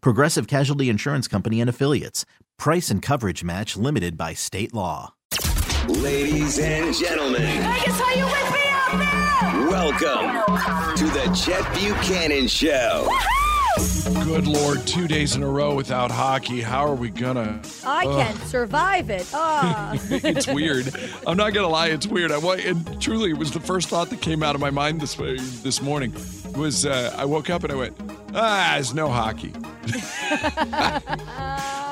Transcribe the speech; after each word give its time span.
Progressive 0.00 0.46
Casualty 0.46 0.88
Insurance 0.88 1.28
Company 1.28 1.60
and 1.60 1.70
Affiliates. 1.70 2.24
Price 2.58 2.90
and 2.90 3.02
coverage 3.02 3.44
match 3.44 3.76
limited 3.76 4.16
by 4.16 4.34
state 4.34 4.74
law. 4.74 5.14
Ladies 5.88 6.58
and 6.58 6.94
gentlemen, 6.94 7.42
Vegas, 7.42 8.00
are 8.00 8.16
you 8.16 8.24
with 8.24 8.52
me 8.52 8.60
out 8.66 8.98
there? 8.98 9.36
welcome 9.68 10.96
to 10.96 11.04
the 11.04 11.32
Chet 11.34 11.64
Buchanan 11.74 12.48
Show. 12.48 13.08
Good 14.24 14.46
Lord, 14.46 14.86
two 14.86 15.06
days 15.06 15.36
in 15.36 15.42
a 15.42 15.48
row 15.48 15.74
without 15.74 16.10
hockey. 16.10 16.62
How 16.62 16.86
are 16.86 16.94
we 16.94 17.10
gonna? 17.10 17.60
I 17.84 18.04
can't 18.04 18.38
survive 18.42 19.10
it. 19.10 19.28
Ah. 19.34 19.92
It's 20.10 20.46
weird. 20.46 20.88
I'm 21.26 21.36
not 21.36 21.52
gonna 21.52 21.68
lie, 21.68 21.88
it's 21.88 22.06
weird. 22.06 22.32
I 22.32 22.38
and 22.38 23.02
truly, 23.02 23.30
it 23.30 23.36
was 23.36 23.50
the 23.50 23.60
first 23.60 23.88
thought 23.88 24.08
that 24.10 24.22
came 24.22 24.42
out 24.42 24.54
of 24.54 24.62
my 24.62 24.70
mind 24.70 25.02
this 25.02 25.14
this 25.62 25.82
morning. 25.82 26.14
Was 26.54 26.86
uh, 26.86 27.14
I 27.18 27.26
woke 27.26 27.50
up 27.50 27.64
and 27.64 27.72
I 27.72 27.76
went, 27.76 27.96
ah, 28.34 28.72
there's 28.74 28.94
no 28.94 29.08
hockey. 29.08 29.52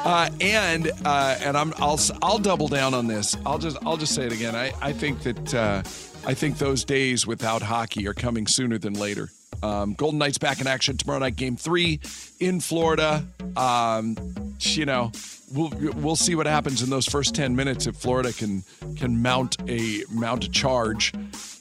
uh, 0.04 0.30
and 0.40 0.90
uh, 1.04 1.36
and 1.40 1.56
I'm 1.56 1.74
I'll 1.76 2.00
I'll 2.22 2.38
double 2.38 2.68
down 2.68 2.94
on 2.94 3.08
this. 3.08 3.36
I'll 3.44 3.58
just 3.58 3.76
I'll 3.84 3.98
just 3.98 4.14
say 4.14 4.24
it 4.24 4.32
again. 4.32 4.56
I 4.56 4.72
I 4.80 4.92
think 4.92 5.22
that 5.22 5.54
uh, 5.54 5.82
I 6.26 6.32
think 6.32 6.56
those 6.56 6.84
days 6.84 7.26
without 7.26 7.60
hockey 7.60 8.08
are 8.08 8.14
coming 8.14 8.46
sooner 8.46 8.78
than 8.78 8.94
later. 8.94 9.28
Um, 9.62 9.94
Golden 9.94 10.18
Knights 10.18 10.38
back 10.38 10.60
in 10.60 10.66
action 10.66 10.96
tomorrow 10.96 11.18
night, 11.20 11.36
Game 11.36 11.56
Three 11.56 12.00
in 12.40 12.60
Florida. 12.60 13.24
Um, 13.56 14.16
you 14.60 14.86
know, 14.86 15.12
we'll 15.52 15.70
we'll 15.96 16.16
see 16.16 16.34
what 16.34 16.46
happens 16.46 16.82
in 16.82 16.90
those 16.90 17.06
first 17.06 17.34
ten 17.34 17.54
minutes 17.56 17.86
if 17.86 17.96
Florida 17.96 18.32
can 18.32 18.62
can 18.96 19.20
mount 19.22 19.56
a 19.68 20.02
mount 20.10 20.44
a 20.44 20.50
charge. 20.50 21.12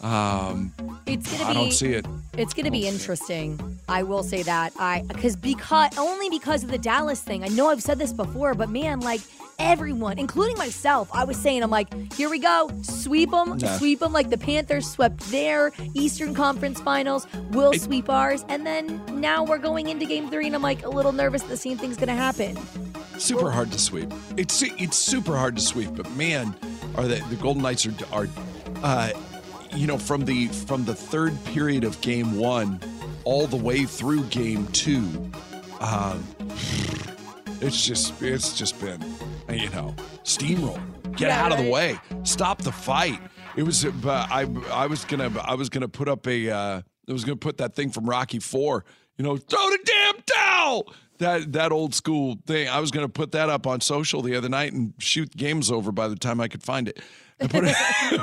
Um, 0.01 0.71
It's 1.05 1.31
gonna 1.31 1.43
I 1.45 1.47
be. 1.49 1.53
don't 1.53 1.71
see 1.73 1.93
it. 1.93 2.05
It's 2.37 2.53
gonna 2.53 2.71
be 2.71 2.87
interesting. 2.87 3.59
I 3.87 4.03
will 4.03 4.23
say 4.23 4.43
that. 4.43 4.73
I 4.79 5.03
because 5.07 5.35
because 5.35 5.97
only 5.97 6.29
because 6.29 6.63
of 6.63 6.71
the 6.71 6.77
Dallas 6.77 7.21
thing. 7.21 7.43
I 7.43 7.47
know 7.49 7.69
I've 7.69 7.83
said 7.83 7.99
this 7.99 8.13
before, 8.13 8.53
but 8.53 8.69
man, 8.69 8.99
like 9.01 9.21
everyone, 9.63 10.19
including 10.19 10.57
myself, 10.57 11.09
I 11.13 11.23
was 11.23 11.37
saying, 11.37 11.63
I'm 11.63 11.71
like, 11.71 11.87
here 12.13 12.29
we 12.29 12.39
go, 12.39 12.69
sweep 12.81 13.31
them, 13.31 13.57
Nah. 13.57 13.77
sweep 13.77 13.99
them 13.99 14.13
like 14.13 14.29
the 14.29 14.37
Panthers 14.37 14.89
swept 14.89 15.19
their 15.31 15.71
Eastern 15.93 16.33
Conference 16.35 16.79
Finals. 16.81 17.25
We'll 17.51 17.73
sweep 17.73 18.09
ours, 18.09 18.45
and 18.49 18.65
then 18.65 19.01
now 19.19 19.43
we're 19.43 19.57
going 19.57 19.87
into 19.89 20.05
Game 20.05 20.29
Three, 20.29 20.47
and 20.47 20.55
I'm 20.55 20.61
like 20.61 20.83
a 20.85 20.89
little 20.89 21.11
nervous. 21.13 21.41
The 21.43 21.57
same 21.57 21.77
thing's 21.77 21.97
gonna 21.97 22.15
happen. 22.15 22.57
super 23.17 23.49
hard 23.51 23.71
to 23.71 23.79
sweep. 23.79 24.11
It's 24.37 24.61
it's 24.63 24.97
super 24.97 25.37
hard 25.37 25.55
to 25.55 25.61
sweep, 25.61 25.95
but 25.95 26.09
man, 26.15 26.53
are 26.95 27.07
the 27.07 27.23
the 27.29 27.35
Golden 27.37 27.63
Knights 27.63 27.85
are 27.85 27.93
are, 28.11 28.27
uh, 28.83 29.09
you 29.75 29.87
know, 29.87 29.97
from 29.97 30.25
the 30.25 30.47
from 30.47 30.83
the 30.85 30.93
third 30.95 31.41
period 31.45 31.83
of 31.83 31.99
Game 32.01 32.37
One 32.37 32.79
all 33.23 33.47
the 33.47 33.55
way 33.57 33.85
through 33.85 34.23
Game 34.25 34.67
Two, 34.67 35.07
um, 35.79 36.23
it's 37.63 37.85
just 37.85 38.21
it's 38.21 38.57
just 38.57 38.79
been 38.79 39.01
you 39.49 39.69
know 39.69 39.95
steamroll. 40.23 40.79
Get 41.15 41.29
Yeah, 41.29 41.45
out 41.45 41.51
of 41.51 41.63
the 41.63 41.69
way. 41.69 41.99
Stop 42.23 42.61
the 42.61 42.71
fight. 42.71 43.19
It 43.55 43.63
was. 43.63 43.85
Uh, 43.85 43.91
I 44.05 44.47
I 44.71 44.87
was 44.87 45.05
gonna 45.05 45.31
I 45.43 45.55
was 45.55 45.69
gonna 45.69 45.87
put 45.87 46.09
up 46.09 46.27
a. 46.27 46.49
Uh, 46.49 46.81
I 47.07 47.11
was 47.11 47.23
gonna 47.23 47.35
put 47.35 47.57
that 47.57 47.75
thing 47.75 47.89
from 47.91 48.09
Rocky 48.09 48.39
Four. 48.39 48.85
You 49.17 49.23
know, 49.23 49.37
throw 49.37 49.69
the 49.69 49.79
damn 49.85 50.15
towel. 50.25 50.93
That 51.19 51.53
that 51.53 51.71
old 51.71 51.93
school 51.93 52.37
thing. 52.47 52.67
I 52.67 52.79
was 52.79 52.91
gonna 52.91 53.09
put 53.09 53.31
that 53.33 53.49
up 53.49 53.67
on 53.67 53.79
social 53.81 54.21
the 54.21 54.35
other 54.35 54.49
night 54.49 54.73
and 54.73 54.93
shoot 54.97 55.31
the 55.31 55.37
games 55.37 55.71
over 55.71 55.91
by 55.91 56.07
the 56.07 56.15
time 56.15 56.41
I 56.41 56.47
could 56.47 56.63
find 56.63 56.89
it, 56.89 56.99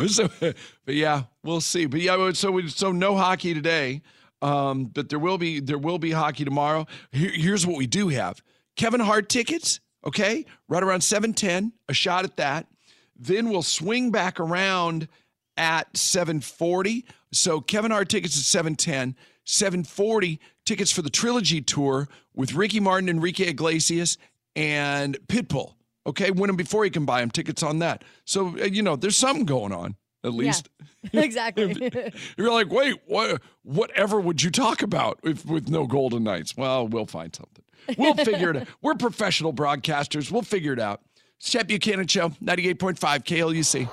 so, 0.08 0.28
but 0.40 0.94
yeah, 0.94 1.24
we'll 1.44 1.60
see. 1.60 1.86
But 1.86 2.00
yeah, 2.00 2.32
so 2.32 2.50
we, 2.50 2.68
so 2.68 2.90
no 2.92 3.16
hockey 3.16 3.54
today. 3.54 4.02
Um, 4.42 4.86
but 4.86 5.10
there 5.10 5.18
will 5.18 5.38
be 5.38 5.60
there 5.60 5.78
will 5.78 5.98
be 5.98 6.10
hockey 6.10 6.44
tomorrow. 6.44 6.86
Here, 7.12 7.30
here's 7.32 7.66
what 7.66 7.76
we 7.76 7.86
do 7.86 8.08
have: 8.08 8.42
Kevin 8.80 9.00
Hart 9.00 9.28
tickets. 9.28 9.78
Okay, 10.06 10.46
right 10.66 10.82
around 10.82 11.02
seven 11.02 11.34
ten. 11.34 11.72
A 11.90 11.92
shot 11.92 12.24
at 12.24 12.38
that. 12.38 12.66
Then 13.14 13.50
we'll 13.50 13.60
swing 13.60 14.10
back 14.10 14.40
around 14.40 15.06
at 15.58 15.94
740. 15.94 17.04
So 17.32 17.60
Kevin 17.60 17.90
Hart 17.90 18.08
tickets 18.08 18.38
at 18.38 18.44
710. 18.44 19.14
740 19.44 20.40
tickets 20.64 20.90
for 20.90 21.02
the 21.02 21.10
trilogy 21.10 21.60
tour 21.60 22.08
with 22.34 22.54
Ricky 22.54 22.80
Martin, 22.80 23.10
Enrique 23.10 23.50
Iglesias, 23.50 24.16
and 24.56 25.18
Pitbull. 25.28 25.74
Okay, 26.06 26.30
win 26.30 26.46
them 26.46 26.56
before 26.56 26.86
you 26.86 26.90
can 26.90 27.04
buy 27.04 27.20
them. 27.20 27.30
Tickets 27.30 27.62
on 27.62 27.80
that. 27.80 28.02
So 28.24 28.56
uh, 28.58 28.64
you 28.64 28.80
know, 28.82 28.96
there's 28.96 29.18
something 29.18 29.44
going 29.44 29.72
on 29.72 29.96
at 30.24 30.32
least. 30.32 30.70
exactly. 31.12 31.92
You're 32.38 32.52
like, 32.52 32.70
wait, 32.70 32.96
what? 33.04 33.42
Whatever 33.62 34.18
would 34.18 34.42
you 34.42 34.50
talk 34.50 34.80
about 34.80 35.20
if, 35.22 35.44
with 35.44 35.68
no 35.68 35.86
Golden 35.86 36.24
Knights? 36.24 36.56
Well, 36.56 36.88
we'll 36.88 37.04
find 37.04 37.36
something. 37.36 37.59
We'll 37.98 38.14
figure 38.14 38.50
it 38.50 38.56
out. 38.56 38.68
We're 38.82 38.94
professional 38.94 39.52
broadcasters. 39.52 40.30
We'll 40.30 40.42
figure 40.42 40.72
it 40.72 40.80
out. 40.80 41.00
Chet 41.40 41.68
Buchanan 41.68 42.06
Show, 42.06 42.30
98.5 42.42 42.98
KLUC. 42.98 43.88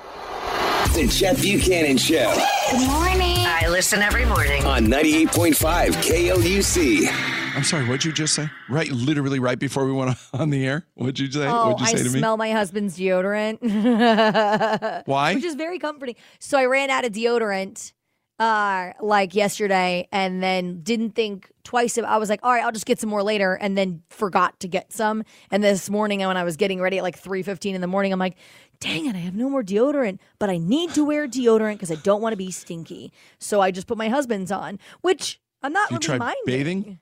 The 0.94 1.08
Chet 1.08 1.42
Buchanan 1.42 1.98
Show 1.98 2.34
Good 2.72 2.88
morning. 2.88 3.38
I 3.46 3.68
listen 3.70 4.02
every 4.02 4.26
morning. 4.26 4.66
on 4.66 4.88
98.5 4.88 5.56
KLUC. 6.04 7.08
I'm 7.56 7.64
sorry, 7.64 7.86
what'd 7.86 8.06
you 8.06 8.12
just 8.12 8.36
say? 8.36 8.50
Right, 8.70 8.90
literally 8.92 9.40
right 9.40 9.58
before 9.58 9.86
we 9.86 9.92
went 9.92 10.18
on 10.34 10.50
the 10.50 10.66
air? 10.66 10.86
What'd 10.96 11.20
you 11.20 11.32
say? 11.32 11.48
Oh, 11.48 11.70
what'd 11.70 11.80
you 11.80 11.86
oh, 11.86 11.90
I 11.90 11.92
say 11.94 12.04
to 12.04 12.10
me? 12.12 12.20
smell 12.20 12.38
my 12.38 12.52
husband's 12.52 12.98
deodorant. 12.98 13.58
Why? 15.08 15.36
Which 15.36 15.44
is 15.44 15.56
very 15.56 15.80
comforting. 15.80 16.16
So 16.40 16.58
I 16.58 16.66
ran 16.66 16.90
out 16.90 17.06
of 17.06 17.14
deodorant 17.14 17.94
uh 18.40 18.92
like 19.02 19.34
yesterday 19.34 20.08
and 20.12 20.44
then 20.44 20.82
didn't 20.82 21.12
think 21.12 21.52
twice 21.64 21.98
of 21.98 22.06
I 22.06 22.18
was 22.18 22.30
like, 22.30 22.40
all 22.44 22.52
right, 22.52 22.64
I'll 22.64 22.72
just 22.72 22.86
get 22.86 23.00
some 23.00 23.10
more 23.10 23.24
later 23.24 23.56
and 23.56 23.78
then 23.78 24.04
forgot 24.10 24.60
to 24.62 24.68
get 24.68 24.94
some. 24.94 25.24
And 25.52 25.64
this 25.64 25.90
morning 25.90 26.20
when 26.20 26.38
I 26.38 26.44
was 26.44 26.56
getting 26.56 26.80
ready 26.80 26.98
at 26.98 27.04
like 27.04 27.20
3:15 27.22 27.74
in 27.74 27.82
the 27.82 27.88
morning, 27.88 28.14
I'm 28.14 28.20
like, 28.20 28.38
dang 28.80 29.08
it, 29.08 29.16
I 29.16 29.20
have 29.20 29.36
no 29.36 29.50
more 29.50 29.64
deodorant, 29.64 30.20
but 30.40 30.50
I 30.50 30.58
need 30.58 30.94
to 30.94 31.04
wear 31.04 31.28
deodorant 31.28 31.74
because 31.74 31.92
I 31.92 31.96
don't 31.96 32.22
want 32.22 32.34
to 32.34 32.38
be 32.38 32.52
stinky. 32.52 33.12
So 33.40 33.60
I 33.62 33.72
just 33.72 33.88
put 33.88 33.98
my 33.98 34.10
husband's 34.10 34.52
on, 34.52 34.80
which 35.02 35.40
I'm 35.64 35.74
not 35.74 35.90
you 35.92 35.98
really 35.98 36.20
minding. 36.20 36.44
bathing? 36.46 37.00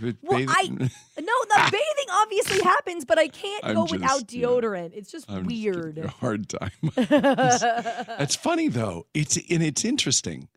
Well, 0.00 0.38
Bathing? 0.38 0.48
I 0.48 0.62
no, 1.20 1.32
the 1.48 1.68
bathing 1.72 2.10
obviously 2.22 2.62
happens, 2.62 3.04
but 3.04 3.18
I 3.18 3.28
can't 3.28 3.64
I'm 3.64 3.74
go 3.74 3.82
without 3.90 4.20
just, 4.20 4.32
yeah. 4.32 4.46
deodorant. 4.46 4.92
It's 4.94 5.10
just 5.10 5.30
I'm 5.30 5.44
weird. 5.44 5.96
you 5.96 6.04
a 6.04 6.08
hard 6.08 6.48
time. 6.48 6.70
It's 8.20 8.36
funny 8.36 8.68
though. 8.68 9.06
It's 9.12 9.36
and 9.36 9.62
it's 9.62 9.84
interesting 9.84 10.48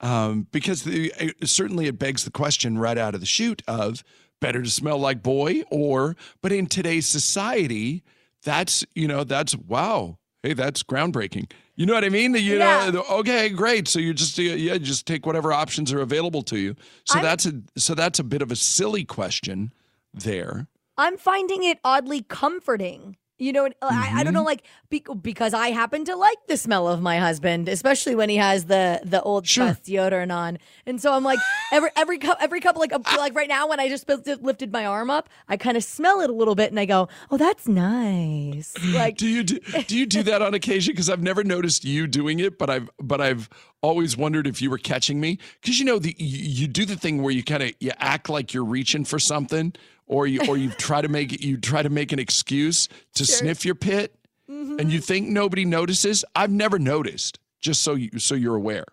um, 0.00 0.46
because 0.52 0.82
the, 0.84 1.12
uh, 1.20 1.28
certainly 1.46 1.86
it 1.86 1.98
begs 1.98 2.24
the 2.24 2.30
question 2.30 2.78
right 2.78 2.98
out 2.98 3.14
of 3.14 3.20
the 3.20 3.26
chute 3.26 3.62
of 3.68 4.02
better 4.40 4.62
to 4.62 4.70
smell 4.70 4.98
like 4.98 5.22
boy 5.22 5.62
or 5.70 6.16
but 6.42 6.52
in 6.52 6.66
today's 6.66 7.06
society 7.06 8.04
that's 8.44 8.84
you 8.94 9.08
know 9.08 9.24
that's 9.24 9.56
wow 9.56 10.16
hey 10.44 10.52
that's 10.54 10.82
groundbreaking. 10.84 11.50
You 11.74 11.86
know 11.86 11.94
what 11.94 12.04
i 12.04 12.08
mean? 12.08 12.34
You 12.34 12.58
Yeah. 12.58 12.90
know 12.90 13.04
okay 13.10 13.48
great. 13.48 13.88
So 13.88 13.98
you 13.98 14.14
just 14.14 14.38
yeah 14.38 14.78
just 14.78 15.06
take 15.06 15.26
whatever 15.26 15.52
options 15.52 15.92
are 15.92 16.00
available 16.00 16.42
to 16.42 16.58
you. 16.58 16.76
So 17.04 17.16
I'm- 17.16 17.24
that's 17.24 17.46
a 17.46 17.52
so 17.76 17.94
that's 17.94 18.18
a 18.20 18.24
bit 18.24 18.42
of 18.42 18.52
a 18.52 18.56
silly 18.56 19.04
question 19.04 19.72
there. 20.14 20.68
I'm 20.96 21.16
finding 21.16 21.62
it 21.64 21.78
oddly 21.84 22.22
comforting 22.22 23.16
You 23.38 23.52
know, 23.52 23.68
I, 23.82 24.12
I 24.16 24.24
don't 24.24 24.32
know, 24.32 24.40
Mm-hmm. 24.40 24.46
like 24.46 24.62
be, 24.90 25.04
because 25.22 25.54
I 25.54 25.68
happen 25.68 26.04
to 26.06 26.16
like 26.16 26.38
the 26.48 26.56
smell 26.56 26.88
of 26.88 27.00
my 27.00 27.18
husband, 27.18 27.68
especially 27.68 28.14
when 28.14 28.28
he 28.28 28.36
has 28.36 28.64
the 28.64 29.00
the 29.04 29.22
old 29.22 29.46
Sure. 29.46 29.76
Deodorant 29.84 30.34
on, 30.34 30.58
and 30.86 31.00
so 31.00 31.12
I'm 31.12 31.22
like 31.24 31.38
every 31.72 31.90
every 31.96 32.18
cou- 32.18 32.34
every 32.40 32.60
couple 32.60 32.80
like 32.80 32.92
like 33.16 33.34
right 33.34 33.48
now 33.48 33.68
when 33.68 33.78
I 33.80 33.88
just 33.88 34.08
lifted, 34.08 34.42
lifted 34.42 34.72
my 34.72 34.86
arm 34.86 35.08
up, 35.10 35.28
I 35.48 35.56
kind 35.56 35.76
of 35.76 35.84
smell 35.84 36.20
it 36.20 36.30
a 36.30 36.32
little 36.32 36.54
bit, 36.54 36.70
and 36.70 36.80
I 36.80 36.84
go, 36.84 37.08
oh, 37.30 37.36
that's 37.36 37.68
nice. 37.68 38.74
Like 38.98 39.16
Do 39.18 39.28
you 39.28 39.42
do, 39.44 39.58
do 39.86 39.96
you 39.96 40.06
do 40.06 40.22
that 40.24 40.42
on 40.42 40.54
occasion? 40.54 40.92
Because 40.92 41.08
I've 41.10 41.22
never 41.22 41.44
noticed 41.44 41.84
you 41.84 42.06
doing 42.06 42.40
it, 42.40 42.58
but 42.58 42.68
I've 42.70 42.90
but 43.00 43.20
I've 43.20 43.48
always 43.82 44.16
wondered 44.16 44.46
if 44.46 44.60
you 44.60 44.70
were 44.70 44.78
catching 44.78 45.20
me. 45.20 45.38
Because 45.60 45.78
you 45.78 45.84
know 45.84 45.98
the 45.98 46.16
you, 46.18 46.38
you 46.62 46.66
do 46.68 46.84
the 46.84 46.96
thing 46.96 47.22
where 47.22 47.32
you 47.32 47.44
kind 47.44 47.62
of 47.62 47.72
you 47.80 47.92
act 47.98 48.28
like 48.28 48.52
you're 48.54 48.64
reaching 48.64 49.04
for 49.04 49.18
something, 49.18 49.72
or 50.08 50.26
you 50.26 50.40
or 50.48 50.56
you 50.56 50.70
try 50.70 51.00
to 51.00 51.08
make 51.08 51.44
you 51.44 51.56
try 51.56 51.82
to 51.82 51.90
make 51.90 52.12
an 52.12 52.18
excuse 52.18 52.88
to 53.14 53.24
sniff 53.24 53.64
your 53.64 53.74
pit, 53.74 54.14
and 54.48 54.90
you 54.90 55.00
think 55.00 55.28
nobody 55.28 55.64
notices. 55.64 56.24
I've 56.34 56.50
never 56.50 56.78
noticed. 56.78 57.38
Just 57.60 57.82
so 57.82 57.94
you 57.94 58.18
so 58.18 58.34
you're 58.34 58.56
aware. 58.56 58.86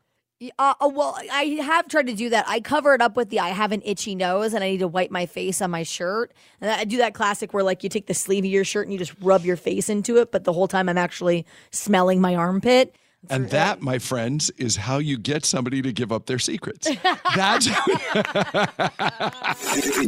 Uh, 0.60 0.74
uh, 0.82 0.90
well, 0.94 1.18
I 1.32 1.44
have 1.62 1.88
tried 1.88 2.08
to 2.08 2.14
do 2.14 2.30
that. 2.30 2.46
I 2.48 2.60
cover 2.60 2.94
it 2.94 3.02
up 3.02 3.16
with 3.16 3.30
the 3.30 3.40
I 3.40 3.50
have 3.50 3.72
an 3.72 3.82
itchy 3.86 4.16
nose 4.16 4.54
and 4.54 4.64
I 4.64 4.72
need 4.72 4.80
to 4.80 4.88
wipe 4.88 5.10
my 5.10 5.26
face 5.26 5.62
on 5.62 5.72
my 5.72 5.84
shirt. 5.84 6.34
And 6.60 6.70
I 6.70 6.84
do 6.84 6.98
that 6.98 7.14
classic 7.14 7.54
where 7.54 7.64
like 7.64 7.84
you 7.84 7.90
take 7.90 8.08
the 8.08 8.14
sleeve 8.14 8.44
of 8.44 8.52
your 8.52 8.66
shirt 8.66 8.86
and 8.86 8.92
you 8.92 9.00
just 9.00 9.16
rub 9.22 9.46
your 9.46 9.56
face 9.56 9.88
into 9.88 10.18
it, 10.18 10.34
but 10.34 10.44
the 10.44 10.52
whole 10.52 10.68
time 10.68 10.90
I'm 10.90 10.98
actually 10.98 11.46
smelling 11.72 12.20
my 12.20 12.36
armpit. 12.36 12.96
And 13.30 13.50
that, 13.50 13.82
my 13.82 14.00
friends, 14.00 14.50
is 14.58 14.76
how 14.76 14.98
you 15.00 15.18
get 15.18 15.46
somebody 15.46 15.82
to 15.82 15.92
give 15.92 16.12
up 16.12 16.26
their 16.26 16.40
secrets. 16.40 16.90
That's 17.36 17.66
The 17.66 17.72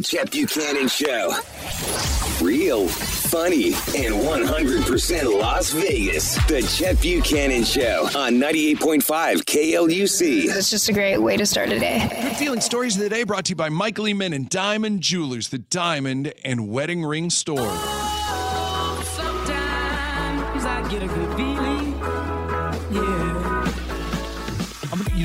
Chet 0.04 0.30
Buchanan 0.30 0.88
Show. 0.88 1.32
Real, 2.44 2.86
funny, 2.88 3.66
and 3.66 4.14
100% 4.14 5.40
Las 5.40 5.72
Vegas. 5.72 6.34
The 6.46 6.62
Chet 6.62 7.00
Buchanan 7.00 7.64
Show 7.64 8.04
on 8.16 8.34
98.5 8.34 9.42
KLUC. 9.44 10.56
It's 10.56 10.70
just 10.70 10.88
a 10.88 10.92
great 10.92 11.18
way 11.18 11.36
to 11.36 11.46
start 11.46 11.70
a 11.70 11.78
day. 11.78 12.08
Good 12.22 12.36
Feeling 12.36 12.60
Stories 12.60 12.96
of 12.96 13.02
the 13.02 13.08
Day 13.08 13.24
brought 13.24 13.46
to 13.46 13.50
you 13.50 13.56
by 13.56 13.68
Michael 13.68 14.04
Lehman 14.04 14.32
and 14.32 14.48
Diamond 14.48 15.00
Jewelers, 15.00 15.48
the 15.48 15.58
diamond 15.58 16.32
and 16.44 16.68
wedding 16.68 17.04
ring 17.04 17.30
store. 17.30 17.58
Sometimes 19.04 20.64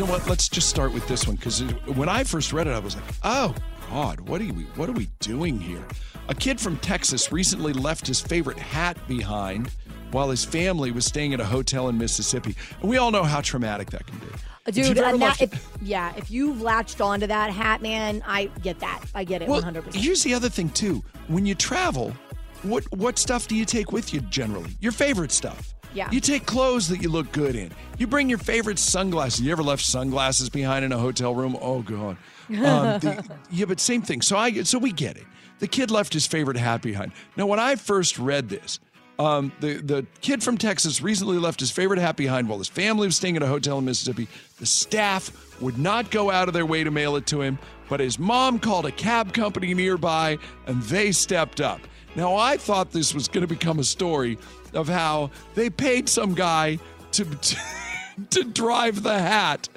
know 0.06 0.12
what? 0.12 0.28
Let's 0.28 0.50
just 0.50 0.70
start 0.70 0.94
with 0.94 1.08
this 1.08 1.28
one 1.28 1.36
because 1.36 1.62
when 1.96 2.10
I 2.10 2.24
first 2.24 2.54
read 2.54 2.68
it, 2.68 2.72
I 2.72 2.80
was 2.80 2.96
like, 2.96 3.06
"Oh 3.24 3.56
God, 3.90 4.20
what 4.22 4.42
are 4.42 4.46
we? 4.46 4.64
What 4.76 4.90
are 4.90 4.94
we 4.94 5.08
doing 5.20 5.60
here?" 5.60 5.86
A 6.30 6.36
kid 6.36 6.60
from 6.60 6.78
Texas 6.78 7.32
recently 7.32 7.74
left 7.74 8.08
his 8.08 8.20
favorite 8.22 8.58
hat 8.58 8.98
behind 9.08 9.70
while 10.12 10.30
his 10.30 10.46
family 10.46 10.92
was 10.92 11.06
staying 11.06 11.34
at 11.34 11.40
a 11.40 11.46
hotel 11.46 11.90
in 11.90 11.98
Mississippi, 11.98 12.56
and 12.82 12.90
we 12.90 12.98
all 12.98 13.12
know 13.12 13.24
how 13.24 13.42
traumatic 13.42 13.90
that 13.92 14.06
can 14.06 14.18
be. 14.20 14.26
Uh, 14.28 14.38
if 14.68 14.76
Dude, 14.76 14.98
left- 14.98 15.42
if, 15.42 15.68
yeah, 15.82 16.14
if 16.16 16.32
you've 16.32 16.62
latched 16.62 17.02
onto 17.02 17.28
that 17.28 17.50
hat, 17.50 17.82
man, 17.82 18.24
I 18.26 18.46
get 18.62 18.80
that. 18.80 19.04
I 19.14 19.24
get 19.24 19.42
it 19.42 19.50
Well, 19.50 19.62
100%. 19.62 19.94
here's 19.94 20.24
the 20.24 20.34
other 20.34 20.50
thing 20.50 20.70
too. 20.70 21.04
When 21.28 21.46
you 21.46 21.56
travel, 21.56 22.14
what 22.62 22.84
what 22.96 23.18
stuff 23.18 23.48
do 23.48 23.56
you 23.56 23.66
take 23.66 23.92
with 23.92 24.14
you 24.14 24.22
generally? 24.22 24.72
Your 24.80 24.92
favorite 24.92 25.32
stuff. 25.32 25.74
Yeah. 25.94 26.10
You 26.12 26.20
take 26.20 26.46
clothes 26.46 26.88
that 26.90 27.02
you 27.02 27.10
look 27.10 27.32
good 27.32 27.56
in. 27.56 27.72
You 27.98 28.08
bring 28.08 28.30
your 28.30 28.40
favorite 28.40 28.80
sunglasses. 28.80 29.42
You 29.42 29.52
ever 29.52 29.64
left 29.64 29.84
sunglasses 29.86 30.50
behind 30.50 30.84
in 30.86 30.92
a 30.92 30.98
hotel 30.98 31.34
room? 31.36 31.58
Oh 31.62 31.82
god. 31.82 32.18
Um, 32.50 32.56
the- 33.00 33.24
yeah, 33.52 33.66
but 33.66 33.80
same 33.80 34.02
thing. 34.02 34.22
So 34.22 34.38
I 34.38 34.64
so 34.64 34.78
we 34.80 34.92
get 34.92 35.18
it. 35.18 35.26
The 35.60 35.68
kid 35.68 35.92
left 35.92 36.14
his 36.14 36.26
favorite 36.28 36.58
hat 36.58 36.82
behind. 36.82 37.12
Now, 37.38 37.46
when 37.46 37.60
I 37.60 37.76
first 37.76 38.18
read 38.20 38.50
this, 38.50 38.80
um, 39.20 39.52
the 39.60 39.76
the 39.76 40.06
kid 40.22 40.44
from 40.44 40.58
Texas 40.58 41.02
recently 41.02 41.38
left 41.38 41.60
his 41.60 41.72
favorite 41.72 42.00
hat 42.00 42.18
behind 42.18 42.50
while 42.50 42.58
his 42.58 42.68
family 42.68 43.08
was 43.08 43.16
staying 43.16 43.38
at 43.38 43.44
a 43.44 43.48
hotel 43.48 43.78
in 43.78 43.86
Mississippi. 43.86 44.28
The 44.60 44.66
staff 44.66 45.32
would 45.62 45.78
not 45.78 46.10
go 46.12 46.32
out 46.32 46.48
of 46.48 46.54
their 46.54 46.66
way 46.66 46.84
to 46.84 46.92
mail 46.92 47.16
it 47.16 47.28
to 47.28 47.42
him, 47.42 47.60
but 47.88 48.00
his 48.00 48.18
mom 48.18 48.60
called 48.60 48.86
a 48.88 48.92
cab 48.92 49.34
company 49.34 49.74
nearby 49.74 50.40
and 50.66 50.82
they 50.84 51.12
stepped 51.12 51.62
up. 51.62 51.80
Now, 52.16 52.36
I 52.36 52.58
thought 52.58 52.92
this 52.92 53.14
was 53.14 53.28
going 53.28 53.42
to 53.42 53.48
become 53.48 53.80
a 53.80 53.84
story 53.84 54.38
of 54.76 54.88
how 54.88 55.32
they 55.56 55.70
paid 55.70 56.10
some 56.10 56.34
guy 56.34 56.80
to. 57.14 57.26
to 57.42 57.58
to 58.30 58.44
drive 58.44 59.04
the 59.04 59.18
hat 59.18 59.68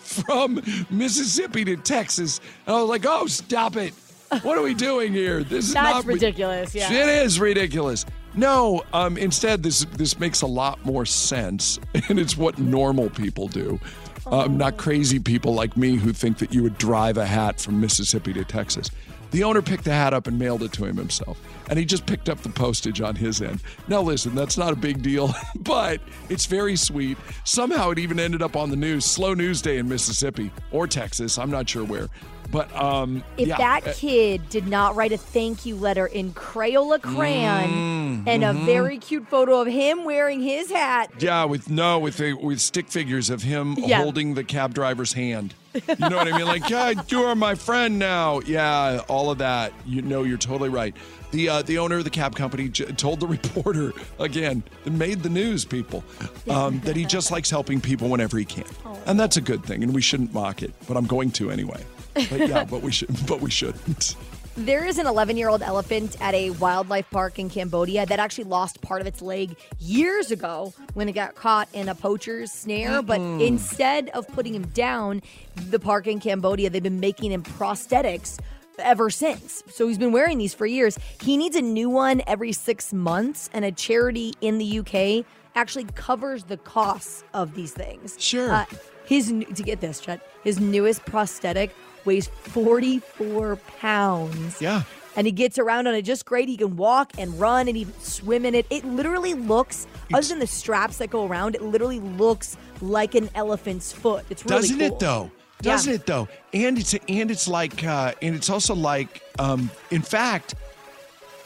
from 0.00 0.60
Mississippi 0.90 1.64
to 1.64 1.76
Texas. 1.76 2.40
And 2.66 2.76
I 2.76 2.80
was 2.80 2.90
like, 2.90 3.06
oh, 3.06 3.26
stop 3.26 3.76
it. 3.76 3.94
What 4.42 4.58
are 4.58 4.62
we 4.62 4.74
doing 4.74 5.12
here? 5.12 5.44
This 5.44 5.68
is 5.68 5.74
That's 5.74 6.04
not 6.04 6.04
ridiculous, 6.04 6.74
yeah. 6.74 6.92
It 6.92 7.24
is 7.24 7.38
ridiculous. 7.38 8.04
No, 8.34 8.82
um, 8.92 9.16
instead, 9.16 9.62
this 9.62 9.86
this 9.96 10.18
makes 10.18 10.42
a 10.42 10.46
lot 10.46 10.84
more 10.84 11.06
sense, 11.06 11.78
and 12.08 12.18
it's 12.18 12.36
what 12.36 12.58
normal 12.58 13.08
people 13.08 13.48
do. 13.48 13.80
Um, 14.26 14.58
not 14.58 14.76
crazy 14.76 15.20
people 15.20 15.54
like 15.54 15.76
me 15.76 15.94
who 15.94 16.12
think 16.12 16.38
that 16.38 16.52
you 16.52 16.62
would 16.64 16.76
drive 16.76 17.16
a 17.16 17.24
hat 17.24 17.60
from 17.60 17.80
Mississippi 17.80 18.32
to 18.32 18.44
Texas. 18.44 18.90
The 19.36 19.44
owner 19.44 19.60
picked 19.60 19.84
the 19.84 19.92
hat 19.92 20.14
up 20.14 20.28
and 20.28 20.38
mailed 20.38 20.62
it 20.62 20.72
to 20.72 20.86
him 20.86 20.96
himself, 20.96 21.38
and 21.68 21.78
he 21.78 21.84
just 21.84 22.06
picked 22.06 22.30
up 22.30 22.40
the 22.40 22.48
postage 22.48 23.02
on 23.02 23.14
his 23.14 23.42
end. 23.42 23.60
Now, 23.86 24.00
listen, 24.00 24.34
that's 24.34 24.56
not 24.56 24.72
a 24.72 24.76
big 24.76 25.02
deal, 25.02 25.34
but 25.56 26.00
it's 26.30 26.46
very 26.46 26.74
sweet. 26.74 27.18
Somehow, 27.44 27.90
it 27.90 27.98
even 27.98 28.18
ended 28.18 28.40
up 28.40 28.56
on 28.56 28.70
the 28.70 28.76
news. 28.76 29.04
Slow 29.04 29.34
news 29.34 29.60
day 29.60 29.76
in 29.76 29.90
Mississippi 29.90 30.50
or 30.70 30.86
Texas. 30.86 31.36
I'm 31.36 31.50
not 31.50 31.68
sure 31.68 31.84
where, 31.84 32.08
but 32.50 32.74
um, 32.76 33.22
if 33.36 33.48
yeah, 33.48 33.56
that 33.58 33.86
uh, 33.88 33.92
kid 33.94 34.48
did 34.48 34.66
not 34.66 34.94
write 34.96 35.12
a 35.12 35.16
thank 35.18 35.66
you 35.66 35.76
letter 35.76 36.06
in 36.06 36.32
Crayola 36.32 37.00
crayon 37.00 37.66
Mm, 37.66 38.22
and 38.26 38.44
a 38.44 38.48
mm-hmm. 38.48 38.66
very 38.66 38.98
cute 38.98 39.26
photo 39.28 39.60
of 39.60 39.66
him 39.66 40.04
wearing 40.04 40.40
his 40.40 40.70
hat, 40.70 41.10
Yeah, 41.18 41.44
with 41.44 41.68
no, 41.70 41.98
with 41.98 42.16
the, 42.18 42.32
with 42.34 42.60
stick 42.60 42.88
figures 42.88 43.30
of 43.30 43.42
him 43.42 43.74
Yeah. 43.78 44.02
holding 44.02 44.34
the 44.34 44.44
cab 44.44 44.74
driver's 44.74 45.12
hand. 45.12 45.54
You 45.74 45.82
know 46.08 46.16
what 46.16 46.32
I 46.32 46.36
mean? 46.38 46.46
Like, 46.46 46.70
yeah, 46.70 46.92
you 47.08 47.22
are 47.24 47.34
my 47.34 47.54
friend 47.54 47.98
now. 47.98 48.40
Yeah, 48.40 49.02
all 49.08 49.30
of 49.30 49.38
that. 49.38 49.72
You 49.84 50.00
know, 50.02 50.22
you're 50.22 50.38
totally 50.38 50.70
right. 50.70 50.96
The 51.32 51.48
uh, 51.50 51.62
the 51.62 51.76
owner 51.78 51.98
of 51.98 52.04
the 52.04 52.10
cab 52.10 52.34
company 52.34 52.68
j- 52.70 52.86
told 52.92 53.20
the 53.20 53.26
reporter 53.38 53.92
again, 54.18 54.62
made 54.86 55.22
the 55.22 55.28
news, 55.28 55.64
people, 55.66 56.02
um, 56.48 56.80
that 56.80 56.96
he 56.96 57.04
just 57.04 57.30
likes 57.30 57.50
helping 57.50 57.80
people 57.80 58.08
whenever 58.08 58.38
he 58.38 58.44
can, 58.46 58.64
and 59.06 59.20
that's 59.20 59.36
a 59.36 59.40
good 59.42 59.62
thing, 59.64 59.82
and 59.82 59.92
we 59.94 60.00
shouldn't 60.00 60.32
mock 60.32 60.62
it. 60.62 60.72
But 60.88 60.96
I'm 60.96 61.06
going 61.06 61.30
to 61.32 61.50
anyway. 61.50 61.84
But 62.30 62.48
yeah, 62.48 62.64
but 62.64 62.82
we 62.82 62.92
should, 62.92 63.26
but 63.26 63.40
we 63.40 63.50
shouldn't. 63.50 64.16
There 64.56 64.86
is 64.86 64.96
an 64.96 65.06
11 65.06 65.36
year 65.36 65.50
old 65.50 65.60
elephant 65.60 66.16
at 66.18 66.34
a 66.34 66.48
wildlife 66.50 67.10
park 67.10 67.38
in 67.38 67.50
Cambodia 67.50 68.06
that 68.06 68.18
actually 68.18 68.44
lost 68.44 68.80
part 68.80 69.02
of 69.02 69.06
its 69.06 69.20
leg 69.20 69.54
years 69.78 70.30
ago 70.30 70.72
when 70.94 71.10
it 71.10 71.12
got 71.12 71.34
caught 71.34 71.68
in 71.74 71.90
a 71.90 71.94
poacher's 71.94 72.52
snare. 72.52 73.02
But 73.02 73.20
instead 73.20 74.08
of 74.10 74.26
putting 74.28 74.54
him 74.54 74.66
down, 74.68 75.20
the 75.68 75.78
park 75.78 76.06
in 76.06 76.20
Cambodia, 76.20 76.70
they've 76.70 76.82
been 76.82 77.00
making 77.00 77.32
him 77.32 77.42
prosthetics 77.42 78.38
ever 78.78 79.10
since. 79.10 79.62
So 79.68 79.88
he's 79.88 79.98
been 79.98 80.12
wearing 80.12 80.38
these 80.38 80.54
for 80.54 80.64
years. 80.64 80.98
He 81.20 81.36
needs 81.36 81.56
a 81.56 81.62
new 81.62 81.90
one 81.90 82.22
every 82.26 82.52
six 82.52 82.94
months, 82.94 83.50
and 83.52 83.62
a 83.62 83.72
charity 83.72 84.32
in 84.40 84.56
the 84.56 84.78
UK 84.78 85.26
actually 85.54 85.84
covers 85.94 86.44
the 86.44 86.56
costs 86.56 87.24
of 87.34 87.54
these 87.54 87.72
things. 87.72 88.16
Sure. 88.18 88.50
Uh, 88.50 88.64
his 89.04 89.28
to 89.28 89.62
get 89.62 89.80
this, 89.80 90.00
Chet, 90.00 90.20
his 90.42 90.58
newest 90.60 91.04
prosthetic 91.04 91.74
weighs 92.06 92.28
44 92.28 93.56
pounds. 93.80 94.60
Yeah. 94.60 94.82
And 95.16 95.26
he 95.26 95.32
gets 95.32 95.58
around 95.58 95.86
on 95.86 95.94
it 95.94 96.02
just 96.02 96.26
great. 96.26 96.48
He 96.48 96.56
can 96.58 96.76
walk 96.76 97.12
and 97.18 97.38
run 97.40 97.68
and 97.68 97.76
even 97.76 97.94
swim 98.00 98.44
in 98.44 98.54
it. 98.54 98.66
It 98.68 98.84
literally 98.84 99.32
looks, 99.34 99.86
other 100.12 100.26
than 100.26 100.38
the 100.40 100.46
straps 100.46 100.98
that 100.98 101.08
go 101.08 101.26
around, 101.26 101.54
it 101.54 101.62
literally 101.62 102.00
looks 102.00 102.56
like 102.82 103.14
an 103.14 103.30
elephant's 103.34 103.92
foot. 103.92 104.24
It's 104.28 104.44
really 104.44 104.60
Doesn't 104.62 104.78
cool. 104.78 104.86
it 104.88 104.98
though? 104.98 105.30
Doesn't 105.62 105.92
it 105.94 106.04
though? 106.06 106.28
And 106.52 106.78
it's 106.78 106.92
and 107.08 107.30
it's 107.30 107.48
like 107.48 107.82
uh, 107.82 108.12
and 108.20 108.34
it's 108.34 108.50
also 108.50 108.74
like 108.74 109.22
um, 109.38 109.70
in 109.90 110.02
fact, 110.02 110.54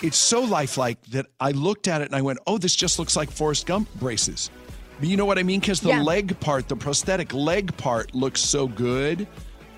it's 0.03 0.17
so 0.17 0.41
lifelike 0.41 1.01
that 1.11 1.27
I 1.39 1.53
looked 1.53 1.87
at 1.87 2.01
it 2.03 2.07
and 2.07 2.17
I 2.17 2.23
went, 2.23 2.41
"Oh, 2.49 2.59
this 2.59 2.75
just 2.75 2.99
looks 2.99 3.15
like 3.15 3.31
Forrest 3.31 3.67
Gump 3.67 3.89
braces." 4.01 4.51
You 5.01 5.17
know 5.17 5.25
what 5.27 5.39
I 5.39 5.45
mean? 5.45 5.61
Because 5.61 5.81
the 5.81 5.91
Yeah. 5.91 6.03
leg 6.03 6.39
part, 6.41 6.67
the 6.67 6.75
prosthetic 6.75 7.33
leg 7.33 7.75
part, 7.77 8.13
looks 8.17 8.41
so 8.41 8.67
good, 8.67 9.29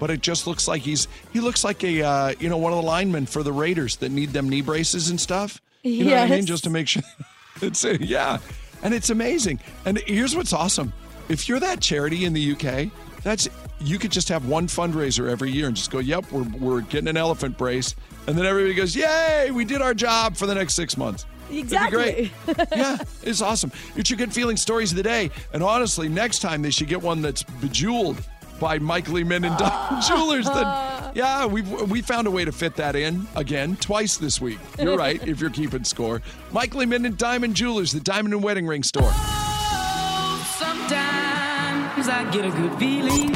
but 0.02 0.10
it 0.10 0.20
just 0.20 0.48
looks 0.48 0.66
like 0.66 0.82
he's 0.82 1.06
he 1.32 1.38
looks 1.38 1.62
like 1.62 1.84
a 1.84 2.02
uh, 2.02 2.34
you 2.40 2.48
know 2.48 2.56
one 2.56 2.72
of 2.72 2.78
the 2.78 2.84
linemen 2.84 3.24
for 3.24 3.44
the 3.44 3.52
Raiders 3.52 3.94
that 3.98 4.10
need 4.10 4.30
them 4.30 4.48
knee 4.48 4.60
braces 4.60 5.10
and 5.10 5.20
stuff. 5.20 5.60
You 5.84 6.06
know 6.06 6.10
what 6.10 6.22
I 6.22 6.28
mean? 6.28 6.44
Just 6.44 6.64
to 6.64 6.70
make 6.70 6.88
sure. 6.88 7.04
It's 7.60 7.84
yeah, 7.84 8.38
and 8.82 8.92
it's 8.94 9.10
amazing. 9.10 9.60
And 9.84 9.98
here's 9.98 10.34
what's 10.34 10.52
awesome: 10.52 10.92
if 11.28 11.48
you're 11.48 11.60
that 11.60 11.80
charity 11.80 12.24
in 12.24 12.32
the 12.32 12.52
UK, 12.52 12.90
that's 13.22 13.48
you 13.78 14.00
could 14.00 14.10
just 14.10 14.28
have 14.28 14.46
one 14.48 14.66
fundraiser 14.66 15.30
every 15.30 15.52
year 15.52 15.68
and 15.68 15.76
just 15.76 15.92
go, 15.92 16.00
"Yep, 16.00 16.32
we're 16.32 16.48
we're 16.58 16.80
getting 16.80 17.06
an 17.06 17.16
elephant 17.16 17.56
brace," 17.56 17.94
and 18.26 18.36
then 18.36 18.44
everybody 18.44 18.74
goes, 18.74 18.96
"Yay, 18.96 19.52
we 19.52 19.64
did 19.64 19.82
our 19.82 19.94
job 19.94 20.36
for 20.36 20.46
the 20.46 20.54
next 20.56 20.74
six 20.74 20.96
months." 20.96 21.26
Exactly. 21.48 22.32
Great. 22.46 22.68
yeah, 22.74 22.98
it's 23.22 23.40
awesome. 23.40 23.70
It's 23.94 24.10
your 24.10 24.16
good 24.16 24.32
feeling 24.32 24.56
stories 24.56 24.90
of 24.90 24.96
the 24.96 25.02
day. 25.04 25.30
And 25.52 25.62
honestly, 25.62 26.08
next 26.08 26.40
time 26.40 26.62
they 26.62 26.70
should 26.70 26.88
get 26.88 27.00
one 27.00 27.22
that's 27.22 27.44
bejeweled 27.44 28.16
by 28.62 28.78
Michael 28.78 29.14
Lehman 29.14 29.44
and 29.44 29.58
Diamond 29.58 30.02
Jewelers. 30.06 30.46
Then, 30.46 30.64
yeah, 31.16 31.44
we 31.46 31.62
we 31.62 32.00
found 32.00 32.28
a 32.28 32.30
way 32.30 32.44
to 32.44 32.52
fit 32.52 32.76
that 32.76 32.94
in 32.94 33.26
again 33.34 33.76
twice 33.76 34.16
this 34.16 34.40
week. 34.40 34.60
You're 34.78 34.96
right. 34.96 35.20
if 35.26 35.40
you're 35.40 35.50
keeping 35.50 35.82
score, 35.82 36.22
Michael 36.52 36.78
Lehman 36.80 37.04
and 37.04 37.18
Diamond 37.18 37.56
Jewelers, 37.56 37.90
the 37.90 37.98
diamond 38.00 38.32
and 38.32 38.42
wedding 38.42 38.66
ring 38.68 38.84
store. 38.84 39.10
Oh, 39.12 40.56
sometimes 40.58 42.08
I 42.08 42.30
get 42.30 42.44
a 42.46 42.50
good 42.50 42.78
feeling. 42.78 43.32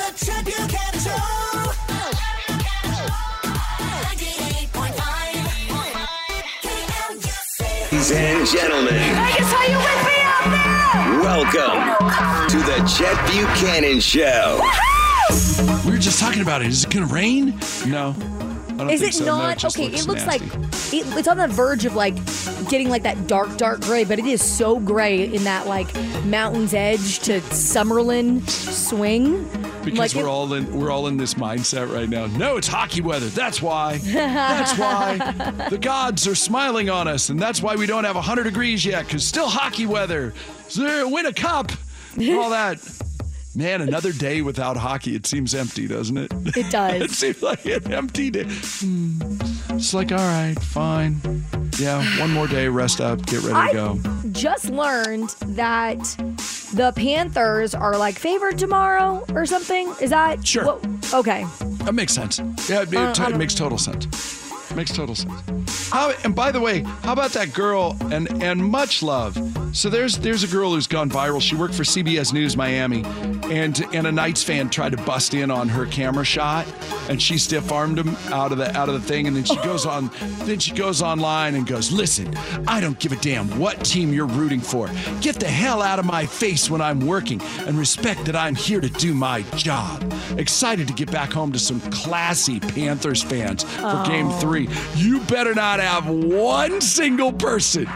The 0.00 0.10
Chet 0.16 0.44
Buchanan 0.46 0.98
Show. 0.98 1.10
98.5 7.60 7.90
Ladies 7.90 8.12
and 8.12 8.46
gentlemen, 8.48 8.94
Vegas, 8.94 9.52
are 9.52 9.68
you 9.68 9.76
with 9.76 9.84
me 9.84 9.84
out 9.84 10.04
there? 10.04 10.09
Welcome 11.30 12.48
to 12.48 12.56
the 12.58 12.84
Chet 12.98 13.16
Buchanan 13.30 14.00
Show. 14.00 14.60
We 15.84 15.92
were 15.92 15.98
just 15.98 16.18
talking 16.18 16.42
about 16.42 16.60
it. 16.60 16.66
Is 16.66 16.82
it 16.82 16.90
going 16.90 17.06
to 17.06 17.14
rain? 17.14 17.56
No. 17.86 18.16
I 18.18 18.72
don't 18.76 18.90
Is 18.90 19.00
think 19.00 19.12
it 19.12 19.18
so. 19.18 19.24
No, 19.26 19.38
not? 19.38 19.56
just 19.56 19.78
okay, 19.78 19.86
it 19.86 20.08
looks 20.08 20.26
nasty. 20.26 20.48
like 20.48 20.54
it, 20.92 21.18
it's 21.18 21.28
on 21.28 21.36
the 21.36 21.46
verge 21.46 21.84
of 21.84 21.94
like 21.94 22.16
getting 22.68 22.88
like 22.88 23.04
that 23.04 23.28
dark, 23.28 23.56
dark 23.56 23.80
gray, 23.82 24.02
but 24.04 24.18
it 24.18 24.24
is 24.24 24.42
so 24.42 24.80
gray 24.80 25.32
in 25.32 25.44
that 25.44 25.68
like 25.68 25.94
mountain's 26.24 26.74
edge 26.74 27.20
to 27.20 27.40
Summerlin 27.40 28.48
swing. 28.50 29.48
Because 29.84 30.14
like 30.14 30.22
we're 30.22 30.28
all 30.28 30.52
in 30.52 30.72
we're 30.78 30.90
all 30.90 31.06
in 31.06 31.16
this 31.16 31.34
mindset 31.34 31.92
right 31.92 32.08
now. 32.08 32.26
No, 32.26 32.56
it's 32.56 32.68
hockey 32.68 33.00
weather. 33.00 33.26
That's 33.26 33.62
why. 33.62 33.98
That's 33.98 34.78
why 34.78 35.18
the 35.70 35.78
gods 35.78 36.26
are 36.28 36.34
smiling 36.34 36.90
on 36.90 37.08
us, 37.08 37.28
and 37.28 37.40
that's 37.40 37.62
why 37.62 37.76
we 37.76 37.86
don't 37.86 38.04
have 38.04 38.16
100 38.16 38.44
degrees 38.44 38.84
yet. 38.84 39.06
Because 39.06 39.26
still 39.26 39.48
hockey 39.48 39.86
weather. 39.86 40.34
So 40.68 41.08
win 41.08 41.26
a 41.26 41.32
cup. 41.32 41.72
All 42.18 42.50
that. 42.50 42.78
Man, 43.54 43.80
another 43.80 44.12
day 44.12 44.42
without 44.42 44.76
hockey. 44.76 45.16
It 45.16 45.26
seems 45.26 45.54
empty, 45.54 45.88
doesn't 45.88 46.16
it? 46.16 46.32
It 46.56 46.70
does. 46.70 47.02
it 47.02 47.10
seems 47.10 47.42
like 47.42 47.64
an 47.66 47.92
empty 47.92 48.30
day. 48.30 48.46
Hmm. 48.46 49.18
It's 49.80 49.94
like, 49.94 50.12
all 50.12 50.18
right, 50.18 50.54
fine. 50.60 51.20
Yeah, 51.78 52.04
one 52.20 52.30
more 52.32 52.46
day, 52.46 52.68
rest 52.68 53.00
up, 53.00 53.24
get 53.24 53.40
ready 53.40 53.54
to 53.54 53.56
I 53.56 53.72
go. 53.72 53.98
just 54.30 54.68
learned 54.68 55.30
that 55.56 55.98
the 56.74 56.92
Panthers 56.94 57.74
are 57.74 57.96
like 57.96 58.18
favored 58.18 58.58
tomorrow 58.58 59.24
or 59.32 59.46
something. 59.46 59.90
Is 59.98 60.10
that 60.10 60.46
Sure. 60.46 60.66
what- 60.66 61.14
okay. 61.14 61.46
That 61.84 61.94
makes 61.94 62.12
sense. 62.12 62.38
Yeah, 62.68 62.82
it, 62.82 62.94
Uh, 62.94 63.10
it, 63.10 63.18
it 63.32 63.36
makes 63.38 63.54
total 63.54 63.78
sense. 63.78 64.06
Makes 64.76 64.92
total 64.92 65.14
sense. 65.14 65.88
How, 65.88 66.12
and 66.24 66.34
by 66.34 66.52
the 66.52 66.60
way, 66.60 66.82
how 67.02 67.14
about 67.14 67.30
that 67.32 67.54
girl 67.54 67.96
and 68.12 68.28
and 68.42 68.62
much 68.62 69.02
love? 69.02 69.34
So 69.72 69.88
there's 69.88 70.18
there's 70.18 70.42
a 70.42 70.48
girl 70.48 70.72
who's 70.72 70.86
gone 70.86 71.08
viral. 71.08 71.40
She 71.40 71.54
worked 71.54 71.74
for 71.74 71.84
CBS 71.84 72.32
News 72.32 72.56
Miami, 72.56 73.04
and 73.50 73.80
and 73.94 74.06
a 74.06 74.12
Knights 74.12 74.42
fan 74.42 74.68
tried 74.68 74.92
to 74.92 74.98
bust 75.04 75.32
in 75.32 75.50
on 75.50 75.68
her 75.68 75.86
camera 75.86 76.24
shot, 76.24 76.66
and 77.08 77.22
she 77.22 77.38
stiff 77.38 77.70
armed 77.70 77.98
him 77.98 78.16
out 78.32 78.50
of 78.50 78.58
the 78.58 78.76
out 78.76 78.88
of 78.88 78.94
the 78.94 79.00
thing, 79.00 79.28
and 79.28 79.36
then 79.36 79.44
she 79.44 79.56
goes 79.64 79.86
on 79.86 80.10
then 80.44 80.58
she 80.58 80.72
goes 80.72 81.02
online 81.02 81.54
and 81.54 81.66
goes, 81.66 81.92
listen, 81.92 82.34
I 82.66 82.80
don't 82.80 82.98
give 82.98 83.12
a 83.12 83.16
damn 83.16 83.46
what 83.58 83.84
team 83.84 84.12
you're 84.12 84.26
rooting 84.26 84.60
for. 84.60 84.88
Get 85.20 85.36
the 85.36 85.48
hell 85.48 85.82
out 85.82 85.98
of 85.98 86.04
my 86.04 86.26
face 86.26 86.68
when 86.68 86.80
I'm 86.80 87.06
working, 87.06 87.40
and 87.60 87.78
respect 87.78 88.24
that 88.24 88.34
I'm 88.34 88.56
here 88.56 88.80
to 88.80 88.88
do 88.88 89.14
my 89.14 89.42
job. 89.54 90.12
Excited 90.36 90.88
to 90.88 90.94
get 90.94 91.12
back 91.12 91.32
home 91.32 91.52
to 91.52 91.58
some 91.58 91.80
classy 91.92 92.58
Panthers 92.58 93.22
fans 93.22 93.62
for 93.62 94.02
Game 94.04 94.30
Three. 94.32 94.68
You 94.96 95.20
better 95.20 95.54
not 95.54 95.78
have 95.78 96.08
one 96.08 96.80
single 96.80 97.32
person 97.32 97.86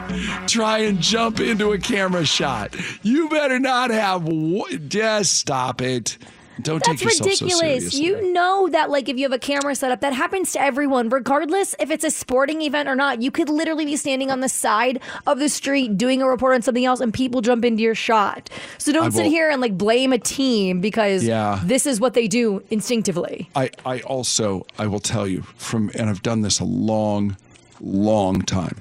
try 0.47 0.78
and 0.78 1.00
jump 1.00 1.40
into 1.40 1.63
a 1.73 1.78
camera 1.78 2.25
shot. 2.25 2.75
You 3.02 3.28
better 3.28 3.59
not 3.59 3.90
have 3.90 4.25
one. 4.25 4.88
Just 4.88 5.35
stop 5.35 5.80
it. 5.80 6.18
Don't 6.62 6.76
That's 6.87 7.00
take 7.00 7.02
yourself 7.02 7.33
so 7.33 7.47
ridiculous. 7.47 7.90
seriously. 7.90 8.04
you 8.04 8.33
know 8.33 8.68
that 8.68 8.88
like 8.88 9.09
if 9.09 9.16
you 9.16 9.25
have 9.25 9.33
a 9.33 9.40
camera 9.40 9.75
set 9.75 9.90
up, 9.90 10.02
that 10.02 10.12
happens 10.12 10.52
to 10.52 10.61
everyone, 10.62 11.09
regardless 11.09 11.75
if 11.80 11.90
it's 11.90 12.04
a 12.04 12.12
sporting 12.12 12.62
event 12.62 12.88
or 12.88 12.94
not. 12.94 13.21
You 13.21 13.33
could 13.33 13.49
literally 13.49 13.85
be 13.85 13.97
standing 13.97 14.30
on 14.30 14.38
the 14.38 14.49
side 14.49 15.00
of 15.26 15.40
the 15.40 15.49
street 15.49 15.99
doing 15.99 16.23
a 16.23 16.28
report 16.28 16.54
on 16.54 16.62
something 16.62 16.85
else 16.85 17.00
and 17.00 17.12
people 17.12 17.40
jump 17.40 17.64
into 17.64 17.83
your 17.83 17.97
shot. 17.97 18.50
So 18.78 18.92
don't 18.92 19.06
I 19.06 19.09
sit 19.11 19.25
will- 19.25 19.30
here 19.30 19.50
and 19.50 19.61
like 19.61 19.76
blame 19.76 20.12
a 20.12 20.18
team 20.18 20.80
because 20.80 21.25
Yeah. 21.25 21.61
this 21.64 21.87
is 21.87 21.99
what 21.99 22.14
they 22.14 22.28
do 22.28 22.62
instinctively. 22.71 23.50
I, 23.56 23.71
I 23.85 23.99
also 24.02 24.64
I 24.78 24.87
will 24.87 25.00
tell 25.00 25.26
you 25.26 25.42
from 25.56 25.90
and 25.97 26.09
I've 26.09 26.23
done 26.23 26.42
this 26.42 26.61
a 26.61 26.64
long, 26.64 27.37
long 27.80 28.42
time. 28.42 28.80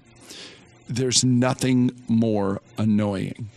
There's 0.87 1.23
nothing 1.23 1.91
more 2.07 2.61
annoying 2.77 3.49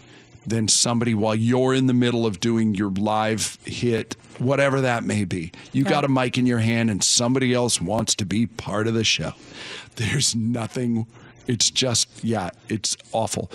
than 0.47 0.68
somebody 0.68 1.12
while 1.12 1.35
you're 1.35 1.75
in 1.75 1.87
the 1.87 1.95
middle 1.95 2.25
of 2.25 2.38
doing 2.38 2.75
your 2.75 2.90
live 2.90 3.59
hit, 3.64 4.14
whatever 4.38 4.80
that 4.80 5.02
may 5.02 5.25
be. 5.25 5.50
You 5.73 5.83
got 5.83 6.04
a 6.04 6.09
mic 6.09 6.38
in 6.38 6.47
your 6.47 6.61
hand 6.61 6.88
and 6.88 7.02
somebody 7.02 7.52
else 7.52 7.80
wants 7.80 8.14
to 8.16 8.25
be 8.25 8.47
part 8.47 8.87
of 8.87 8.95
the 8.95 9.02
show. 9.02 9.33
There's 9.97 10.37
nothing 10.37 11.06
it's 11.47 11.71
just 11.71 12.09
yeah, 12.25 12.50
it's 12.68 12.97
awful. 13.12 13.50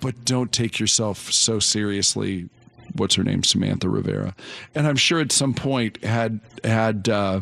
But 0.00 0.24
don't 0.24 0.52
take 0.52 0.78
yourself 0.78 1.32
so 1.32 1.58
seriously 1.58 2.48
what's 2.94 3.16
her 3.16 3.22
name 3.22 3.44
samantha 3.44 3.86
rivera 3.86 4.34
and 4.74 4.86
i'm 4.86 4.96
sure 4.96 5.20
at 5.20 5.30
some 5.30 5.52
point 5.52 6.02
had 6.02 6.40
had 6.64 7.06
uh 7.06 7.38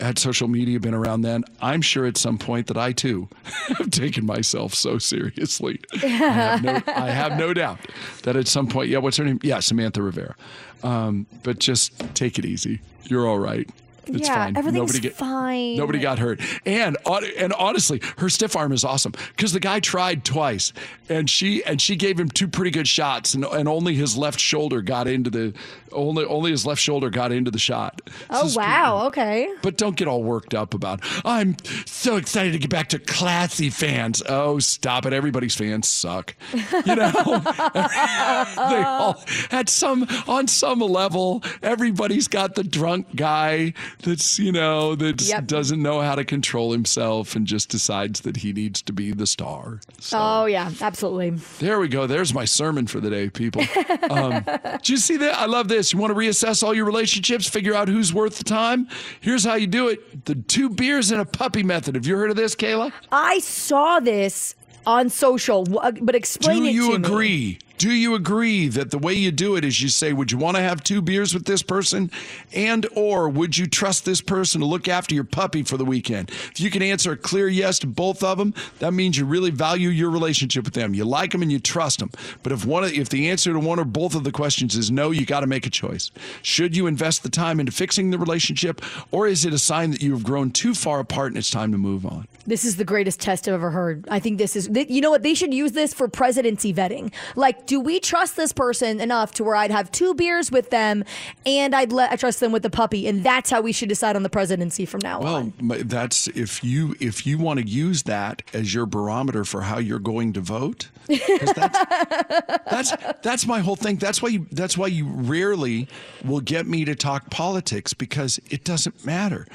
had 0.00 0.18
social 0.18 0.48
media 0.48 0.80
been 0.80 0.94
around 0.94 1.22
then 1.22 1.44
i'm 1.60 1.82
sure 1.82 2.06
at 2.06 2.16
some 2.16 2.38
point 2.38 2.66
that 2.66 2.76
i 2.76 2.92
too 2.92 3.28
have 3.78 3.90
taken 3.90 4.24
myself 4.24 4.74
so 4.74 4.98
seriously. 4.98 5.80
I, 6.02 6.06
have 6.06 6.62
no, 6.62 6.82
I 6.86 7.10
have 7.10 7.38
no 7.38 7.52
doubt 7.54 7.78
that 8.22 8.36
at 8.36 8.48
some 8.48 8.66
point 8.66 8.88
yeah 8.88 8.98
what's 8.98 9.16
her 9.16 9.24
name? 9.24 9.40
Yeah 9.42 9.60
samantha 9.60 10.02
rivera. 10.02 10.34
Um, 10.82 11.26
but 11.42 11.58
just 11.58 11.98
take 12.14 12.38
it 12.38 12.44
easy. 12.44 12.80
You're 13.04 13.26
all 13.26 13.38
right 13.38 13.68
it's 14.16 14.28
Yeah, 14.28 14.34
fine. 14.34 14.56
everything's 14.56 14.80
Nobody 14.80 15.00
get, 15.00 15.14
fine. 15.14 15.76
Nobody 15.76 15.98
got 15.98 16.18
hurt. 16.18 16.40
And 16.66 16.96
and 17.38 17.52
honestly, 17.54 18.00
her 18.18 18.28
stiff 18.28 18.56
arm 18.56 18.72
is 18.72 18.84
awesome 18.84 19.12
because 19.36 19.52
the 19.52 19.60
guy 19.60 19.80
tried 19.80 20.24
twice, 20.24 20.72
and 21.08 21.28
she 21.28 21.64
and 21.64 21.80
she 21.80 21.96
gave 21.96 22.18
him 22.18 22.28
two 22.28 22.48
pretty 22.48 22.70
good 22.70 22.88
shots, 22.88 23.34
and, 23.34 23.44
and 23.44 23.68
only 23.68 23.94
his 23.94 24.16
left 24.16 24.40
shoulder 24.40 24.82
got 24.82 25.06
into 25.08 25.30
the 25.30 25.54
only 25.92 26.24
only 26.24 26.50
his 26.52 26.64
left 26.66 26.80
shoulder 26.80 27.10
got 27.10 27.32
into 27.32 27.50
the 27.50 27.58
shot. 27.58 28.00
Oh 28.30 28.46
So- 28.48 28.60
wow, 28.60 29.06
okay. 29.06 29.48
But 29.62 29.76
don't 29.76 29.96
get 29.96 30.08
all 30.08 30.22
worked 30.22 30.54
up 30.54 30.74
about. 30.74 31.00
I'm 31.24 31.56
so 31.86 32.16
excited 32.16 32.52
to 32.52 32.58
get 32.58 32.70
back 32.70 32.88
to 32.90 32.98
classy 32.98 33.70
fans. 33.70 34.22
Oh, 34.28 34.58
stop 34.58 35.06
it! 35.06 35.12
Everybody's 35.12 35.54
fans 35.54 35.88
suck. 35.88 36.34
You 36.52 36.94
know, 36.96 37.10
they 37.74 38.82
all 38.82 39.22
at 39.50 39.68
some 39.68 40.06
on 40.28 40.46
some 40.48 40.80
level. 40.80 41.42
Everybody's 41.62 42.28
got 42.28 42.54
the 42.54 42.64
drunk 42.64 43.14
guy 43.16 43.72
that's 44.02 44.38
you 44.38 44.52
know 44.52 44.94
that 44.94 45.20
Yep. 45.22 45.46
doesn't 45.46 45.82
know 45.82 46.00
how 46.00 46.14
to 46.14 46.24
control 46.24 46.72
himself 46.72 47.36
and 47.36 47.46
just 47.46 47.68
decides 47.68 48.20
that 48.20 48.38
he 48.38 48.52
needs 48.52 48.82
to 48.82 48.92
be 48.92 49.12
the 49.12 49.26
star. 49.26 49.80
So 49.98 50.18
Oh 50.20 50.46
yeah, 50.46 50.70
absolutely. 50.80 51.30
there 51.58 51.78
we 51.80 51.88
go. 51.88 52.06
There's 52.06 52.32
my 52.34 52.44
sermon 52.44 52.86
for 52.86 53.00
the 53.00 53.10
day, 53.10 53.28
people. 53.30 53.62
Um, 54.10 54.44
do 54.82 54.92
you 54.92 54.98
see 54.98 55.16
that? 55.18 55.36
I 55.38 55.46
love 55.46 55.68
this. 55.68 55.92
You 55.92 55.98
want 55.98 56.12
to 56.12 56.18
reassess 56.18 56.62
all 56.62 56.74
your 56.74 56.84
relationships, 56.84 57.48
figure 57.48 57.74
out 57.74 57.88
who's 57.88 58.12
worth 58.14 58.38
the 58.38 58.44
time? 58.44 58.88
Here's 59.20 59.44
how 59.44 59.54
you 59.54 59.66
do 59.66 59.88
it: 59.88 60.24
the 60.26 60.34
two 60.34 60.68
beers 60.70 61.10
and 61.10 61.20
a 61.20 61.24
puppy 61.24 61.62
method. 61.62 61.94
Have 61.94 62.06
you 62.06 62.16
heard 62.16 62.30
of 62.30 62.36
this, 62.36 62.54
Kayla? 62.54 62.92
I 63.12 63.38
saw 63.40 64.00
this 64.00 64.54
on 64.86 65.08
social, 65.10 65.64
but 65.64 66.14
explain 66.14 66.62
do 66.62 66.68
it 66.68 66.72
you 66.72 66.92
to 66.92 66.98
me. 66.98 67.58
Do 67.80 67.92
you 67.92 68.14
agree 68.14 68.68
that 68.68 68.90
the 68.90 68.98
way 68.98 69.14
you 69.14 69.30
do 69.30 69.56
it 69.56 69.64
is 69.64 69.80
you 69.80 69.88
say, 69.88 70.12
"Would 70.12 70.30
you 70.30 70.36
want 70.36 70.58
to 70.58 70.62
have 70.62 70.84
two 70.84 71.00
beers 71.00 71.32
with 71.32 71.46
this 71.46 71.62
person?" 71.62 72.10
and 72.52 72.86
or 72.94 73.26
would 73.30 73.56
you 73.56 73.66
trust 73.66 74.04
this 74.04 74.20
person 74.20 74.60
to 74.60 74.66
look 74.66 74.86
after 74.86 75.14
your 75.14 75.24
puppy 75.24 75.62
for 75.62 75.78
the 75.78 75.84
weekend? 75.86 76.30
If 76.50 76.60
you 76.60 76.70
can 76.70 76.82
answer 76.82 77.12
a 77.12 77.16
clear 77.16 77.48
yes 77.48 77.78
to 77.78 77.86
both 77.86 78.22
of 78.22 78.36
them, 78.36 78.52
that 78.80 78.92
means 78.92 79.16
you 79.16 79.24
really 79.24 79.50
value 79.50 79.88
your 79.88 80.10
relationship 80.10 80.66
with 80.66 80.74
them. 80.74 80.92
You 80.92 81.06
like 81.06 81.32
them 81.32 81.40
and 81.40 81.50
you 81.50 81.58
trust 81.58 82.00
them. 82.00 82.10
But 82.42 82.52
if 82.52 82.66
one, 82.66 82.84
if 82.84 83.08
the 83.08 83.30
answer 83.30 83.50
to 83.54 83.58
one 83.58 83.80
or 83.80 83.86
both 83.86 84.14
of 84.14 84.24
the 84.24 84.30
questions 84.30 84.76
is 84.76 84.90
no, 84.90 85.10
you 85.10 85.24
got 85.24 85.40
to 85.40 85.46
make 85.46 85.66
a 85.66 85.70
choice. 85.70 86.10
Should 86.42 86.76
you 86.76 86.86
invest 86.86 87.22
the 87.22 87.30
time 87.30 87.60
into 87.60 87.72
fixing 87.72 88.10
the 88.10 88.18
relationship, 88.18 88.82
or 89.10 89.26
is 89.26 89.46
it 89.46 89.54
a 89.54 89.58
sign 89.58 89.90
that 89.92 90.02
you 90.02 90.12
have 90.12 90.22
grown 90.22 90.50
too 90.50 90.74
far 90.74 91.00
apart 91.00 91.28
and 91.28 91.38
it's 91.38 91.50
time 91.50 91.72
to 91.72 91.78
move 91.78 92.04
on? 92.04 92.28
This 92.46 92.64
is 92.64 92.76
the 92.76 92.84
greatest 92.84 93.20
test 93.20 93.46
I've 93.48 93.54
ever 93.54 93.70
heard. 93.70 94.06
I 94.10 94.18
think 94.18 94.36
this 94.36 94.56
is, 94.56 94.68
you 94.88 95.00
know 95.00 95.10
what? 95.10 95.22
They 95.22 95.34
should 95.34 95.54
use 95.54 95.72
this 95.72 95.94
for 95.94 96.08
presidency 96.08 96.74
vetting. 96.74 97.12
Like, 97.36 97.66
do 97.70 97.78
we 97.78 98.00
trust 98.00 98.34
this 98.34 98.52
person 98.52 98.98
enough 99.00 99.32
to 99.34 99.44
where 99.44 99.54
I'd 99.54 99.70
have 99.70 99.92
two 99.92 100.12
beers 100.12 100.50
with 100.50 100.70
them 100.70 101.04
and 101.46 101.72
I'd 101.72 101.92
let 101.92 102.10
I 102.10 102.16
trust 102.16 102.40
them 102.40 102.50
with 102.50 102.64
the 102.64 102.68
puppy, 102.70 103.06
and 103.06 103.22
that's 103.22 103.48
how 103.48 103.60
we 103.60 103.70
should 103.70 103.88
decide 103.88 104.16
on 104.16 104.24
the 104.24 104.28
presidency 104.28 104.84
from 104.86 104.98
now 105.04 105.20
Well, 105.20 105.34
on. 105.36 105.52
m- 105.60 105.86
that's 105.88 106.26
if 106.28 106.64
you 106.64 106.96
if 106.98 107.24
you 107.28 107.38
want 107.38 107.60
to 107.60 107.66
use 107.66 108.02
that 108.04 108.42
as 108.52 108.74
your 108.74 108.86
barometer 108.86 109.44
for 109.44 109.60
how 109.62 109.78
you're 109.78 110.00
going 110.00 110.32
to 110.32 110.40
vote. 110.40 110.88
That's, 111.06 111.52
that's 112.70 112.92
that's 113.22 113.46
my 113.46 113.60
whole 113.60 113.76
thing. 113.76 113.96
That's 113.98 114.20
why 114.20 114.30
you 114.30 114.46
that's 114.50 114.76
why 114.76 114.88
you 114.88 115.06
rarely 115.06 115.86
will 116.24 116.40
get 116.40 116.66
me 116.66 116.84
to 116.86 116.96
talk 116.96 117.30
politics 117.30 117.94
because 117.94 118.40
it 118.50 118.64
doesn't 118.64 119.04
matter. 119.06 119.46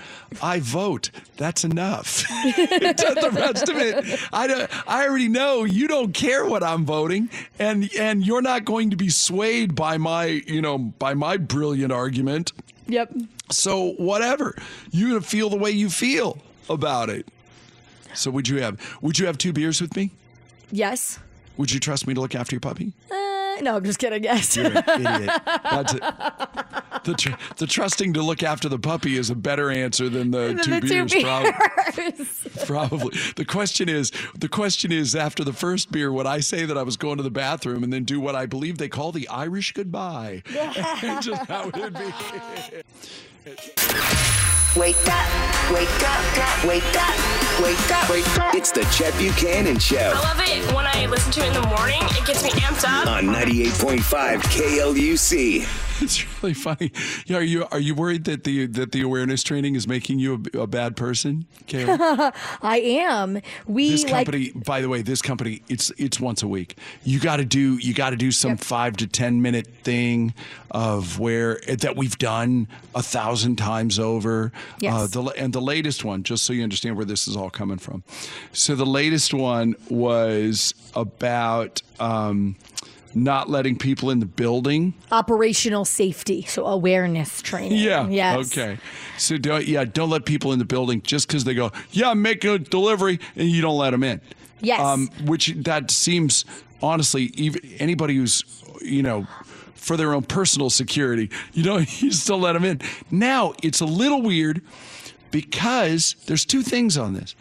I 0.42 0.62
vote. 0.62 1.12
That's 1.36 1.66
enough. 1.66 2.24
The 3.26 3.32
rest 3.32 3.70
of 3.70 3.78
it, 3.78 4.20
I 4.32 4.48
don't, 4.48 4.70
I 4.88 5.08
already 5.08 5.28
know 5.28 5.64
you 5.64 5.88
don't 5.88 6.14
care 6.14 6.46
what 6.46 6.62
I'm 6.64 6.86
voting, 6.86 7.30
and 7.60 7.92
and 8.06 8.26
you're 8.26 8.42
not 8.42 8.66
going 8.66 8.92
to 8.92 8.96
be 8.96 9.10
swayed 9.10 9.74
by 9.74 9.98
my, 9.98 10.26
you 10.26 10.62
know, 10.62 10.78
by 10.78 11.16
my 11.16 11.38
brilliant 11.38 11.92
argument. 11.92 12.54
Yep. 12.88 13.14
So 13.52 13.94
whatever, 13.94 14.56
you're 14.92 15.10
gonna 15.10 15.22
feel 15.22 15.50
the 15.50 15.58
way 15.58 15.72
you 15.72 15.90
feel 15.90 16.38
about 16.70 17.10
it. 17.10 17.28
So 18.14 18.30
would 18.32 18.48
you 18.48 18.62
have 18.62 18.80
would 19.02 19.18
you 19.18 19.26
have 19.26 19.38
two 19.38 19.54
beers 19.54 19.82
with 19.82 19.96
me? 19.96 20.12
Yes. 20.72 21.20
Would 21.58 21.72
you 21.72 21.80
trust 21.80 22.06
me 22.06 22.14
to 22.14 22.22
look 22.22 22.36
after 22.36 22.54
your 22.54 22.60
puppy? 22.62 22.94
Uh, 23.10 23.16
no, 23.62 23.76
I'm 23.78 23.84
just 23.84 24.00
kidding. 24.00 24.24
Yes. 24.24 24.56
You're 24.56 24.68
an 24.68 24.78
idiot. 24.78 25.32
That's 25.46 25.94
it. 25.94 26.04
The, 27.04 27.14
tr- 27.18 27.34
the 27.58 27.68
trusting 27.68 28.14
to 28.14 28.22
look 28.24 28.42
after 28.42 28.68
the 28.68 28.80
puppy 28.80 29.18
is 29.18 29.30
a 29.30 29.36
better 29.36 29.70
answer 29.70 30.10
than 30.10 30.32
the 30.32 30.48
And 30.50 30.64
two 30.64 30.80
the 30.80 30.82
two 30.82 31.06
beers. 31.06 31.24
prob- 31.24 31.54
beers. 31.96 32.48
Probably. 32.66 33.16
The 33.36 33.46
question 33.46 33.90
is, 33.90 34.12
the 34.38 34.50
question 34.50 34.92
is, 34.92 35.16
after 35.16 35.44
the 35.44 35.54
first 35.54 35.92
beer, 35.92 36.12
would 36.12 36.26
I 36.26 36.40
say 36.40 36.66
that 36.66 36.78
I 36.78 36.84
was 36.84 36.98
going 36.98 37.18
to 37.18 37.24
the 37.24 37.30
bathroom 37.30 37.84
and 37.84 37.94
then 37.94 38.04
do 38.06 38.20
what 38.20 38.36
I 38.36 38.46
believe 38.48 38.78
they 38.80 38.90
call 38.90 39.12
the 39.12 39.28
Irish 39.28 39.74
goodbye? 39.74 40.42
Just 41.22 41.46
how 41.46 41.66
would 41.66 41.76
it 41.78 41.94
be? 41.94 42.82
Wake 43.46 43.60
up, 43.60 44.76
wake 44.76 44.96
up, 45.06 45.30
wake 45.72 46.04
up, 46.04 46.66
wake 46.66 46.96
up, 46.96 48.10
wake 48.10 48.40
up. 48.40 48.56
It's 48.56 48.72
the 48.72 48.84
Chet 48.86 49.16
Buchanan 49.20 49.78
Show 49.78 50.14
I 50.16 50.20
love 50.20 50.40
it 50.40 50.74
when 50.74 50.88
I 50.88 51.06
listen 51.06 51.32
to 51.34 51.42
it 51.42 51.56
in 51.56 51.62
the 51.62 51.68
morning. 51.68 52.02
It 52.02 52.26
gets 52.26 52.44
me 52.44 52.50
amped 52.50 52.84
up. 52.90 53.06
on 53.06 53.26
98.5 53.26 54.42
KLUC. 54.42 55.62
It's 56.02 56.44
really 56.44 56.54
funny. 56.54 56.92
Yeah, 57.26 57.38
are 57.38 57.42
you 57.42 57.66
are 57.72 57.80
you 57.80 57.96
worried 57.96 58.26
that 58.26 58.44
the 58.44 58.66
that 58.68 58.92
the 58.92 59.02
awareness 59.02 59.44
training 59.44 59.76
is 59.76 59.88
making 59.88 60.20
you 60.20 60.44
a, 60.54 60.60
a 60.60 60.68
bad 60.68 60.98
person, 60.98 61.46
Kayla? 61.68 62.34
I 62.62 62.80
am. 62.80 63.42
We 63.66 63.92
this 63.92 64.04
like 64.04 64.26
company, 64.26 64.52
by 64.52 64.82
the 64.82 64.90
way, 64.90 65.02
this 65.02 65.22
company, 65.22 65.62
it's 65.70 65.92
it's 65.98 66.20
once 66.20 66.44
a 66.44 66.48
week. 66.48 66.78
You 67.04 67.20
got 67.20 67.38
to 67.38 67.46
do 67.46 67.78
you 67.78 67.94
got 67.94 68.10
to 68.10 68.18
do 68.18 68.32
some 68.32 68.58
five 68.58 68.98
to 68.98 69.08
ten 69.08 69.42
minute 69.42 69.68
thing 69.84 70.34
of 70.72 71.18
where 71.18 71.62
that 71.68 71.96
we've 71.96 72.18
done 72.18 72.68
a 72.94 73.02
thousand 73.02 73.56
times 73.56 73.98
over. 73.98 74.52
Yes. 74.80 75.12
the 75.12 75.24
and 75.38 75.54
the 75.54 75.62
latest 75.62 76.04
one, 76.04 76.24
just 76.24 76.44
so 76.44 76.52
you 76.52 76.64
understand 76.64 76.98
where 76.98 77.06
this 77.06 77.26
is 77.28 77.38
all 77.38 77.50
coming 77.50 77.78
from. 77.78 78.04
So 78.52 78.76
the 78.76 78.86
latest 78.86 79.34
one 79.34 79.76
was 79.90 80.74
about. 80.94 81.82
Um, 82.00 82.58
not 83.16 83.50
letting 83.50 83.78
people 83.78 84.12
in 84.12 84.20
the 84.20 84.26
building. 84.26 84.94
operational 85.12 85.86
safety, 85.86 86.44
so 86.44 86.66
awareness 86.66 87.42
training. 87.42 87.80
Yeah. 87.80 88.08
Yes. 88.08 88.52
Okay. 88.52 88.78
So 89.18 89.38
don't 89.38 89.66
yeah, 89.66 89.86
don't 89.86 90.10
let 90.10 90.26
people 90.26 90.52
in 90.52 90.60
the 90.60 90.66
building 90.66 91.02
just 91.02 91.28
because 91.28 91.46
they 91.46 91.54
go, 91.54 91.72
yeah, 91.92 92.10
I'm 92.10 92.22
making 92.22 92.50
a 92.52 92.60
delivery, 92.60 93.20
and 93.36 93.50
you 93.50 93.62
don't 93.62 93.78
let 93.78 93.92
them 93.92 94.04
in. 94.04 94.22
Yes. 94.62 94.80
Um, 94.80 95.10
which 95.24 95.54
that 95.58 95.90
seems 95.92 96.46
honestly, 96.82 97.32
even 97.36 97.62
anybody 97.80 98.16
who's 98.16 98.44
you 98.82 99.02
know 99.02 99.26
for 99.74 99.96
their 99.98 100.14
own 100.14 100.24
personal 100.24 100.70
security, 100.70 101.30
you 101.54 101.64
know, 101.64 101.78
you 102.00 102.12
still 102.12 102.40
let 102.40 102.54
them 102.54 102.66
in. 102.66 102.82
Now 103.12 103.54
it's 103.64 103.80
a 103.80 103.86
little 103.86 104.22
weird 104.22 104.62
because 105.32 106.16
there's 106.26 106.46
two 106.46 106.62
things 106.62 106.98
on 106.98 107.14
this. 107.14 107.36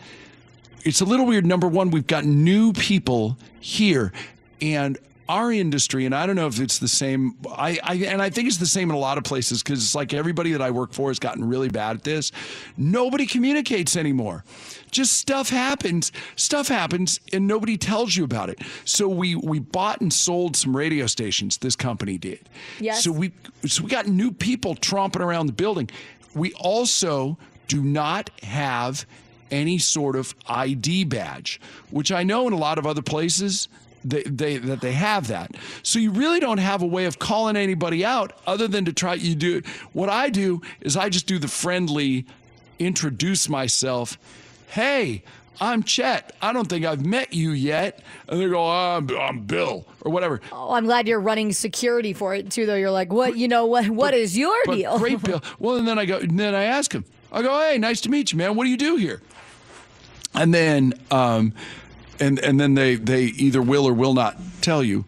It's 0.84 1.00
a 1.00 1.04
little 1.04 1.26
weird. 1.26 1.46
Number 1.46 1.66
one, 1.66 1.90
we've 1.90 2.06
got 2.06 2.24
new 2.24 2.72
people 2.74 3.38
here, 3.60 4.12
and 4.60 4.98
our 5.28 5.50
industry, 5.50 6.04
and 6.04 6.14
I 6.14 6.26
don't 6.26 6.36
know 6.36 6.46
if 6.46 6.60
it's 6.60 6.78
the 6.78 6.88
same. 6.88 7.36
I, 7.48 7.78
I 7.82 7.94
and 7.94 8.20
I 8.20 8.30
think 8.30 8.48
it's 8.48 8.58
the 8.58 8.66
same 8.66 8.90
in 8.90 8.96
a 8.96 8.98
lot 8.98 9.18
of 9.18 9.24
places 9.24 9.62
because 9.62 9.82
it's 9.82 9.94
like 9.94 10.12
everybody 10.12 10.52
that 10.52 10.60
I 10.60 10.70
work 10.70 10.92
for 10.92 11.08
has 11.08 11.18
gotten 11.18 11.44
really 11.44 11.68
bad 11.68 11.96
at 11.96 12.04
this. 12.04 12.30
Nobody 12.76 13.26
communicates 13.26 13.96
anymore. 13.96 14.44
Just 14.90 15.14
stuff 15.14 15.48
happens. 15.48 16.12
Stuff 16.36 16.68
happens, 16.68 17.20
and 17.32 17.46
nobody 17.46 17.76
tells 17.76 18.16
you 18.16 18.24
about 18.24 18.50
it. 18.50 18.60
So 18.84 19.08
we 19.08 19.34
we 19.34 19.58
bought 19.58 20.00
and 20.00 20.12
sold 20.12 20.56
some 20.56 20.76
radio 20.76 21.06
stations. 21.06 21.56
This 21.58 21.76
company 21.76 22.18
did. 22.18 22.48
Yes. 22.78 23.02
So 23.02 23.10
we 23.10 23.32
so 23.66 23.82
we 23.82 23.90
got 23.90 24.06
new 24.06 24.30
people 24.30 24.74
tromping 24.74 25.20
around 25.20 25.46
the 25.46 25.52
building. 25.52 25.90
We 26.34 26.52
also 26.54 27.38
do 27.68 27.82
not 27.82 28.30
have 28.42 29.06
any 29.50 29.78
sort 29.78 30.16
of 30.16 30.34
ID 30.48 31.04
badge, 31.04 31.60
which 31.90 32.10
I 32.10 32.24
know 32.24 32.46
in 32.46 32.52
a 32.52 32.58
lot 32.58 32.78
of 32.78 32.86
other 32.86 33.02
places 33.02 33.68
they, 34.04 34.22
they 34.24 34.58
that 34.58 34.80
they 34.80 34.92
have 34.92 35.28
that. 35.28 35.56
So 35.82 35.98
you 35.98 36.10
really 36.10 36.40
don't 36.40 36.58
have 36.58 36.82
a 36.82 36.86
way 36.86 37.06
of 37.06 37.18
calling 37.18 37.56
anybody 37.56 38.04
out 38.04 38.32
other 38.46 38.68
than 38.68 38.84
to 38.84 38.92
try 38.92 39.14
you 39.14 39.34
do 39.34 39.62
what 39.92 40.08
I 40.08 40.30
do 40.30 40.60
is 40.80 40.96
I 40.96 41.08
just 41.08 41.26
do 41.26 41.38
the 41.38 41.48
friendly 41.48 42.26
introduce 42.78 43.48
myself. 43.48 44.18
Hey, 44.68 45.22
I'm 45.60 45.82
Chet. 45.84 46.34
I 46.42 46.52
don't 46.52 46.68
think 46.68 46.84
I've 46.84 47.04
met 47.04 47.32
you 47.32 47.50
yet. 47.50 48.00
And 48.28 48.40
they 48.40 48.48
go, 48.48 48.68
I'm, 48.68 49.08
I'm 49.16 49.40
Bill 49.40 49.86
or 50.00 50.10
whatever. 50.10 50.40
Oh, 50.50 50.72
I'm 50.72 50.84
glad 50.84 51.06
you're 51.06 51.20
running 51.20 51.52
security 51.52 52.12
for 52.12 52.34
it 52.34 52.50
too, 52.50 52.66
though. 52.66 52.74
You're 52.74 52.90
like, 52.90 53.12
what? 53.12 53.36
You 53.36 53.48
know 53.48 53.66
what? 53.66 53.88
What 53.88 54.14
is 54.14 54.36
your 54.36 54.56
But 54.66 54.74
deal? 54.74 54.98
Great 54.98 55.22
Bill. 55.22 55.42
Well, 55.58 55.76
and 55.76 55.86
then 55.86 55.98
I 55.98 56.04
go, 56.06 56.18
and 56.18 56.38
then 56.38 56.54
I 56.54 56.64
ask 56.64 56.92
him. 56.92 57.04
I 57.30 57.42
go, 57.42 57.56
hey, 57.58 57.78
nice 57.78 58.00
to 58.02 58.08
meet 58.10 58.32
you, 58.32 58.38
man. 58.38 58.56
What 58.56 58.64
do 58.64 58.70
you 58.70 58.76
do 58.76 58.96
here? 58.96 59.22
And 60.34 60.52
then, 60.52 60.94
um, 61.10 61.52
and 62.20 62.38
and 62.38 62.58
then 62.60 62.74
they 62.74 62.96
they 62.96 63.24
either 63.24 63.62
will 63.62 63.86
or 63.86 63.92
will 63.92 64.14
not 64.14 64.36
tell 64.60 64.82
you. 64.82 65.04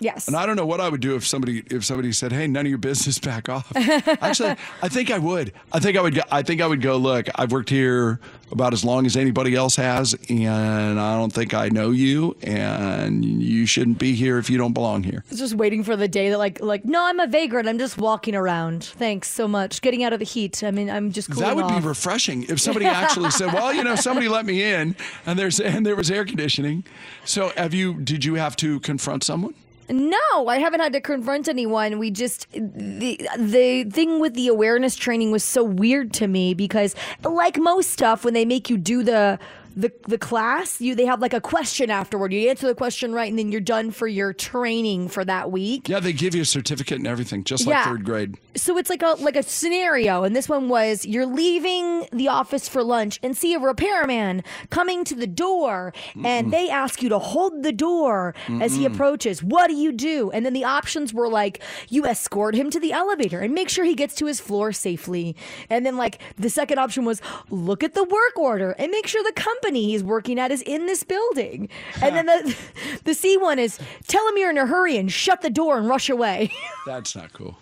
Yes. 0.00 0.26
And 0.28 0.36
I 0.36 0.46
don't 0.46 0.56
know 0.56 0.66
what 0.66 0.80
I 0.80 0.88
would 0.88 1.00
do 1.00 1.14
if 1.16 1.26
somebody 1.26 1.62
if 1.70 1.84
somebody 1.84 2.12
said, 2.12 2.32
"Hey, 2.32 2.46
none 2.46 2.66
of 2.66 2.70
your 2.70 2.78
business, 2.78 3.18
back 3.28 3.48
off." 3.48 3.70
Actually, 3.76 4.56
I 4.82 4.88
think 4.88 5.10
I 5.10 5.18
would. 5.18 5.52
I 5.72 5.78
think 5.80 5.96
I 5.96 6.00
would. 6.00 6.14
Go, 6.14 6.22
I 6.30 6.42
think 6.42 6.60
I 6.60 6.66
would 6.66 6.80
go. 6.82 6.96
Look, 6.96 7.28
I've 7.34 7.52
worked 7.52 7.70
here 7.70 8.20
about 8.50 8.72
as 8.72 8.82
long 8.84 9.04
as 9.04 9.14
anybody 9.16 9.54
else 9.54 9.76
has, 9.76 10.14
and 10.30 10.98
I 10.98 11.16
don't 11.18 11.32
think 11.32 11.52
I 11.52 11.68
know 11.68 11.90
you, 11.90 12.34
and 12.42 13.22
you 13.24 13.66
shouldn't 13.66 13.98
be 13.98 14.14
here 14.14 14.38
if 14.38 14.48
you 14.48 14.56
don't 14.56 14.72
belong 14.72 15.02
here. 15.02 15.22
I 15.26 15.30
was 15.30 15.38
just 15.38 15.54
waiting 15.54 15.84
for 15.84 15.96
the 15.96 16.08
day 16.08 16.30
that, 16.30 16.38
like, 16.38 16.62
like, 16.62 16.84
no, 16.86 17.04
I'm 17.04 17.20
a 17.20 17.26
vagrant. 17.26 17.68
I'm 17.68 17.78
just 17.78 17.98
walking 17.98 18.34
around. 18.34 18.84
Thanks 18.84 19.28
so 19.28 19.46
much. 19.48 19.82
Getting 19.82 20.02
out 20.02 20.14
of 20.14 20.18
the 20.18 20.24
heat. 20.24 20.64
I 20.64 20.70
mean, 20.70 20.88
I'm 20.88 21.12
just 21.12 21.28
That 21.36 21.56
would 21.56 21.66
off. 21.66 21.82
be 21.82 21.86
refreshing 21.86 22.44
if 22.44 22.58
somebody 22.58 22.86
actually 23.02 23.30
said, 23.30 23.52
"Well, 23.52 23.72
you 23.74 23.84
know, 23.84 23.96
somebody 23.96 24.28
let 24.28 24.46
me 24.46 24.62
in, 24.62 24.96
and 25.26 25.38
there's 25.38 25.60
and 25.60 25.84
there 25.84 25.96
was 25.96 26.10
air 26.10 26.24
conditioning." 26.24 26.84
So, 27.26 27.52
have 27.56 27.74
you? 27.74 27.94
Did 28.00 28.24
you 28.24 28.34
have 28.36 28.56
to 28.56 28.80
confront 28.80 29.24
someone? 29.24 29.54
No, 29.90 30.48
I 30.48 30.58
haven't 30.58 30.80
had 30.80 30.92
to 30.92 31.00
confront 31.00 31.48
anyone. 31.48 31.98
We 31.98 32.10
just 32.10 32.46
the 32.52 33.20
the 33.38 33.84
thing 33.84 34.20
with 34.20 34.34
the 34.34 34.48
awareness 34.48 34.96
training 34.96 35.30
was 35.30 35.42
so 35.42 35.64
weird 35.64 36.12
to 36.14 36.26
me 36.26 36.52
because 36.54 36.94
like 37.24 37.56
most 37.56 37.90
stuff 37.90 38.24
when 38.24 38.34
they 38.34 38.44
make 38.44 38.68
you 38.68 38.76
do 38.76 39.02
the 39.02 39.38
the 39.78 39.92
the 40.08 40.18
class, 40.18 40.80
you 40.80 40.94
they 40.94 41.06
have 41.06 41.20
like 41.20 41.32
a 41.34 41.40
question 41.40 41.88
afterward. 41.90 42.32
You 42.32 42.50
answer 42.50 42.66
the 42.66 42.74
question 42.74 43.12
right 43.12 43.28
and 43.30 43.38
then 43.38 43.52
you're 43.52 43.60
done 43.60 43.90
for 43.92 44.08
your 44.08 44.32
training 44.32 45.08
for 45.08 45.24
that 45.24 45.50
week. 45.52 45.88
Yeah, 45.88 46.00
they 46.00 46.12
give 46.12 46.34
you 46.34 46.42
a 46.42 46.44
certificate 46.44 46.98
and 46.98 47.06
everything, 47.06 47.44
just 47.44 47.64
like 47.66 47.74
Yeah. 47.74 47.84
third 47.84 48.04
grade. 48.04 48.36
So 48.56 48.76
it's 48.76 48.90
like 48.90 49.02
a 49.02 49.10
like 49.20 49.36
a 49.36 49.42
scenario, 49.44 50.24
and 50.24 50.34
this 50.34 50.48
one 50.48 50.68
was 50.68 51.06
you're 51.06 51.26
leaving 51.26 52.06
the 52.12 52.26
office 52.28 52.68
for 52.68 52.82
lunch 52.82 53.20
and 53.22 53.36
see 53.36 53.54
a 53.54 53.58
repairman 53.60 54.42
coming 54.70 55.04
to 55.04 55.14
the 55.14 55.26
door, 55.28 55.92
and 56.24 56.52
they 56.52 56.68
ask 56.68 57.00
you 57.02 57.08
to 57.10 57.18
hold 57.20 57.62
the 57.62 57.72
door 57.72 58.34
as 58.60 58.74
he 58.74 58.84
approaches. 58.84 59.42
What 59.42 59.68
do 59.68 59.74
you 59.76 59.92
do? 59.92 60.30
And 60.32 60.44
then 60.44 60.54
the 60.54 60.64
options 60.64 61.14
were 61.14 61.28
like 61.28 61.62
you 61.88 62.04
escort 62.04 62.54
him 62.56 62.68
to 62.70 62.80
the 62.80 62.92
elevator 62.92 63.38
and 63.40 63.54
make 63.54 63.68
sure 63.68 63.84
he 63.84 63.94
gets 63.94 64.14
to 64.16 64.26
his 64.26 64.40
floor 64.40 64.72
safely. 64.72 65.36
And 65.70 65.86
then 65.86 65.96
like 65.96 66.18
the 66.36 66.50
second 66.50 66.78
option 66.78 67.04
was 67.04 67.20
look 67.50 67.84
at 67.84 67.94
the 67.94 68.02
work 68.04 68.36
order 68.38 68.72
and 68.72 68.90
make 68.90 69.06
sure 69.06 69.22
the 69.22 69.32
company 69.32 69.67
he's 69.74 70.02
working 70.02 70.38
at 70.38 70.50
is 70.50 70.62
in 70.62 70.86
this 70.86 71.02
building. 71.02 71.68
And 72.02 72.16
then 72.16 72.26
the 72.26 72.56
the 73.04 73.14
C 73.14 73.36
one 73.36 73.58
is 73.58 73.78
tell 74.06 74.26
him 74.28 74.36
you're 74.36 74.50
in 74.50 74.58
a 74.58 74.66
hurry 74.66 74.96
and 74.96 75.10
shut 75.10 75.40
the 75.42 75.50
door 75.50 75.78
and 75.78 75.88
rush 75.88 76.08
away. 76.08 76.52
That's 76.86 77.14
not 77.16 77.32
cool. 77.32 77.56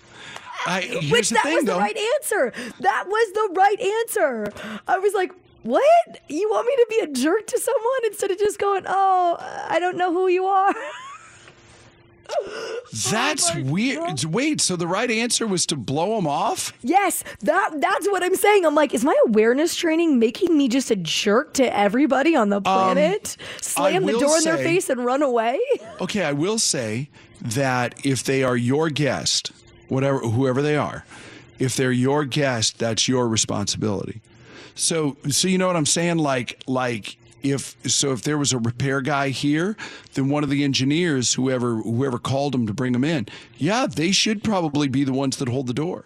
I, 0.67 1.09
Which 1.11 1.31
that 1.31 1.43
thing, 1.45 1.55
was 1.55 1.65
though. 1.65 1.75
the 1.75 1.79
right 1.79 1.97
answer. 1.97 2.53
That 2.81 3.05
was 3.07 3.33
the 3.35 3.55
right 3.57 3.81
answer. 3.81 4.53
I 4.89 4.99
was 4.99 5.15
like, 5.15 5.31
what? 5.63 5.85
You 6.29 6.49
want 6.51 6.67
me 6.67 6.75
to 6.77 6.87
be 6.91 6.99
a 7.01 7.07
jerk 7.25 7.47
to 7.47 7.59
someone 7.59 8.05
instead 8.07 8.31
of 8.33 8.39
just 8.39 8.59
going, 8.59 8.85
oh, 8.87 9.37
I 9.69 9.79
don't 9.79 9.97
know 9.97 10.13
who 10.13 10.29
you 10.29 10.47
are? 10.47 10.75
That's 13.11 13.55
weird. 13.55 14.25
Wait, 14.25 14.61
so 14.61 14.77
the 14.77 14.87
right 14.87 15.11
answer 15.11 15.47
was 15.47 15.67
to 15.67 15.77
blow 15.77 16.17
them 16.17 16.27
off? 16.27 16.73
yes, 16.83 17.23
that 17.41 17.71
that's 17.81 18.07
what 18.09 18.23
I'm 18.23 18.35
saying. 18.37 18.65
I'm 18.65 18.75
like, 18.75 18.95
is 18.95 19.05
my 19.05 19.17
awareness 19.27 19.75
training 19.77 20.19
making 20.19 20.57
me 20.57 20.69
just 20.69 20.91
a 20.91 20.97
jerk 20.97 21.55
to 21.55 21.77
everybody 21.77 22.35
on 22.37 22.49
the 22.49 22.61
planet? 22.61 23.37
Slam 23.61 24.07
the 24.07 24.15
Um, 24.15 24.21
door 24.21 24.39
in 24.39 24.45
their 24.45 24.57
face 24.57 24.89
and 24.89 25.05
run 25.05 25.23
away? 25.23 25.59
Okay, 26.01 26.23
I 26.25 26.33
will 26.33 26.59
say 26.59 27.09
that 27.43 27.95
if 28.07 28.25
they 28.25 28.43
are 28.43 28.57
your 28.57 28.89
guest, 28.91 29.53
whatever 29.89 30.19
whoever 30.21 30.63
they 30.63 30.77
are, 30.77 31.05
if 31.59 31.77
they're 31.77 31.93
your 31.93 32.25
guest, 32.25 32.79
that's 32.79 33.09
your 33.09 33.29
responsibility. 33.29 34.21
So 34.75 35.17
so 35.29 35.49
you 35.49 35.59
know 35.59 35.67
what 35.67 35.77
I'm 35.77 35.87
saying 35.87 36.19
like 36.19 36.63
like 36.67 37.17
if 37.43 37.77
so 37.91 38.13
if 38.13 38.23
there 38.23 38.39
was 38.39 38.53
a 38.53 38.59
repair 38.59 39.01
guy 39.01 39.29
here, 39.29 39.77
then 40.15 40.29
one 40.29 40.43
of 40.45 40.51
the 40.51 40.65
engineers 40.65 41.35
whoever 41.35 41.77
whoever 41.77 42.19
called 42.19 42.53
them 42.53 42.67
to 42.67 42.75
bring 42.75 42.93
them 42.93 43.05
in, 43.05 43.27
yeah, 43.57 43.87
they 43.87 44.13
should 44.13 44.43
probably 44.43 44.89
be 44.89 45.05
the 45.05 45.13
ones 45.13 45.37
that 45.37 45.49
hold 45.49 45.67
the 45.67 45.75
door. 45.75 46.05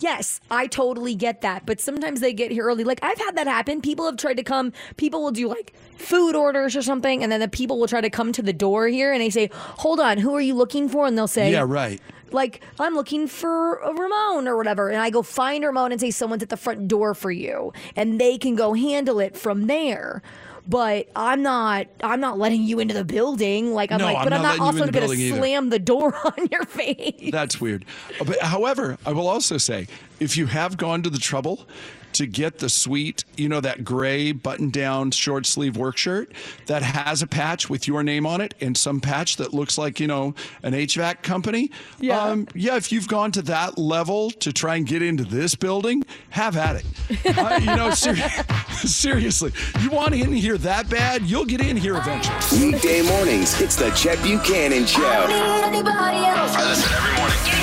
Yes, 0.00 0.40
I 0.50 0.66
totally 0.66 1.14
get 1.14 1.42
that. 1.42 1.64
But 1.64 1.80
sometimes 1.80 2.18
they 2.20 2.32
get 2.32 2.50
here 2.50 2.64
early. 2.64 2.82
Like 2.82 2.98
I've 3.02 3.18
had 3.18 3.36
that 3.36 3.46
happen. 3.46 3.80
People 3.80 4.04
have 4.06 4.16
tried 4.16 4.36
to 4.38 4.42
come, 4.42 4.72
people 4.96 5.22
will 5.22 5.30
do 5.30 5.46
like 5.48 5.72
food 5.96 6.34
orders 6.34 6.74
or 6.74 6.82
something, 6.82 7.22
and 7.22 7.30
then 7.30 7.38
the 7.38 7.48
people 7.48 7.78
will 7.78 7.86
try 7.86 8.00
to 8.00 8.10
come 8.10 8.32
to 8.32 8.42
the 8.42 8.52
door 8.52 8.88
here 8.88 9.12
and 9.12 9.22
they 9.22 9.30
say, 9.30 9.48
Hold 9.52 10.00
on, 10.00 10.18
who 10.18 10.34
are 10.34 10.40
you 10.40 10.54
looking 10.54 10.88
for? 10.88 11.06
And 11.06 11.16
they'll 11.16 11.28
say, 11.28 11.52
Yeah, 11.52 11.64
right. 11.66 12.00
like 12.32 12.62
I'm 12.80 12.94
looking 12.94 13.28
for 13.28 13.76
a 13.76 13.94
Ramon 13.94 14.48
or 14.48 14.56
whatever, 14.56 14.88
and 14.88 15.00
I 15.00 15.10
go 15.10 15.22
find 15.22 15.64
Ramon 15.64 15.92
and 15.92 16.00
say 16.00 16.10
someone's 16.10 16.42
at 16.42 16.48
the 16.48 16.56
front 16.56 16.88
door 16.88 17.14
for 17.14 17.30
you, 17.30 17.72
and 17.94 18.20
they 18.20 18.38
can 18.38 18.56
go 18.56 18.74
handle 18.74 19.20
it 19.20 19.36
from 19.36 19.68
there. 19.68 20.20
But 20.68 21.08
I'm 21.16 21.42
not. 21.42 21.88
I'm 22.02 22.20
not 22.20 22.38
letting 22.38 22.62
you 22.62 22.78
into 22.78 22.94
the 22.94 23.04
building. 23.04 23.74
Like 23.74 23.90
I'm 23.90 23.98
No, 23.98 24.04
like, 24.06 24.18
I'm 24.18 24.24
but 24.24 24.32
I'm 24.32 24.42
not 24.42 24.58
not 24.58 24.72
letting 24.72 24.78
you 24.78 24.82
in 24.84 24.92
also 24.92 25.06
going 25.06 25.18
to 25.18 25.24
either. 25.24 25.36
slam 25.38 25.70
the 25.70 25.78
door 25.78 26.14
on 26.24 26.46
your 26.50 26.64
face. 26.64 27.30
That's 27.32 27.60
weird. 27.60 27.84
Uh, 28.20 28.24
But 28.24 28.40
however, 28.40 28.96
I 29.04 29.12
will 29.12 29.26
also 29.28 29.58
say 29.58 29.88
if 30.20 30.36
you 30.36 30.46
have 30.46 30.76
gone 30.76 31.02
to 31.02 31.10
the 31.10 31.18
trouble 31.18 31.66
to 32.14 32.26
get 32.26 32.58
the 32.58 32.68
sweet, 32.68 33.24
you 33.36 33.48
know, 33.48 33.60
that 33.60 33.84
gray 33.84 34.32
button 34.32 34.70
down 34.70 35.10
short 35.10 35.46
sleeve 35.46 35.76
work 35.76 35.96
shirt 35.96 36.32
that 36.66 36.82
has 36.82 37.22
a 37.22 37.26
patch 37.26 37.68
with 37.70 37.86
your 37.88 38.02
name 38.02 38.26
on 38.26 38.40
it 38.40 38.54
and 38.60 38.76
some 38.76 39.00
patch 39.00 39.36
that 39.36 39.52
looks 39.54 39.78
like, 39.78 40.00
you 40.00 40.06
know, 40.06 40.34
an 40.62 40.72
HVAC 40.72 41.22
company. 41.22 41.70
Yeah. 42.00 42.20
Um, 42.20 42.48
yeah, 42.54 42.76
if 42.76 42.92
you've 42.92 43.08
gone 43.08 43.32
to 43.32 43.42
that 43.42 43.78
level 43.78 44.30
to 44.30 44.52
try 44.52 44.76
and 44.76 44.86
get 44.86 45.02
into 45.02 45.24
this 45.24 45.54
building, 45.54 46.04
have 46.30 46.56
at 46.56 46.76
it. 46.76 47.38
Uh, 47.38 47.58
you 47.60 47.76
know, 47.76 47.90
ser- 47.90 48.16
seriously, 48.72 49.52
you 49.80 49.90
want 49.90 50.14
in 50.14 50.32
here 50.32 50.58
that 50.58 50.88
bad, 50.88 51.22
you'll 51.22 51.44
get 51.44 51.60
in 51.60 51.76
here 51.76 51.96
eventually. 51.96 52.72
Weekday 52.72 53.02
mornings, 53.02 53.60
it's 53.60 53.76
the 53.76 53.90
Chet 53.90 54.22
Buchanan 54.22 54.86
Show. 54.86 55.02
I 55.04 56.68
listen 56.68 56.92
every 56.92 57.12
morning. 57.18 57.36
Getting 57.44 57.52
ready 57.52 57.52
every 57.52 57.52
morning. 57.52 57.61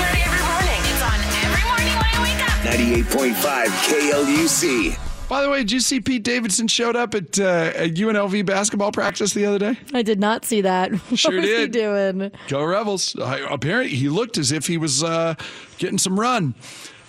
98.5 2.62 3.66
KLUC. 3.88 5.28
By 5.30 5.42
the 5.42 5.48
way, 5.48 5.60
did 5.60 5.72
you 5.72 5.80
see 5.80 5.98
Pete 6.00 6.22
Davidson 6.22 6.68
showed 6.68 6.94
up 6.94 7.14
at, 7.14 7.38
uh, 7.38 7.72
at 7.74 7.94
UNLV 7.94 8.44
basketball 8.44 8.92
practice 8.92 9.32
the 9.32 9.46
other 9.46 9.58
day? 9.58 9.78
I 9.94 10.02
did 10.02 10.20
not 10.20 10.44
see 10.44 10.60
that. 10.60 10.90
Sure 11.16 11.32
what 11.32 11.40
was 11.40 11.48
he 11.50 11.56
did. 11.56 11.72
doing? 11.72 12.30
Go 12.48 12.62
Rebels. 12.62 13.16
I, 13.18 13.38
apparently, 13.50 13.96
he 13.96 14.08
looked 14.10 14.36
as 14.36 14.52
if 14.52 14.66
he 14.66 14.76
was 14.76 15.02
uh, 15.02 15.36
getting 15.78 15.96
some 15.98 16.20
run. 16.20 16.54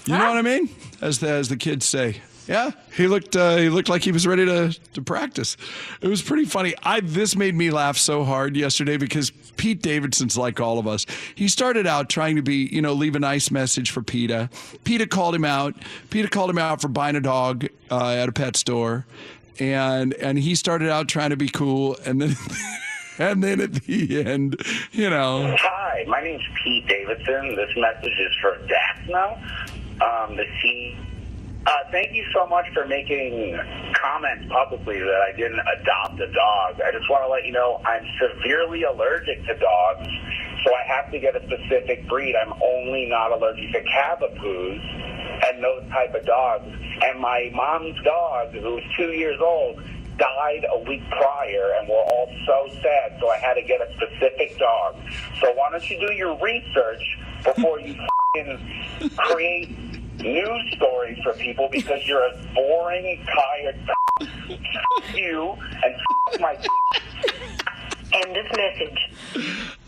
You 0.06 0.18
know 0.18 0.30
what 0.30 0.38
I 0.38 0.42
mean? 0.42 0.70
As 1.02 1.20
the, 1.20 1.30
as 1.30 1.50
the 1.50 1.58
kids 1.58 1.86
say. 1.86 2.22
Yeah, 2.52 2.72
he 2.98 3.08
looked 3.08 3.38
uh, 3.38 3.56
he 3.56 3.70
looked 3.70 3.88
like 3.88 4.04
he 4.04 4.12
was 4.12 4.28
ready 4.28 4.46
to, 4.46 4.78
to 4.92 5.02
practice. 5.02 5.56
It 6.02 6.10
was 6.10 6.22
pretty 6.22 6.44
funny. 6.44 6.74
I 6.84 7.00
this 7.00 7.34
made 7.34 7.56
me 7.56 7.72
laugh 7.72 7.98
so 7.98 8.26
hard 8.26 8.58
yesterday 8.58 8.98
because 8.98 9.32
Pete 9.56 9.82
Davidson's 9.82 10.36
like 10.36 10.60
all 10.60 10.78
of 10.78 10.86
us. 10.86 11.06
He 11.34 11.48
started 11.48 11.88
out 11.88 12.10
trying 12.10 12.36
to 12.36 12.42
be, 12.42 12.68
you 12.70 12.82
know, 12.82 12.92
leave 12.92 13.16
a 13.16 13.20
nice 13.20 13.52
message 13.52 13.92
for 13.92 14.02
PETA. 14.02 14.50
PETA 14.84 15.08
called 15.08 15.34
him 15.34 15.46
out. 15.46 15.76
PETA 16.10 16.28
called 16.28 16.50
him 16.50 16.58
out 16.58 16.82
for 16.82 16.90
buying 16.90 17.16
a 17.16 17.22
dog 17.22 17.68
uh, 17.90 18.10
at 18.10 18.28
a 18.28 18.34
pet 18.34 18.58
store, 18.58 19.06
and 19.58 20.14
and 20.16 20.38
he 20.38 20.54
started 20.54 20.90
out 20.90 21.08
trying 21.08 21.30
to 21.30 21.38
be 21.38 21.48
cool, 21.48 21.96
and 22.04 22.22
then 22.22 22.36
and 23.18 23.42
then 23.42 23.62
at 23.62 23.76
the 23.76 24.26
end, 24.26 24.62
you 24.92 25.10
know, 25.10 25.56
Hi, 25.58 26.04
my 26.06 26.22
name's 26.22 26.44
Pete 26.62 26.86
Davidson. 26.86 27.56
This 27.56 27.74
message 27.78 28.20
is 28.20 28.36
for 28.42 28.60
Daphna, 28.68 29.42
um, 30.02 30.36
the 30.36 30.46
C. 30.62 30.98
Uh, 31.64 31.72
thank 31.92 32.12
you 32.14 32.26
so 32.34 32.48
much 32.48 32.66
for 32.74 32.88
making 32.88 33.56
comments 33.94 34.46
publicly 34.50 34.98
that 34.98 35.22
I 35.22 35.38
didn't 35.38 35.60
adopt 35.60 36.20
a 36.20 36.32
dog. 36.34 36.82
I 36.82 36.92
just 36.92 37.08
want 37.08 37.24
to 37.24 37.30
let 37.30 37.46
you 37.46 37.52
know 37.52 37.80
I'm 37.86 38.04
severely 38.18 38.82
allergic 38.82 39.46
to 39.46 39.54
dogs, 39.60 40.10
so 40.66 40.74
I 40.74 40.82
have 40.88 41.12
to 41.12 41.20
get 41.20 41.36
a 41.36 41.46
specific 41.46 42.08
breed. 42.10 42.36
I'm 42.36 42.54
only 42.64 43.06
not 43.06 43.32
allergic 43.32 43.72
to 43.74 43.84
Cavapoos 43.84 44.82
and 45.46 45.64
those 45.64 45.88
type 45.92 46.16
of 46.16 46.26
dogs. 46.26 46.66
And 47.04 47.20
my 47.20 47.52
mom's 47.54 48.02
dog, 48.04 48.54
who's 48.54 48.84
two 48.98 49.14
years 49.14 49.40
old, 49.40 49.84
died 50.18 50.66
a 50.74 50.80
week 50.90 51.04
prior, 51.12 51.74
and 51.78 51.88
we're 51.88 51.96
all 51.96 52.28
so 52.48 52.74
sad. 52.82 53.18
So 53.20 53.30
I 53.30 53.38
had 53.38 53.54
to 53.54 53.62
get 53.62 53.82
a 53.82 53.94
specific 53.94 54.58
dog. 54.58 54.96
So 55.40 55.54
why 55.54 55.70
don't 55.70 55.88
you 55.88 56.00
do 56.00 56.12
your 56.14 56.36
research 56.42 57.20
before 57.44 57.80
you 57.80 57.94
f***ing 58.34 58.60
create 59.18 59.78
news 60.20 60.74
stories 60.76 61.18
for 61.24 61.34
people 61.34 61.70
because 61.72 62.06
you're 62.08 62.26
a 62.26 62.38
boring, 62.54 63.26
tired. 63.26 63.90
You 65.16 65.58
and 65.84 65.96
f- 66.34 66.40
my. 66.40 66.58
End 68.14 68.36
of 68.36 68.46
message. 68.58 69.10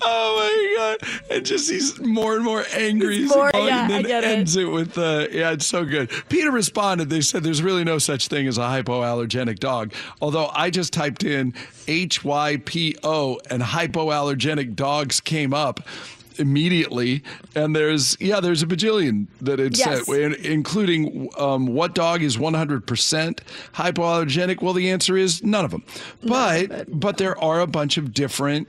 Oh 0.02 0.36
my 0.38 0.76
god! 1.02 1.10
And 1.30 1.46
just 1.46 1.70
he's 1.70 2.00
more 2.00 2.36
and 2.36 2.44
more 2.44 2.64
angry. 2.74 3.18
He's 3.18 3.30
as 3.30 3.36
more- 3.36 3.52
goes, 3.52 3.68
yeah, 3.68 3.82
and 3.82 3.92
then 3.92 4.00
I 4.00 4.08
get 4.08 4.24
it. 4.24 4.28
ends 4.38 4.56
it, 4.56 4.64
with 4.64 4.98
uh, 4.98 5.28
yeah, 5.30 5.52
it's 5.52 5.66
so 5.68 5.84
good. 5.84 6.10
PETA 6.30 6.50
responded. 6.50 7.10
They 7.10 7.20
said 7.20 7.44
there's 7.44 7.62
really 7.62 7.84
no 7.84 7.98
such 7.98 8.30
thing 8.30 8.48
as 8.48 8.58
a 8.58 8.62
hypoallergenic 8.62 9.60
dog. 9.60 9.94
Although 10.22 10.50
I 10.54 10.70
just 10.70 10.94
typed 10.94 11.26
in 11.26 11.54
H 11.88 12.24
Y 12.24 12.62
P 12.64 12.96
O 13.04 13.42
and 13.50 13.62
hypoallergenic 13.62 14.74
dogs 14.78 15.20
came 15.20 15.54
up 15.54 15.82
immediately 16.40 17.24
and 17.56 17.76
there's 17.76 18.16
yeah 18.20 18.40
there's 18.40 18.62
a 18.64 18.68
bajillion 18.68 19.28
that 19.42 19.60
it 19.60 19.78
Yes. 19.78 20.06
said 20.06 20.34
including 20.34 21.30
um, 21.38 21.68
what 21.68 21.96
dog 21.96 22.22
is 22.22 22.38
100% 22.38 23.40
hypoallergenic? 23.74 24.62
Well 24.62 24.74
the 24.74 24.90
answer 24.90 25.18
is 25.18 25.44
none 25.44 25.66
of 25.66 25.72
them. 25.72 25.84
But 26.24 27.00
but 27.00 27.18
there 27.18 27.38
are 27.44 27.60
a 27.60 27.68
bunch 27.68 27.98
of 27.98 28.14
different 28.14 28.68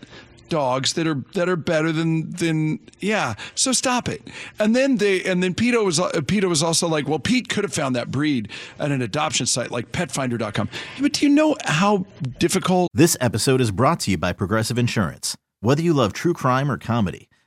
dogs 0.50 0.92
that 0.92 1.06
are 1.06 1.22
that 1.32 1.48
are 1.48 1.56
better 1.56 1.90
than 1.90 2.30
than 2.30 2.78
yeah 3.00 3.34
so 3.54 3.72
stop 3.72 4.08
it. 4.08 4.22
And 4.58 4.76
then 4.76 4.96
they 4.98 5.22
and 5.24 5.42
then 5.42 5.54
Pete 5.54 5.82
was 5.82 5.98
uh, 5.98 6.20
Pete 6.26 6.44
was 6.44 6.62
also 6.62 6.86
like 6.86 7.08
well 7.08 7.18
Pete 7.18 7.48
could 7.48 7.64
have 7.64 7.72
found 7.72 7.96
that 7.96 8.10
breed 8.10 8.48
at 8.78 8.90
an 8.90 9.00
adoption 9.02 9.46
site 9.46 9.70
like 9.70 9.90
petfinder.com 9.92 10.68
but 11.00 11.12
do 11.14 11.26
you 11.26 11.32
know 11.34 11.56
how 11.64 12.06
difficult? 12.38 12.90
This 12.92 13.16
episode 13.20 13.60
is 13.60 13.70
brought 13.70 14.00
to 14.00 14.10
you 14.10 14.18
by 14.18 14.32
Progressive 14.32 14.78
Insurance. 14.78 15.36
Whether 15.60 15.80
you 15.82 15.94
love 15.94 16.12
true 16.12 16.34
crime 16.34 16.70
or 16.70 16.76
comedy, 16.76 17.28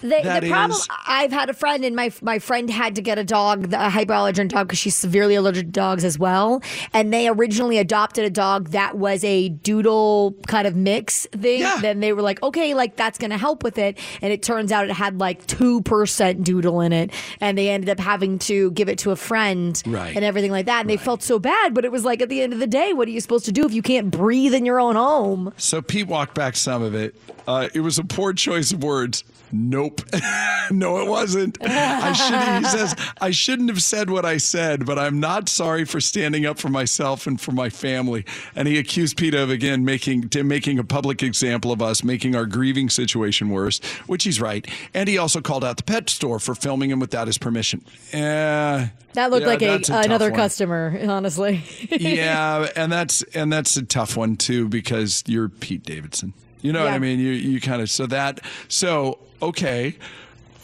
The, 0.00 0.08
the 0.40 0.48
problem 0.50 0.72
is- 0.72 0.88
I've 1.06 1.32
had 1.32 1.48
a 1.48 1.54
friend 1.54 1.84
and 1.84 1.96
my 1.96 2.10
my 2.22 2.38
friend 2.38 2.68
had 2.68 2.94
to 2.96 3.02
get 3.02 3.18
a 3.18 3.24
dog, 3.24 3.72
a 3.72 3.88
hypoallergenic 3.88 4.50
dog, 4.50 4.66
because 4.68 4.78
she's 4.78 4.94
severely 4.94 5.34
allergic 5.34 5.66
to 5.66 5.70
dogs 5.72 6.04
as 6.04 6.18
well. 6.18 6.62
And 6.92 7.12
they 7.12 7.28
originally 7.28 7.78
adopted 7.78 8.24
a 8.24 8.30
dog 8.30 8.70
that 8.70 8.96
was 8.98 9.24
a 9.24 9.48
doodle 9.48 10.34
kind 10.46 10.66
of 10.66 10.76
mix 10.76 11.26
thing. 11.32 11.62
Then 11.80 12.00
they 12.00 12.12
were 12.12 12.22
like, 12.22 12.42
okay, 12.42 12.74
like 12.74 12.96
that's 12.96 13.18
going 13.18 13.30
to 13.30 13.38
help 13.38 13.62
with 13.62 13.78
it. 13.78 13.98
And 14.20 14.32
it 14.32 14.42
turns 14.42 14.72
out 14.72 14.88
it 14.88 14.92
had 14.92 15.18
like 15.20 15.46
two 15.46 15.80
percent 15.82 16.44
doodle 16.44 16.80
in 16.80 16.92
it, 16.92 17.10
and 17.40 17.56
they 17.56 17.68
ended 17.70 17.88
up 17.90 17.98
having 18.00 18.38
to 18.40 18.70
give 18.72 18.88
it 18.88 18.98
to 19.00 19.10
a 19.10 19.16
friend, 19.16 19.82
Right. 19.86 20.14
and 20.14 20.24
everything 20.24 20.50
like 20.50 20.66
that. 20.66 20.80
And 20.80 20.90
they 20.90 20.96
felt 20.96 21.22
so 21.22 21.38
bad, 21.38 21.72
but 21.74 21.84
it 21.84 21.92
was 21.92 22.04
like 22.04 22.20
at 22.20 22.28
the 22.28 22.42
end 22.42 22.52
of 22.52 22.58
the 22.58 22.66
day, 22.66 22.92
what 22.92 23.08
are 23.08 23.10
you 23.10 23.20
supposed 23.20 23.44
to 23.46 23.52
do 23.52 23.64
if 23.64 23.72
you 23.72 23.82
can't 23.82 24.10
breathe 24.10 24.54
in 24.54 24.66
your 24.66 24.80
own 24.80 24.96
home? 24.96 25.52
So 25.56 25.80
Pete 25.80 26.06
walked 26.08 26.34
back 26.34 26.56
some 26.56 26.82
of 26.82 26.94
it. 26.94 27.14
Uh, 27.46 27.68
it 27.74 27.80
was 27.80 27.98
a 27.98 28.04
poor 28.04 28.32
choice 28.32 28.72
of 28.72 28.82
words. 28.82 29.24
Nope. 29.56 30.00
no, 30.72 30.98
it 30.98 31.08
wasn't. 31.08 31.58
I 31.62 32.12
should. 32.12 32.64
He 32.64 32.76
says 32.76 32.96
I 33.20 33.30
shouldn't 33.30 33.70
have 33.70 33.80
said 33.82 34.10
what 34.10 34.24
I 34.24 34.36
said, 34.36 34.84
but 34.84 34.98
I'm 34.98 35.20
not 35.20 35.48
sorry 35.48 35.84
for 35.84 36.00
standing 36.00 36.44
up 36.44 36.58
for 36.58 36.68
myself 36.68 37.28
and 37.28 37.40
for 37.40 37.52
my 37.52 37.68
family. 37.70 38.24
And 38.56 38.66
he 38.66 38.78
accused 38.78 39.16
PETA 39.16 39.40
of 39.40 39.50
again 39.50 39.84
making 39.84 40.30
to 40.30 40.42
making 40.42 40.80
a 40.80 40.84
public 40.84 41.22
example 41.22 41.70
of 41.70 41.80
us, 41.80 42.02
making 42.02 42.34
our 42.34 42.46
grieving 42.46 42.90
situation 42.90 43.50
worse, 43.50 43.78
which 44.08 44.24
he's 44.24 44.40
right. 44.40 44.66
And 44.92 45.08
he 45.08 45.18
also 45.18 45.40
called 45.40 45.62
out 45.64 45.76
the 45.76 45.84
pet 45.84 46.10
store 46.10 46.40
for 46.40 46.56
filming 46.56 46.90
him 46.90 46.98
without 46.98 47.28
his 47.28 47.38
permission. 47.38 47.84
Yeah, 48.12 48.88
That 49.12 49.30
looked 49.30 49.42
yeah, 49.42 49.46
like 49.46 49.62
a, 49.62 49.78
tough 49.78 50.04
another 50.04 50.30
one. 50.30 50.40
customer, 50.40 50.98
honestly. 51.08 51.62
yeah, 51.90 52.68
and 52.74 52.90
that's 52.90 53.22
and 53.34 53.52
that's 53.52 53.76
a 53.76 53.84
tough 53.84 54.16
one 54.16 54.34
too 54.34 54.68
because 54.68 55.22
you're 55.28 55.48
Pete 55.48 55.84
Davidson. 55.84 56.34
You 56.64 56.72
know 56.72 56.82
what 56.82 56.94
I 56.94 56.98
mean? 56.98 57.18
You 57.20 57.32
you 57.32 57.60
kind 57.60 57.82
of 57.82 57.90
so 57.90 58.06
that 58.06 58.40
so 58.68 59.18
okay. 59.42 59.96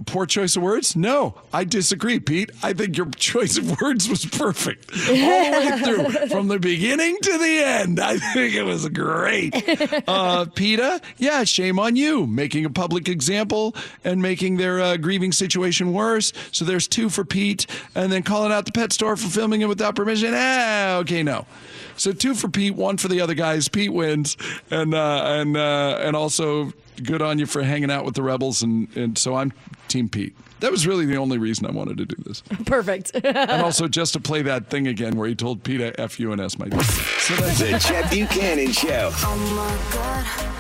Poor 0.06 0.24
choice 0.24 0.56
of 0.56 0.62
words? 0.62 0.96
No, 0.96 1.34
I 1.52 1.64
disagree, 1.64 2.18
Pete. 2.20 2.50
I 2.62 2.72
think 2.72 2.96
your 2.96 3.10
choice 3.10 3.58
of 3.58 3.78
words 3.82 4.08
was 4.08 4.24
perfect 4.24 4.90
all 5.10 5.14
the 5.14 5.50
way 5.50 5.80
through, 5.84 6.28
from 6.28 6.48
the 6.48 6.58
beginning 6.58 7.18
to 7.20 7.36
the 7.36 7.62
end. 7.62 8.00
I 8.00 8.16
think 8.16 8.54
it 8.54 8.62
was 8.62 8.88
great. 8.88 9.54
Uh, 10.08 10.46
PETA, 10.46 11.02
yeah, 11.18 11.44
shame 11.44 11.78
on 11.78 11.96
you, 11.96 12.26
making 12.26 12.64
a 12.64 12.70
public 12.70 13.08
example 13.08 13.74
and 14.02 14.22
making 14.22 14.56
their 14.56 14.80
uh, 14.80 14.96
grieving 14.96 15.32
situation 15.32 15.92
worse. 15.92 16.32
So 16.50 16.64
there's 16.64 16.88
two 16.88 17.10
for 17.10 17.24
Pete, 17.24 17.66
and 17.94 18.10
then 18.10 18.22
calling 18.22 18.52
out 18.52 18.64
the 18.64 18.72
pet 18.72 18.92
store 18.92 19.16
for 19.16 19.28
filming 19.28 19.60
it 19.60 19.66
without 19.68 19.94
permission. 19.94 20.32
Ah, 20.34 20.96
okay, 20.98 21.22
no. 21.22 21.44
So 22.00 22.12
two 22.12 22.34
for 22.34 22.48
Pete, 22.48 22.74
one 22.74 22.96
for 22.96 23.08
the 23.08 23.20
other 23.20 23.34
guys. 23.34 23.68
Pete 23.68 23.92
wins, 23.92 24.38
and 24.70 24.94
uh, 24.94 25.22
and 25.26 25.54
uh, 25.54 25.98
and 26.00 26.16
also 26.16 26.72
good 27.02 27.20
on 27.20 27.38
you 27.38 27.44
for 27.44 27.62
hanging 27.62 27.90
out 27.90 28.06
with 28.06 28.14
the 28.14 28.22
rebels, 28.22 28.62
and 28.62 28.88
and 28.96 29.18
so 29.18 29.36
I'm 29.36 29.52
Team 29.88 30.08
Pete. 30.08 30.34
That 30.60 30.70
was 30.70 30.86
really 30.86 31.04
the 31.04 31.18
only 31.18 31.36
reason 31.36 31.66
I 31.66 31.72
wanted 31.72 31.98
to 31.98 32.06
do 32.06 32.16
this, 32.22 32.40
Perfect. 32.64 33.12
and 33.22 33.62
also 33.62 33.86
just 33.86 34.14
to 34.14 34.20
play 34.20 34.40
that 34.40 34.68
thing 34.68 34.86
again 34.86 35.14
where 35.16 35.28
he 35.28 35.34
told 35.34 35.62
Pete 35.62 35.94
F 35.98 36.18
you 36.18 36.32
and 36.32 36.40
S 36.40 36.58
my 36.58 36.68
dude. 36.68 36.82
So 36.82 37.34
that's 37.34 37.58
The 37.58 37.78
Chet 37.78 38.10
Buchanan 38.10 38.72
Show. 38.72 39.10
Oh 39.12 39.36
my 39.54 39.94
God. 39.94 40.50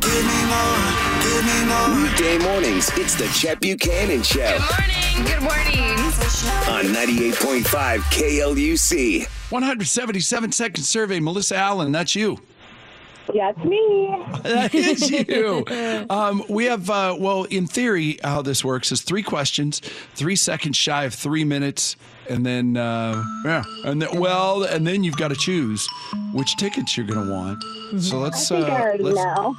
Give 0.00 0.24
me 0.24 0.42
more. 0.46 0.78
Give 1.22 1.44
me 1.44 1.58
more. 1.66 2.04
Weekday 2.04 2.38
mornings, 2.38 2.88
it's 2.96 3.16
the 3.16 3.26
Chet 3.36 3.60
Buchanan 3.60 4.22
Show. 4.22 5.05
Good 5.24 5.42
morning. 5.42 5.96
On 6.68 6.84
98.5 6.92 7.64
KLUC. 8.10 9.26
177 9.50 10.52
second 10.52 10.84
survey. 10.84 11.20
Melissa 11.20 11.56
Allen, 11.56 11.92
that's 11.92 12.14
you. 12.14 12.38
That's 13.34 13.58
me. 13.64 14.22
That 14.42 14.74
is 14.74 15.10
you. 15.28 15.64
Um, 16.10 16.44
we 16.48 16.66
have, 16.66 16.90
uh, 16.90 17.16
well, 17.18 17.44
in 17.44 17.66
theory, 17.66 18.18
how 18.22 18.42
this 18.42 18.64
works 18.64 18.92
is 18.92 19.02
three 19.02 19.22
questions, 19.22 19.80
three 20.14 20.36
seconds 20.36 20.76
shy 20.76 21.04
of 21.04 21.14
three 21.14 21.44
minutes, 21.44 21.96
and 22.28 22.44
then, 22.44 22.76
uh, 22.76 23.22
yeah, 23.44 23.62
and 23.84 24.02
then, 24.02 24.20
well, 24.20 24.64
and 24.64 24.86
then 24.86 25.04
you've 25.04 25.16
got 25.16 25.28
to 25.28 25.36
choose 25.36 25.86
which 26.32 26.56
tickets 26.56 26.96
you're 26.96 27.06
going 27.06 27.26
to 27.26 27.32
want. 27.32 27.62
So 28.02 28.18
let's, 28.18 28.50
I 28.50 28.60
think 28.60 28.70
I 28.70 28.76
uh, 28.76 28.80
already 28.80 29.02
let's, 29.04 29.16
know. 29.16 29.54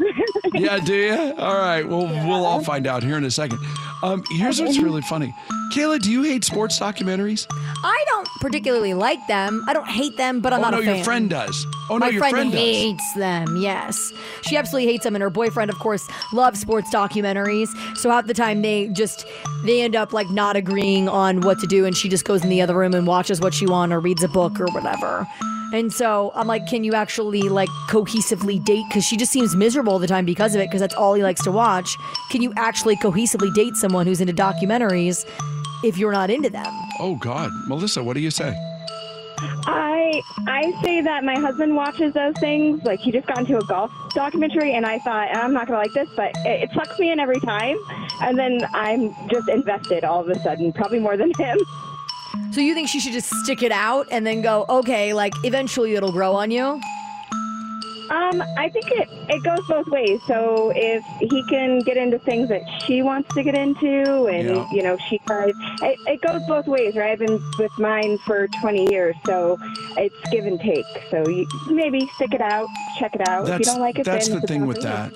yeah, 0.53 0.79
do 0.79 0.93
you? 0.95 1.33
All 1.37 1.57
right. 1.57 1.87
Well, 1.87 2.05
we'll 2.27 2.45
all 2.45 2.63
find 2.63 2.85
out 2.85 3.03
here 3.03 3.17
in 3.17 3.23
a 3.23 3.31
second. 3.31 3.59
Um, 4.03 4.23
here's 4.31 4.61
what's 4.61 4.79
really 4.79 5.01
funny. 5.01 5.33
Kayla, 5.71 5.99
do 5.99 6.11
you 6.11 6.23
hate 6.23 6.43
sports 6.43 6.79
documentaries? 6.79 7.45
I 7.83 8.05
don't 8.07 8.27
particularly 8.39 8.93
like 8.93 9.25
them. 9.27 9.63
I 9.67 9.73
don't 9.73 9.87
hate 9.87 10.15
them, 10.17 10.39
but 10.39 10.53
I'm 10.53 10.59
oh, 10.59 10.63
not 10.63 10.71
no, 10.71 10.79
a 10.79 10.81
fan. 10.81 10.89
Oh, 10.89 10.95
your 10.95 11.03
friend 11.03 11.29
does. 11.29 11.67
Oh, 11.89 11.97
no, 11.97 12.05
My 12.05 12.09
your 12.09 12.19
friend, 12.19 12.35
friend, 12.35 12.53
hates 12.53 13.13
them. 13.13 13.57
Yes, 13.57 14.13
she 14.43 14.57
absolutely 14.57 14.91
hates 14.91 15.03
them, 15.03 15.15
and 15.15 15.21
her 15.21 15.29
boyfriend, 15.29 15.69
of 15.69 15.77
course, 15.79 16.07
loves 16.33 16.59
sports 16.59 16.93
documentaries. 16.93 17.67
So 17.97 18.09
half 18.09 18.27
the 18.27 18.33
time 18.33 18.61
they 18.61 18.87
just 18.89 19.25
they 19.63 19.81
end 19.81 19.95
up 19.95 20.13
like 20.13 20.29
not 20.29 20.55
agreeing 20.55 21.09
on 21.09 21.41
what 21.41 21.59
to 21.59 21.67
do, 21.67 21.85
and 21.85 21.95
she 21.95 22.09
just 22.09 22.25
goes 22.25 22.43
in 22.43 22.49
the 22.49 22.61
other 22.61 22.75
room 22.75 22.93
and 22.93 23.05
watches 23.05 23.41
what 23.41 23.53
she 23.53 23.65
wants 23.65 23.93
or 23.93 23.99
reads 23.99 24.23
a 24.23 24.29
book 24.29 24.59
or 24.59 24.67
whatever. 24.67 25.27
And 25.73 25.91
so 25.91 26.31
I'm 26.33 26.47
like, 26.47 26.65
can 26.65 26.85
you 26.85 26.93
actually 26.93 27.41
like 27.41 27.69
cohesively 27.89 28.63
date? 28.63 28.85
Because 28.87 29.03
she 29.03 29.17
just 29.17 29.33
seems 29.33 29.55
miserable 29.55 29.93
all 29.93 29.99
the 29.99 30.07
time 30.07 30.25
because 30.25 30.55
of 30.55 30.61
it. 30.61 30.69
Because 30.69 30.79
that's 30.79 30.95
all 30.95 31.13
he 31.13 31.23
likes 31.23 31.43
to 31.43 31.51
watch. 31.51 31.97
Can 32.31 32.41
you 32.41 32.53
actually 32.55 32.95
cohesively 32.95 33.53
date 33.53 33.75
someone 33.75 34.07
who's 34.07 34.21
into 34.21 34.33
documentaries 34.33 35.25
if 35.83 35.97
you're 35.97 36.11
not 36.11 36.29
into 36.29 36.49
them? 36.49 36.73
Oh, 36.99 37.15
God. 37.15 37.51
Melissa, 37.67 38.03
what 38.03 38.13
do 38.13 38.19
you 38.19 38.31
say? 38.31 38.55
I 39.39 40.21
I 40.47 40.73
say 40.81 41.01
that 41.01 41.23
my 41.23 41.35
husband 41.35 41.75
watches 41.75 42.13
those 42.13 42.33
things. 42.39 42.83
Like 42.83 42.99
he 42.99 43.11
just 43.11 43.27
got 43.27 43.39
into 43.39 43.57
a 43.57 43.63
golf 43.65 43.91
documentary, 44.15 44.73
and 44.73 44.85
I 44.85 44.99
thought 44.99 45.29
I'm 45.35 45.53
not 45.53 45.67
gonna 45.67 45.79
like 45.79 45.93
this, 45.93 46.09
but 46.15 46.31
it, 46.45 46.63
it 46.63 46.69
sucks 46.73 46.97
me 46.97 47.11
in 47.11 47.19
every 47.19 47.39
time. 47.41 47.77
And 48.21 48.37
then 48.37 48.65
I'm 48.73 49.13
just 49.29 49.47
invested 49.49 50.03
all 50.03 50.21
of 50.21 50.29
a 50.29 50.39
sudden, 50.39 50.73
probably 50.73 50.99
more 50.99 51.17
than 51.17 51.31
him. 51.37 51.59
So 52.51 52.61
you 52.61 52.73
think 52.73 52.89
she 52.89 52.99
should 52.99 53.13
just 53.13 53.29
stick 53.43 53.61
it 53.61 53.71
out 53.71 54.07
and 54.09 54.25
then 54.25 54.41
go, 54.41 54.65
okay, 54.69 55.13
like 55.13 55.33
eventually 55.43 55.95
it'll 55.95 56.11
grow 56.11 56.33
on 56.33 56.49
you? 56.49 56.81
Um, 58.09 58.41
I 58.57 58.69
think 58.69 58.85
it, 58.91 59.07
it 59.29 59.43
goes 59.43 59.59
both 59.67 59.87
ways. 59.87 60.19
So 60.27 60.71
if 60.75 61.03
he 61.19 61.43
can 61.49 61.79
get 61.79 61.97
into 61.97 62.17
things 62.19 62.47
that 62.49 62.61
she 62.85 63.01
wants 63.01 63.33
to 63.35 63.43
get 63.43 63.55
into, 63.57 64.25
and 64.27 64.47
Yeah. 64.47 64.67
you 64.71 64.81
know 64.83 64.97
she 65.09 65.19
tries, 65.27 65.53
it, 65.81 65.99
it 66.07 66.21
goes 66.21 66.41
both 66.47 66.67
ways, 66.67 66.95
right? 66.95 67.11
I've 67.11 67.19
been 67.19 67.41
with 67.59 67.71
mine 67.77 68.17
for 68.25 68.47
20 68.61 68.89
years, 68.91 69.15
so 69.25 69.57
it's 69.97 70.15
give 70.31 70.45
and 70.45 70.59
take. 70.59 70.85
So 71.11 71.27
you, 71.27 71.47
maybe 71.69 72.09
stick 72.15 72.33
it 72.33 72.41
out, 72.41 72.67
check 72.97 73.13
it 73.15 73.27
out. 73.27 73.49
if 73.49 73.59
you 73.59 73.65
don't 73.65 73.79
like 73.81 73.99
it, 73.99 74.05
that's 74.05 74.27
then 74.27 74.37
the 74.37 74.41
it's 74.43 74.51
thing 74.51 74.59
not 74.61 74.67
with 74.67 74.77
for 74.77 74.83
you. 74.87 74.93
that. 74.93 75.13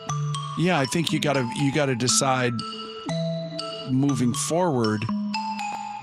Yeah, 0.60 0.80
I 0.80 0.86
think 0.86 1.12
you 1.14 1.20
gotta 1.20 1.50
you 1.56 1.72
gotta 1.74 1.96
decide 1.96 2.54
moving 3.90 4.34
forward 4.34 5.04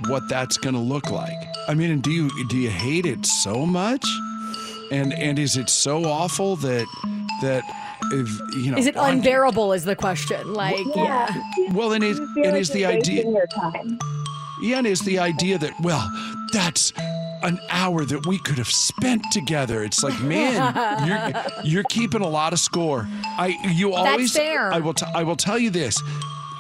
what 0.06 0.22
that's 0.28 0.56
gonna 0.56 0.80
look 0.82 1.10
like. 1.10 1.36
I 1.68 1.74
mean, 1.74 1.90
and 1.90 2.02
do 2.02 2.10
you 2.10 2.30
do 2.48 2.56
you 2.56 2.70
hate 2.70 3.04
it 3.04 3.26
so 3.26 3.66
much? 3.66 4.06
And 4.90 5.12
and 5.12 5.38
is 5.38 5.56
it 5.56 5.68
so 5.68 6.04
awful 6.04 6.56
that 6.56 6.86
that 7.42 7.62
if 8.12 8.28
you 8.64 8.70
know 8.70 8.78
Is 8.78 8.86
it 8.86 8.96
on- 8.96 9.14
unbearable? 9.14 9.72
Is 9.72 9.84
the 9.84 9.96
question. 9.96 10.54
Like, 10.54 10.76
yeah. 10.94 11.28
Well, 11.72 11.92
and 11.92 12.02
is 12.04 12.18
and 12.18 12.56
is 12.56 12.70
the 12.70 12.86
idea 12.86 13.24
Yeah, 14.62 14.78
and 14.78 14.86
is 14.86 15.00
the 15.00 15.18
idea 15.18 15.58
that 15.58 15.72
well, 15.80 16.10
that's 16.52 16.92
an 17.42 17.60
hour 17.70 18.04
that 18.04 18.26
we 18.26 18.38
could 18.38 18.58
have 18.58 18.68
spent 18.70 19.22
together. 19.30 19.84
It's 19.84 20.02
like, 20.02 20.18
man, 20.22 21.06
you're 21.06 21.42
you're 21.64 21.84
keeping 21.90 22.22
a 22.22 22.28
lot 22.28 22.52
of 22.52 22.58
score. 22.60 23.06
I 23.36 23.56
you 23.74 23.92
always 23.94 24.32
That's 24.32 24.44
fair. 24.44 24.72
I 24.72 24.80
will 24.80 24.94
t- 24.94 25.06
I 25.14 25.22
will 25.22 25.36
tell 25.36 25.58
you 25.58 25.70
this. 25.70 26.00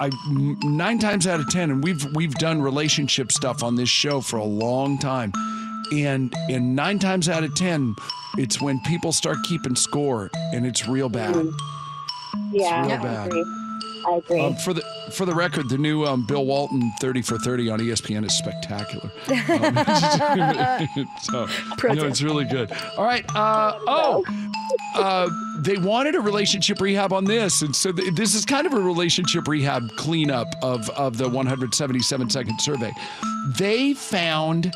I 0.00 0.10
m- 0.28 0.56
nine 0.62 0.98
times 1.00 1.26
out 1.26 1.40
of 1.40 1.48
ten, 1.50 1.70
and 1.70 1.82
we've 1.82 2.04
we've 2.14 2.34
done 2.34 2.62
relationship 2.62 3.32
stuff 3.32 3.62
on 3.64 3.74
this 3.74 3.88
show 3.88 4.20
for 4.20 4.36
a 4.36 4.44
long 4.44 4.98
time, 4.98 5.32
and 5.92 6.32
and 6.48 6.74
nine 6.76 6.98
times 6.98 7.28
out 7.28 7.44
of 7.44 7.54
ten, 7.54 7.94
it's 8.36 8.60
when 8.60 8.80
people 8.80 9.12
start 9.12 9.38
keeping 9.44 9.74
score, 9.76 10.30
and 10.52 10.66
it's 10.66 10.86
real 10.88 11.08
bad. 11.08 11.36
Yeah, 12.52 12.82
real 12.86 12.92
I 12.92 12.96
bad. 12.98 13.26
agree. 13.28 13.44
I 14.06 14.12
agree. 14.16 14.40
Um, 14.40 14.54
for 14.56 14.72
the 14.72 14.82
for 15.12 15.26
the 15.26 15.34
record, 15.34 15.68
the 15.68 15.78
new 15.78 16.04
um, 16.04 16.24
Bill 16.26 16.44
Walton 16.46 16.92
thirty 17.00 17.22
for 17.22 17.38
thirty 17.38 17.68
on 17.68 17.80
ESPN 17.80 18.24
is 18.24 18.36
spectacular. 18.36 19.10
Um, 19.28 21.08
so, 21.22 21.46
no, 21.92 22.06
it's 22.06 22.22
really 22.22 22.44
good. 22.44 22.70
All 22.96 23.04
right. 23.04 23.24
Uh, 23.34 23.78
oh, 23.86 24.24
uh, 24.94 25.28
they 25.58 25.76
wanted 25.76 26.14
a 26.14 26.20
relationship 26.20 26.80
rehab 26.80 27.12
on 27.12 27.24
this, 27.24 27.62
and 27.62 27.74
so 27.74 27.92
th- 27.92 28.14
this 28.14 28.34
is 28.34 28.44
kind 28.44 28.66
of 28.66 28.72
a 28.72 28.80
relationship 28.80 29.48
rehab 29.48 29.90
cleanup 29.96 30.46
of 30.62 30.88
of 30.90 31.18
the 31.18 31.28
177 31.28 32.30
second 32.30 32.60
survey. 32.60 32.92
They 33.58 33.94
found. 33.94 34.72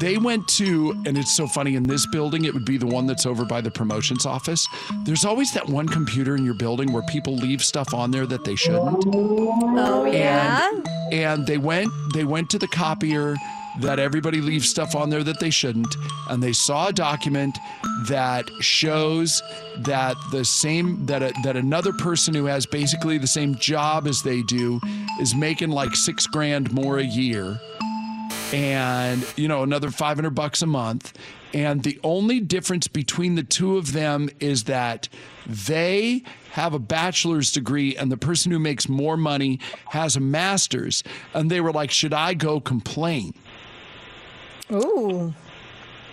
They 0.00 0.18
went 0.18 0.46
to, 0.48 0.92
and 1.06 1.16
it's 1.16 1.36
so 1.36 1.46
funny 1.46 1.74
in 1.76 1.82
this 1.82 2.06
building, 2.06 2.44
it 2.44 2.54
would 2.54 2.64
be 2.64 2.76
the 2.76 2.86
one 2.86 3.06
that's 3.06 3.26
over 3.26 3.44
by 3.44 3.60
the 3.60 3.70
promotions 3.70 4.26
office. 4.26 4.66
There's 5.04 5.24
always 5.24 5.52
that 5.54 5.66
one 5.66 5.88
computer 5.88 6.36
in 6.36 6.44
your 6.44 6.54
building 6.54 6.92
where 6.92 7.02
people 7.04 7.34
leave 7.34 7.62
stuff 7.62 7.94
on 7.94 8.10
there 8.10 8.26
that 8.26 8.44
they 8.44 8.56
shouldn't. 8.56 9.04
Oh, 9.06 10.04
yeah. 10.06 10.70
And, 10.70 10.88
and 11.12 11.46
they 11.46 11.58
went 11.58 11.90
they 12.14 12.24
went 12.24 12.50
to 12.50 12.58
the 12.58 12.68
copier 12.68 13.36
that 13.80 13.98
everybody 13.98 14.40
leaves 14.40 14.68
stuff 14.68 14.94
on 14.94 15.10
there 15.10 15.22
that 15.22 15.38
they 15.38 15.50
shouldn't, 15.50 15.94
and 16.30 16.42
they 16.42 16.52
saw 16.52 16.88
a 16.88 16.92
document 16.92 17.58
that 18.08 18.48
shows 18.60 19.42
that 19.78 20.16
the 20.32 20.44
same 20.44 21.04
that 21.06 21.22
a, 21.22 21.32
that 21.44 21.56
another 21.56 21.92
person 21.92 22.34
who 22.34 22.46
has 22.46 22.66
basically 22.66 23.18
the 23.18 23.26
same 23.26 23.54
job 23.56 24.06
as 24.06 24.22
they 24.22 24.42
do 24.42 24.80
is 25.20 25.34
making 25.34 25.70
like 25.70 25.94
six 25.94 26.26
grand 26.26 26.72
more 26.72 26.98
a 26.98 27.04
year 27.04 27.60
and 28.52 29.26
you 29.36 29.48
know 29.48 29.62
another 29.62 29.90
500 29.90 30.30
bucks 30.30 30.62
a 30.62 30.66
month 30.66 31.12
and 31.52 31.82
the 31.82 31.98
only 32.02 32.40
difference 32.40 32.86
between 32.86 33.34
the 33.34 33.42
two 33.42 33.76
of 33.76 33.92
them 33.92 34.28
is 34.40 34.64
that 34.64 35.08
they 35.46 36.22
have 36.52 36.74
a 36.74 36.78
bachelor's 36.78 37.50
degree 37.50 37.96
and 37.96 38.10
the 38.10 38.16
person 38.16 38.52
who 38.52 38.58
makes 38.58 38.88
more 38.88 39.16
money 39.16 39.58
has 39.86 40.16
a 40.16 40.20
master's 40.20 41.02
and 41.34 41.50
they 41.50 41.60
were 41.60 41.72
like 41.72 41.90
should 41.90 42.12
i 42.12 42.34
go 42.34 42.60
complain 42.60 43.32
Ooh. 44.72 45.32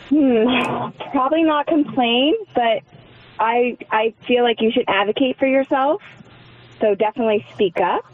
Hmm, 0.10 0.90
probably 1.12 1.44
not 1.44 1.66
complain, 1.66 2.36
but 2.54 2.84
I 3.40 3.78
I 3.90 4.14
feel 4.28 4.44
like 4.44 4.62
you 4.62 4.72
should 4.72 4.86
advocate 4.88 5.40
for 5.40 5.48
yourself. 5.48 6.02
So 6.80 6.94
definitely 6.96 7.46
speak 7.54 7.80
up. 7.80 8.06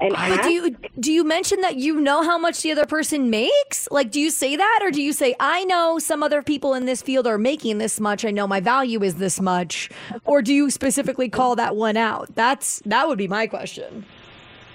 And 0.00 0.10
But 0.10 0.18
ask. 0.18 0.42
do 0.42 0.50
you 0.50 0.76
do 1.00 1.12
you 1.12 1.24
mention 1.24 1.62
that 1.62 1.76
you 1.76 2.00
know 2.00 2.22
how 2.22 2.36
much 2.38 2.60
the 2.62 2.70
other 2.72 2.84
person 2.86 3.30
makes? 3.30 3.88
Like, 3.90 4.10
do 4.10 4.20
you 4.20 4.30
say 4.30 4.54
that, 4.56 4.80
or 4.82 4.90
do 4.90 5.00
you 5.00 5.12
say, 5.12 5.34
"I 5.40 5.64
know 5.64 5.98
some 5.98 6.22
other 6.22 6.42
people 6.42 6.74
in 6.74 6.84
this 6.84 7.00
field 7.00 7.26
are 7.26 7.38
making 7.38 7.78
this 7.78 7.98
much. 7.98 8.24
I 8.24 8.30
know 8.30 8.46
my 8.46 8.60
value 8.60 9.02
is 9.02 9.14
this 9.16 9.40
much," 9.40 9.88
or 10.24 10.42
do 10.42 10.52
you 10.52 10.70
specifically 10.70 11.28
call 11.28 11.56
that 11.56 11.76
one 11.76 11.96
out? 11.96 12.34
That's 12.34 12.82
that 12.84 13.08
would 13.08 13.18
be 13.18 13.28
my 13.28 13.46
question. 13.46 14.04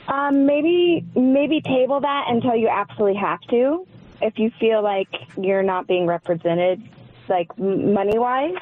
Um, 0.08 0.46
maybe 0.46 1.06
maybe 1.16 1.62
table 1.62 2.00
that 2.00 2.26
until 2.28 2.56
you 2.56 2.68
absolutely 2.68 3.20
have 3.20 3.42
to. 3.50 3.86
If 4.22 4.40
you 4.40 4.52
feel 4.60 4.82
like 4.82 5.10
you're 5.38 5.64
not 5.64 5.88
being 5.88 6.08
represented, 6.08 6.82
like 7.30 7.58
money 7.58 8.18
wise, 8.18 8.56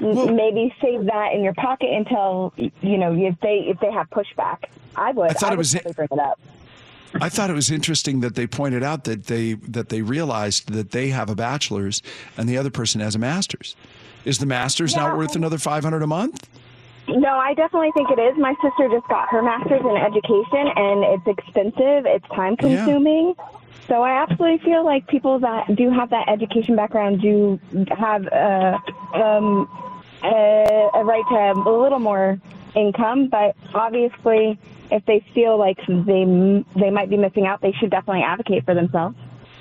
maybe 0.00 0.74
save 0.80 1.06
that 1.06 1.32
in 1.34 1.42
your 1.42 1.54
pocket 1.54 1.90
until 1.90 2.52
you 2.56 2.98
know 2.98 3.14
if 3.14 3.38
they 3.40 3.66
if 3.68 3.78
they 3.80 3.90
have 3.90 4.08
pushback. 4.10 4.64
I 4.96 5.12
would. 5.12 5.30
I 5.30 5.34
thought 5.34 5.52
it 5.52 5.56
would 5.56 5.58
was- 5.58 5.72
totally 5.72 5.94
bring 5.94 6.08
it 6.12 6.18
up. 6.18 6.40
I 7.20 7.28
thought 7.28 7.50
it 7.50 7.54
was 7.54 7.72
interesting 7.72 8.20
that 8.20 8.36
they 8.36 8.46
pointed 8.46 8.84
out 8.84 9.02
that 9.04 9.26
they 9.26 9.54
that 9.54 9.88
they 9.88 10.00
realized 10.02 10.72
that 10.72 10.92
they 10.92 11.08
have 11.08 11.28
a 11.28 11.34
bachelor's 11.34 12.02
and 12.36 12.48
the 12.48 12.56
other 12.56 12.70
person 12.70 13.00
has 13.00 13.14
a 13.14 13.18
master's. 13.18 13.74
Is 14.24 14.38
the 14.38 14.46
master's 14.46 14.94
not 14.94 15.16
worth 15.16 15.34
another 15.34 15.58
five 15.58 15.82
hundred 15.82 16.02
a 16.02 16.06
month? 16.06 16.48
No, 17.08 17.38
I 17.38 17.54
definitely 17.54 17.90
think 17.96 18.10
it 18.10 18.20
is. 18.20 18.38
My 18.38 18.54
sister 18.62 18.88
just 18.88 19.08
got 19.08 19.28
her 19.30 19.42
master's 19.42 19.80
in 19.80 19.96
education, 19.96 20.68
and 20.76 21.04
it's 21.04 21.26
expensive. 21.26 22.06
It's 22.06 22.28
time 22.28 22.56
consuming. 22.56 23.34
So 23.88 24.02
I 24.02 24.22
absolutely 24.22 24.58
feel 24.64 24.84
like 24.84 25.08
people 25.08 25.40
that 25.40 25.74
do 25.74 25.90
have 25.90 26.10
that 26.10 26.28
education 26.28 26.76
background 26.76 27.20
do 27.20 27.58
have 27.90 28.24
uh, 28.28 28.78
um, 29.14 29.68
a, 30.22 30.90
a 30.94 31.04
right 31.04 31.24
to 31.30 31.60
a 31.68 31.70
little 31.82 31.98
more 31.98 32.40
income. 32.74 33.28
But 33.28 33.56
obviously, 33.74 34.58
if 34.90 35.04
they 35.06 35.24
feel 35.34 35.58
like 35.58 35.78
they 35.88 36.64
they 36.76 36.90
might 36.90 37.10
be 37.10 37.16
missing 37.16 37.46
out, 37.46 37.60
they 37.60 37.72
should 37.72 37.90
definitely 37.90 38.22
advocate 38.22 38.64
for 38.64 38.74
themselves. 38.74 39.16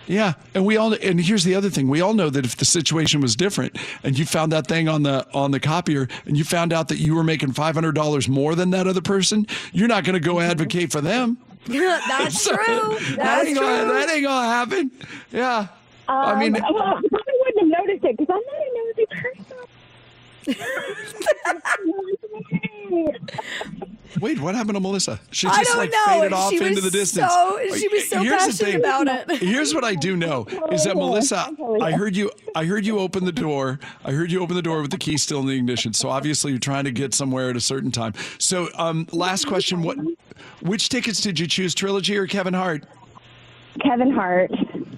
Yeah, 0.07 0.33
and 0.55 0.65
we 0.65 0.75
all 0.75 0.93
and 0.93 1.21
here's 1.21 1.43
the 1.43 1.53
other 1.53 1.69
thing: 1.69 1.87
we 1.87 2.01
all 2.01 2.15
know 2.15 2.31
that 2.31 2.43
if 2.43 2.55
the 2.57 2.65
situation 2.65 3.21
was 3.21 3.35
different, 3.35 3.77
and 4.03 4.17
you 4.17 4.25
found 4.25 4.51
that 4.51 4.65
thing 4.65 4.89
on 4.89 5.03
the 5.03 5.27
on 5.35 5.51
the 5.51 5.59
copier, 5.59 6.07
and 6.25 6.35
you 6.35 6.43
found 6.43 6.73
out 6.73 6.87
that 6.87 6.97
you 6.97 7.13
were 7.15 7.23
making 7.23 7.51
five 7.53 7.75
hundred 7.75 7.93
dollars 7.93 8.27
more 8.27 8.55
than 8.55 8.71
that 8.71 8.87
other 8.87 9.01
person, 9.01 9.45
you're 9.71 9.87
not 9.87 10.03
going 10.05 10.15
to 10.15 10.19
go 10.19 10.39
advocate 10.39 10.91
for 10.91 10.99
them. 11.01 11.37
That's 11.67 12.41
So, 12.43 12.55
true. 12.55 12.65
that 12.65 13.15
That's 13.17 13.47
ain't 13.49 13.59
gonna, 13.59 13.93
that 13.93 14.09
ain't 14.09 14.23
gonna 14.23 14.47
happen. 14.47 14.91
Yeah, 15.31 15.67
I 16.07 16.39
mean, 16.39 16.55
Um, 16.55 16.63
well, 16.73 16.81
I 16.83 16.93
probably 16.93 17.33
wouldn't 17.45 17.59
have 17.75 17.85
noticed 17.85 18.05
it 18.05 18.17
because 18.17 18.33
I'm 18.33 18.41
not 18.47 18.61
a 18.65 18.69
nosy 18.97 19.05
person. 19.45 19.57
Wait, 24.21 24.39
what 24.39 24.55
happened 24.55 24.75
to 24.75 24.79
Melissa? 24.79 25.19
She 25.31 25.47
just 25.47 25.75
like 25.77 25.91
know. 25.91 26.03
faded 26.05 26.33
off 26.33 26.49
She 26.51 26.57
into 26.63 26.81
the 26.81 26.91
distance. 26.91 27.31
so- 27.31 27.59
she 27.75 27.87
was 27.87 28.09
so 28.09 28.21
Here's 28.21 28.31
the 28.57 28.65
passionate 28.65 28.71
thing. 28.71 28.75
about 28.79 29.07
it. 29.29 29.41
Here's 29.41 29.73
what 29.73 29.83
I 29.83 29.95
do 29.95 30.15
know 30.17 30.45
is 30.71 30.83
that 30.85 30.95
Melissa, 30.95 31.49
I 31.81 31.91
heard 31.91 32.15
you. 32.15 32.31
I 32.55 32.65
heard 32.65 32.85
you 32.85 32.99
open 32.99 33.25
the 33.25 33.31
door. 33.31 33.79
I 34.03 34.11
heard 34.11 34.31
you 34.31 34.41
open 34.41 34.55
the 34.55 34.61
door 34.61 34.81
with 34.81 34.91
the 34.91 34.97
key 34.97 35.17
still 35.17 35.39
in 35.41 35.45
the 35.47 35.55
ignition. 35.55 35.93
So 35.93 36.09
obviously 36.09 36.51
you're 36.51 36.59
trying 36.59 36.85
to 36.85 36.91
get 36.91 37.13
somewhere 37.13 37.49
at 37.49 37.55
a 37.55 37.61
certain 37.61 37.91
time. 37.91 38.13
So 38.39 38.69
um, 38.75 39.07
last 39.11 39.45
question: 39.47 39.81
What? 39.83 39.97
Which 40.61 40.89
tickets 40.89 41.21
did 41.21 41.39
you 41.39 41.47
choose? 41.47 41.73
Trilogy 41.75 42.17
or 42.17 42.27
Kevin 42.27 42.53
Hart? 42.53 42.85
Kevin 43.83 44.11
Hart. 44.11 44.51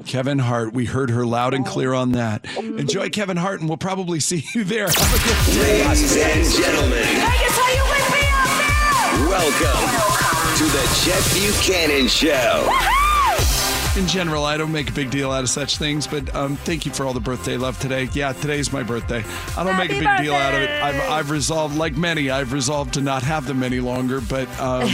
Kevin 0.06 0.40
Hart. 0.40 0.74
We 0.74 0.86
heard 0.86 1.10
her 1.10 1.26
loud 1.26 1.54
and 1.54 1.66
clear 1.66 1.94
on 1.94 2.14
that. 2.14 2.46
Enjoy 2.58 3.10
Kevin 3.10 3.38
Hart, 3.38 3.60
and 3.60 3.70
we'll 3.70 3.78
probably 3.78 4.20
see 4.20 4.44
you 4.54 4.64
there. 4.64 4.88
Have 4.88 4.98
a 4.98 5.28
good 5.28 5.54
day. 5.62 5.88
Ladies 5.88 6.16
and 6.18 6.64
gentlemen, 6.64 7.04
Vegas, 7.04 7.60
are 7.60 7.74
you 7.74 7.84
with 7.84 8.12
me 8.12 8.24
out 8.30 8.48
there? 8.48 9.30
welcome 9.30 10.58
to 10.58 10.64
the 10.66 10.86
Chet 11.04 11.24
Buchanan 11.34 12.08
Show. 12.08 13.01
In 13.98 14.08
general, 14.08 14.46
I 14.46 14.56
don't 14.56 14.72
make 14.72 14.90
a 14.90 14.94
big 14.94 15.12
deal 15.12 15.32
out 15.32 15.44
of 15.44 15.50
such 15.50 15.78
things, 15.78 16.08
but 16.08 16.34
um, 16.34 16.56
thank 16.56 16.86
you 16.86 16.94
for 16.94 17.06
all 17.06 17.12
the 17.12 17.20
birthday 17.20 17.58
love 17.58 17.78
today. 17.78 18.08
Yeah, 18.14 18.32
today's 18.32 18.72
my 18.72 18.84
birthday. 18.84 19.22
I 19.58 19.66
don't 19.66 19.76
make 19.76 19.92
a 19.92 20.00
big 20.00 20.18
deal 20.18 20.34
out 20.34 20.54
of 20.54 20.62
it. 20.62 20.70
I've, 20.70 21.10
I've 21.10 21.30
resolved, 21.30 21.76
like 21.76 21.98
many, 21.98 22.30
I've 22.30 22.54
resolved 22.54 22.94
to 22.94 23.02
not 23.02 23.22
have 23.24 23.46
them 23.46 23.64
any 23.64 23.82
longer. 23.82 24.22
But 24.22 24.48
um, 24.62 24.84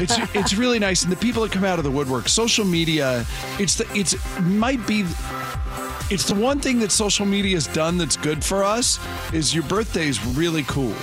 it's 0.00 0.16
it's 0.34 0.54
really 0.54 0.78
nice, 0.78 1.02
and 1.02 1.12
the 1.12 1.16
people 1.16 1.42
that 1.42 1.52
come 1.52 1.64
out 1.64 1.78
of 1.78 1.84
the 1.84 1.90
woodwork, 1.90 2.30
social 2.30 2.64
media, 2.64 3.26
it's 3.58 3.74
the 3.74 3.86
it's 3.94 4.16
might 4.40 4.84
be. 4.86 5.04
It's 6.10 6.26
the 6.26 6.34
one 6.34 6.60
thing 6.60 6.78
that 6.80 6.92
social 6.92 7.26
media 7.26 7.56
has 7.56 7.66
done 7.66 7.98
that's 7.98 8.16
good 8.16 8.42
for 8.42 8.64
us 8.64 8.98
is 9.34 9.54
your 9.54 9.64
birthday 9.64 10.08
is 10.08 10.24
really 10.24 10.62
cool. 10.62 10.94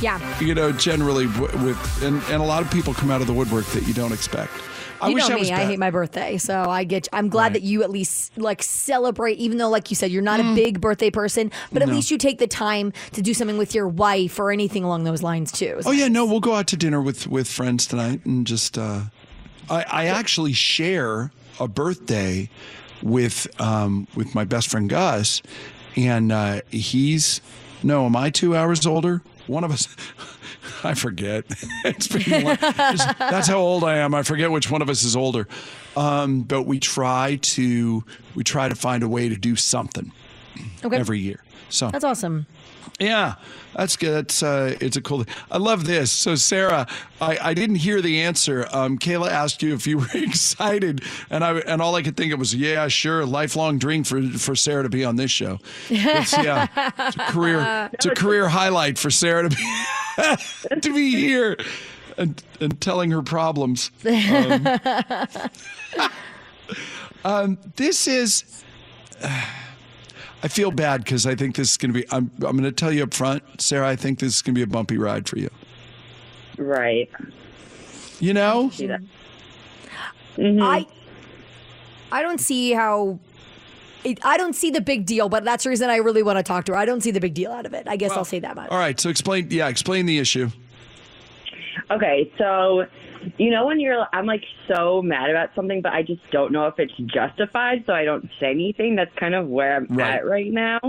Yeah. 0.00 0.18
You 0.40 0.56
know, 0.56 0.72
generally 0.72 1.26
with 1.26 2.02
and, 2.02 2.20
and 2.24 2.42
a 2.42 2.44
lot 2.44 2.62
of 2.62 2.70
people 2.72 2.94
come 2.94 3.12
out 3.12 3.20
of 3.20 3.28
the 3.28 3.32
woodwork 3.32 3.66
that 3.66 3.86
you 3.86 3.94
don't 3.94 4.12
expect. 4.12 4.52
I 5.00 5.08
you 5.08 5.14
wish 5.14 5.28
know 5.28 5.34
I 5.34 5.34
me. 5.36 5.40
was 5.42 5.50
I 5.50 5.64
hate 5.64 5.78
my 5.78 5.90
birthday, 5.90 6.38
so 6.38 6.62
I 6.68 6.84
get. 6.84 7.08
I'm 7.12 7.28
glad 7.28 7.52
that 7.54 7.62
you 7.62 7.82
at 7.82 7.90
least 7.90 8.36
like 8.38 8.62
celebrate, 8.62 9.38
even 9.38 9.58
though, 9.58 9.68
like 9.68 9.90
you 9.90 9.96
said, 9.96 10.10
you're 10.10 10.22
not 10.22 10.40
a 10.40 10.54
big 10.54 10.80
birthday 10.80 11.10
person. 11.10 11.50
But 11.72 11.82
at 11.82 11.86
Mm. 11.88 11.90
No. 11.92 11.96
least 11.96 12.10
you 12.10 12.18
take 12.18 12.38
the 12.38 12.46
time 12.46 12.92
to 13.12 13.22
do 13.22 13.32
something 13.34 13.58
with 13.58 13.74
your 13.74 13.86
wife 13.88 14.38
or 14.38 14.50
anything 14.50 14.84
along 14.84 15.04
those 15.04 15.22
lines 15.22 15.52
too. 15.52 15.80
Oh 15.86 15.92
yeah, 15.92 16.08
no, 16.08 16.24
we'll 16.26 16.40
go 16.40 16.54
out 16.54 16.66
to 16.68 16.76
dinner 16.76 17.00
with 17.00 17.26
with 17.26 17.48
friends 17.48 17.86
tonight 17.86 18.24
and 18.26 18.46
just. 18.46 18.76
Uh, 18.78 19.02
I, 19.70 19.84
I 19.90 20.06
actually 20.06 20.52
share 20.54 21.30
a 21.60 21.68
birthday 21.68 22.48
with 23.02 23.46
um, 23.60 24.08
with 24.16 24.34
my 24.34 24.44
best 24.44 24.68
friend 24.68 24.88
Gus, 24.88 25.42
and 25.96 26.32
uh, 26.32 26.62
he's 26.70 27.40
no, 27.82 28.06
am 28.06 28.16
I 28.16 28.30
two 28.30 28.56
hours 28.56 28.86
older? 28.86 29.22
One 29.46 29.62
of 29.64 29.70
us. 29.70 29.86
I 30.84 30.94
forget. 30.94 31.44
It's 31.84 32.08
been 32.08 32.44
like, 32.44 32.60
that's 32.60 33.48
how 33.48 33.58
old 33.58 33.84
I 33.84 33.98
am. 33.98 34.14
I 34.14 34.22
forget 34.22 34.50
which 34.50 34.70
one 34.70 34.82
of 34.82 34.90
us 34.90 35.02
is 35.04 35.16
older. 35.16 35.46
Um, 35.96 36.42
but 36.42 36.62
we 36.64 36.78
try 36.80 37.36
to 37.42 38.04
we 38.34 38.44
try 38.44 38.68
to 38.68 38.74
find 38.74 39.02
a 39.02 39.08
way 39.08 39.28
to 39.28 39.36
do 39.36 39.56
something 39.56 40.12
Okay. 40.84 40.96
every 40.96 41.18
year. 41.20 41.42
So 41.70 41.90
That's 41.90 42.04
awesome. 42.04 42.46
yeah, 42.98 43.34
that's 43.76 43.96
good. 43.96 44.24
That's 44.28 44.42
uh, 44.42 44.76
it's 44.80 44.96
a 44.96 45.02
cool. 45.02 45.24
I 45.50 45.58
love 45.58 45.86
this. 45.86 46.10
So 46.10 46.34
Sarah, 46.34 46.86
I, 47.20 47.38
I 47.50 47.54
didn't 47.54 47.76
hear 47.76 48.00
the 48.00 48.20
answer. 48.22 48.66
Um, 48.72 48.98
Kayla 48.98 49.30
asked 49.30 49.62
you 49.62 49.74
if 49.74 49.86
you 49.86 49.98
were 50.02 50.06
excited, 50.14 51.02
and 51.30 51.44
I 51.44 51.58
and 51.58 51.82
all 51.82 51.94
I 51.94 52.02
could 52.02 52.16
think 52.16 52.32
of 52.32 52.38
was 52.38 52.54
yeah, 52.54 52.88
sure, 52.88 53.24
lifelong 53.26 53.78
dream 53.78 54.02
for 54.04 54.22
for 54.22 54.56
Sarah 54.56 54.82
to 54.82 54.88
be 54.88 55.04
on 55.04 55.16
this 55.16 55.30
show. 55.30 55.58
It's, 55.90 56.32
yeah, 56.32 56.66
it's 56.98 57.16
a 57.16 57.32
career. 57.32 57.90
It's 57.92 58.06
a 58.06 58.14
career 58.14 58.48
highlight 58.48 58.98
for 58.98 59.10
Sarah 59.10 59.48
to 59.48 59.54
be 59.54 59.62
to 60.82 60.94
be 60.94 61.10
here 61.10 61.56
and 62.16 62.42
and 62.60 62.80
telling 62.80 63.10
her 63.10 63.22
problems. 63.22 63.90
Um, 64.04 64.66
um, 67.24 67.58
this 67.76 68.06
is. 68.06 68.64
I 70.40 70.46
feel 70.46 70.70
bad 70.70 71.02
because 71.02 71.26
I 71.26 71.34
think 71.34 71.56
this 71.56 71.72
is 71.72 71.76
going 71.76 71.92
to 71.92 72.00
be. 72.00 72.06
I'm. 72.12 72.30
I'm 72.36 72.56
going 72.56 72.62
to 72.62 72.72
tell 72.72 72.92
you 72.92 73.02
up 73.04 73.14
front, 73.14 73.42
Sarah. 73.60 73.88
I 73.88 73.96
think 73.96 74.20
this 74.20 74.36
is 74.36 74.42
going 74.42 74.54
to 74.54 74.58
be 74.58 74.62
a 74.62 74.68
bumpy 74.68 74.96
ride 74.96 75.28
for 75.28 75.38
you. 75.38 75.50
Right. 76.56 77.10
You 78.20 78.34
know. 78.34 78.70
I 80.38 80.86
I 82.12 82.22
don't 82.22 82.40
see 82.40 82.72
how. 82.72 83.18
It, 84.04 84.24
I 84.24 84.36
don't 84.36 84.54
see 84.54 84.70
the 84.70 84.80
big 84.80 85.06
deal, 85.06 85.28
but 85.28 85.44
that's 85.44 85.64
the 85.64 85.70
reason 85.70 85.90
I 85.90 85.96
really 85.96 86.22
want 86.22 86.38
to 86.38 86.42
talk 86.42 86.64
to 86.66 86.72
her. 86.72 86.78
I 86.78 86.84
don't 86.84 87.00
see 87.02 87.10
the 87.10 87.20
big 87.20 87.34
deal 87.34 87.50
out 87.50 87.66
of 87.66 87.74
it. 87.74 87.88
I 87.88 87.96
guess 87.96 88.12
I'll 88.12 88.24
say 88.24 88.38
that 88.40 88.54
much. 88.56 88.70
All 88.70 88.78
right. 88.78 88.98
So 88.98 89.10
explain. 89.10 89.48
Yeah, 89.50 89.68
explain 89.68 90.06
the 90.06 90.18
issue. 90.18 90.50
Okay, 91.90 92.30
so 92.38 92.86
you 93.36 93.50
know 93.50 93.66
when 93.66 93.80
you're 93.80 94.06
I'm 94.12 94.26
like 94.26 94.44
so 94.68 95.02
mad 95.02 95.30
about 95.30 95.50
something 95.54 95.82
but 95.82 95.92
I 95.92 96.02
just 96.02 96.20
don't 96.30 96.52
know 96.52 96.66
if 96.66 96.78
it's 96.78 96.94
justified 96.96 97.84
so 97.86 97.92
I 97.92 98.04
don't 98.04 98.28
say 98.38 98.50
anything. 98.50 98.94
That's 98.94 99.14
kind 99.16 99.34
of 99.34 99.48
where 99.48 99.76
I'm 99.76 99.86
Right. 99.88 100.14
at 100.16 100.26
right 100.26 100.52
now. 100.52 100.80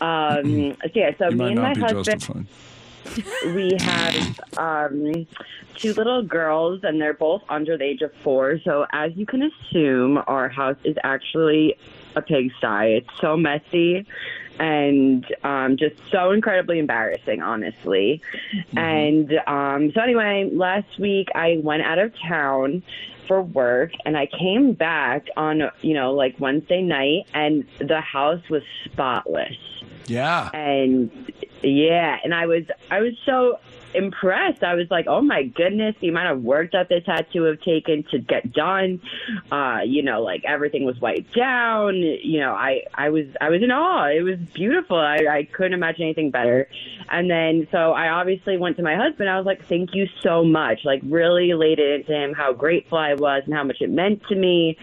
Um 0.00 0.76
so 0.82 0.90
yeah, 0.94 1.10
so 1.18 1.28
You 1.28 1.36
me 1.36 1.52
and 1.52 1.60
my 1.60 1.74
husband 1.74 2.04
justified. 2.04 2.46
we 3.54 3.76
have 3.80 4.40
um, 4.56 5.26
two 5.76 5.92
little 5.92 6.22
girls, 6.22 6.80
and 6.84 6.98
they're 6.98 7.12
both 7.12 7.42
under 7.50 7.76
the 7.76 7.84
age 7.84 8.00
of 8.00 8.10
four. 8.22 8.58
So, 8.64 8.86
as 8.92 9.12
you 9.14 9.26
can 9.26 9.42
assume, 9.42 10.22
our 10.26 10.48
house 10.48 10.78
is 10.84 10.96
actually 11.04 11.76
a 12.16 12.22
pigsty. 12.22 12.96
It's 12.96 13.20
so 13.20 13.36
messy 13.36 14.06
and 14.58 15.26
um, 15.42 15.76
just 15.76 15.96
so 16.10 16.30
incredibly 16.30 16.78
embarrassing, 16.78 17.42
honestly. 17.42 18.22
And 18.76 19.32
um, 19.46 19.92
so, 19.92 20.00
anyway, 20.00 20.48
last 20.52 20.98
week 20.98 21.28
I 21.34 21.58
went 21.62 21.82
out 21.82 21.98
of 21.98 22.12
town 22.28 22.82
for 23.26 23.42
work 23.42 23.92
and 24.04 24.16
I 24.16 24.26
came 24.26 24.72
back 24.72 25.28
on, 25.36 25.70
you 25.80 25.94
know, 25.94 26.12
like 26.12 26.38
Wednesday 26.38 26.82
night 26.82 27.26
and 27.32 27.66
the 27.78 28.00
house 28.00 28.48
was 28.48 28.62
spotless. 28.84 29.56
Yeah. 30.06 30.50
And 30.52 31.10
yeah, 31.62 32.18
and 32.22 32.34
I 32.34 32.46
was 32.46 32.64
I 32.90 33.00
was 33.00 33.14
so 33.24 33.58
impressed. 33.94 34.62
I 34.62 34.74
was 34.74 34.86
like, 34.90 35.06
"Oh 35.08 35.20
my 35.20 35.44
goodness, 35.44 35.94
the 36.00 36.08
amount 36.08 36.36
of 36.36 36.42
work 36.42 36.72
that 36.72 36.88
this 36.88 37.04
had 37.06 37.26
to 37.32 37.44
have 37.44 37.60
taken 37.60 38.04
to 38.10 38.18
get 38.18 38.52
done." 38.52 39.00
Uh, 39.50 39.80
you 39.84 40.02
know, 40.02 40.22
like 40.22 40.44
everything 40.44 40.84
was 40.84 41.00
wiped 41.00 41.34
down. 41.34 41.96
You 41.96 42.40
know, 42.40 42.52
I 42.52 42.82
I 42.94 43.10
was 43.10 43.26
I 43.40 43.50
was 43.50 43.62
in 43.62 43.70
awe. 43.70 44.08
It 44.08 44.22
was 44.22 44.38
beautiful. 44.52 44.96
I 44.96 45.26
I 45.30 45.48
couldn't 45.52 45.74
imagine 45.74 46.04
anything 46.04 46.30
better. 46.30 46.68
And 47.08 47.30
then 47.30 47.68
so 47.70 47.92
I 47.92 48.08
obviously 48.08 48.56
went 48.56 48.76
to 48.76 48.82
my 48.82 48.96
husband. 48.96 49.28
I 49.28 49.36
was 49.36 49.46
like, 49.46 49.64
"Thank 49.66 49.94
you 49.94 50.06
so 50.22 50.44
much." 50.44 50.84
Like 50.84 51.02
really 51.04 51.54
laid 51.54 51.78
it 51.78 52.00
into 52.00 52.12
him 52.12 52.32
how 52.32 52.52
grateful 52.52 52.98
I 52.98 53.14
was 53.14 53.42
and 53.46 53.54
how 53.54 53.64
much 53.64 53.80
it 53.80 53.90
meant 53.90 54.22
to 54.28 54.34
me. 54.34 54.76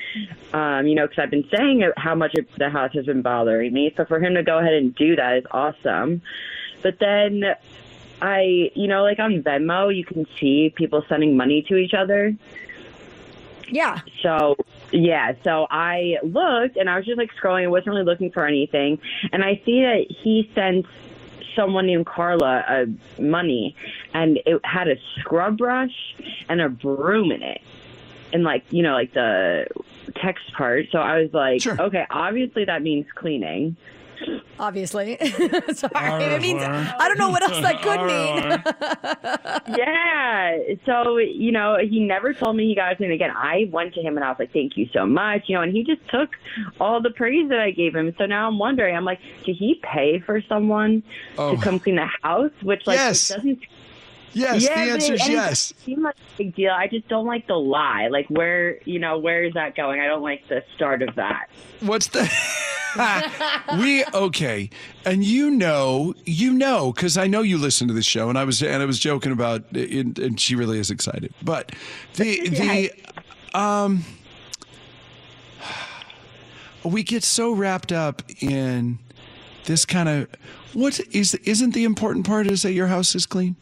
Um, 0.54 0.88
you 0.88 0.96
know, 0.96 1.08
because 1.08 1.24
I've 1.24 1.32
been 1.32 1.50
saying 1.56 1.90
how 1.98 2.16
much 2.16 2.32
it, 2.36 2.48
the 2.58 2.70
house 2.70 2.92
has 2.94 3.06
been 3.06 3.22
bothering 3.22 3.74
me. 3.74 3.94
So 3.98 4.06
for 4.06 4.20
him 4.20 4.36
to 4.36 4.44
go 4.44 4.60
ahead 4.60 4.74
and 4.74 4.96
do 4.96 5.16
that 5.16 5.38
is 5.38 5.46
awesome. 5.52 6.22
But 6.82 7.00
then 7.00 7.44
I, 8.22 8.72
you 8.76 8.88
know, 8.88 9.04
like 9.04 9.20
on 9.20 9.42
Venmo, 9.42 9.96
you 9.96 10.06
can 10.06 10.26
see 10.40 10.72
people 10.76 11.04
sending 11.10 11.36
money 11.36 11.64
to 11.64 11.76
each 11.76 11.94
other. 11.94 12.36
Yeah. 13.70 14.02
So, 14.22 14.58
yeah, 14.92 15.34
so 15.44 15.66
I 15.72 16.18
looked 16.24 16.76
and 16.78 16.90
I 16.90 16.98
was 16.98 17.06
just 17.06 17.18
like 17.18 17.32
scrolling. 17.42 17.64
I 17.64 17.68
wasn't 17.68 17.88
really 17.88 18.04
looking 18.04 18.32
for 18.32 18.46
anything. 18.46 19.00
And 19.32 19.44
I 19.44 19.62
see 19.66 19.82
that 19.82 20.06
he 20.10 20.52
sent 20.54 20.86
someone 21.56 21.86
named 21.86 22.06
Carla 22.06 22.64
uh, 22.68 22.86
money 23.22 23.76
and 24.14 24.40
it 24.46 24.60
had 24.64 24.88
a 24.88 24.96
scrub 25.20 25.58
brush 25.58 26.16
and 26.50 26.62
a 26.62 26.70
broom 26.70 27.32
in 27.32 27.42
it. 27.42 27.62
And 28.34 28.44
like, 28.44 28.64
you 28.72 28.84
know, 28.84 28.94
like 28.94 29.14
the 29.14 29.68
text 30.16 30.54
part. 30.54 30.86
So 30.92 31.00
I 31.00 31.22
was 31.22 31.34
like, 31.34 31.66
okay, 31.66 32.06
obviously 32.10 32.66
that 32.66 32.82
means 32.82 33.06
cleaning. 33.16 33.76
Obviously. 34.60 35.18
Sorry. 35.74 36.24
It 36.26 36.42
means 36.42 36.62
I 36.62 37.08
don't 37.08 37.18
know 37.18 37.30
what 37.30 37.42
else 37.42 37.62
that 37.62 37.82
could 37.82 38.06
mean. 38.06 39.78
yeah. 39.78 40.58
So, 40.86 41.18
you 41.18 41.52
know, 41.52 41.78
he 41.82 42.00
never 42.00 42.34
told 42.34 42.56
me 42.56 42.68
he 42.68 42.76
got 42.76 42.94
it. 42.94 43.00
And 43.00 43.12
again, 43.12 43.32
I 43.36 43.70
went 43.72 43.94
to 43.96 44.02
him 44.02 44.18
and 44.18 44.24
I 44.24 44.30
was 44.30 44.38
like, 44.40 44.54
thank 44.54 44.78
you 44.78 44.88
so 44.94 45.06
much. 45.06 45.44
You 45.48 45.56
know, 45.56 45.62
and 45.64 45.72
he 45.72 45.84
just 45.84 46.08
took 46.10 46.30
all 46.80 47.02
the 47.02 47.10
praise 47.12 47.50
that 47.50 47.60
I 47.60 47.72
gave 47.72 47.96
him. 47.96 48.14
So 48.18 48.26
now 48.26 48.48
I'm 48.48 48.60
wondering, 48.60 48.96
I'm 48.96 49.06
like, 49.06 49.20
did 49.46 49.56
he 49.56 49.80
pay 49.84 50.20
for 50.20 50.42
someone 50.42 51.04
Oh. 51.38 51.56
to 51.56 51.62
come 51.62 51.80
clean 51.80 51.96
the 51.96 52.10
house? 52.22 52.52
Which, 52.62 52.86
like, 52.86 52.98
Yes. 52.98 53.30
doesn't. 53.30 53.60
Yes, 54.34 54.64
yeah, 54.64 54.86
the 54.86 54.92
answer 54.92 55.14
it- 55.14 55.22
is 55.22 55.28
it 55.28 55.32
yes. 55.32 55.74
seem 55.86 56.04
like 56.04 56.16
a 56.16 56.38
big 56.38 56.56
deal. 56.56 56.72
I 56.72 56.88
just 56.88 57.08
don't 57.08 57.26
like 57.26 57.48
the 57.48 57.56
lie. 57.56 58.08
Like, 58.10 58.28
where, 58.28 58.82
you 58.84 59.00
know, 59.00 59.18
where 59.18 59.44
is 59.44 59.54
that 59.54 59.76
going? 59.76 60.00
I 60.00 60.08
don't 60.08 60.24
like 60.24 60.48
the 60.48 60.64
start 60.76 61.02
of 61.02 61.16
that. 61.16 61.50
What's 61.82 62.08
the 62.08 62.32
we 63.80 64.04
okay 64.14 64.70
and 65.06 65.24
you 65.24 65.50
know 65.50 66.14
you 66.26 66.52
know 66.52 66.92
because 66.92 67.18
i 67.18 67.26
know 67.26 67.42
you 67.42 67.58
listen 67.58 67.88
to 67.88 67.94
the 67.94 68.02
show 68.02 68.28
and 68.28 68.38
i 68.38 68.44
was 68.44 68.62
and 68.62 68.84
i 68.84 68.86
was 68.86 69.00
joking 69.00 69.32
about 69.32 69.64
it 69.72 70.20
and 70.20 70.38
she 70.40 70.56
really 70.56 70.78
is 70.78 70.92
excited 70.92 71.34
but 71.42 71.72
the 72.16 72.50
the 72.50 72.92
um 73.58 74.04
we 76.84 77.02
get 77.04 77.24
so 77.24 77.54
wrapped 77.54 77.92
up 77.94 78.24
in 78.42 79.00
this 79.66 79.86
kind 79.86 80.10
of 80.10 80.28
what 80.74 81.00
is 81.12 81.36
isn't 81.36 81.74
the 81.74 81.86
important 81.86 82.26
part 82.26 82.46
is 82.48 82.62
that 82.64 82.74
your 82.74 82.88
house 82.88 83.16
is 83.16 83.26
clean 83.26 83.56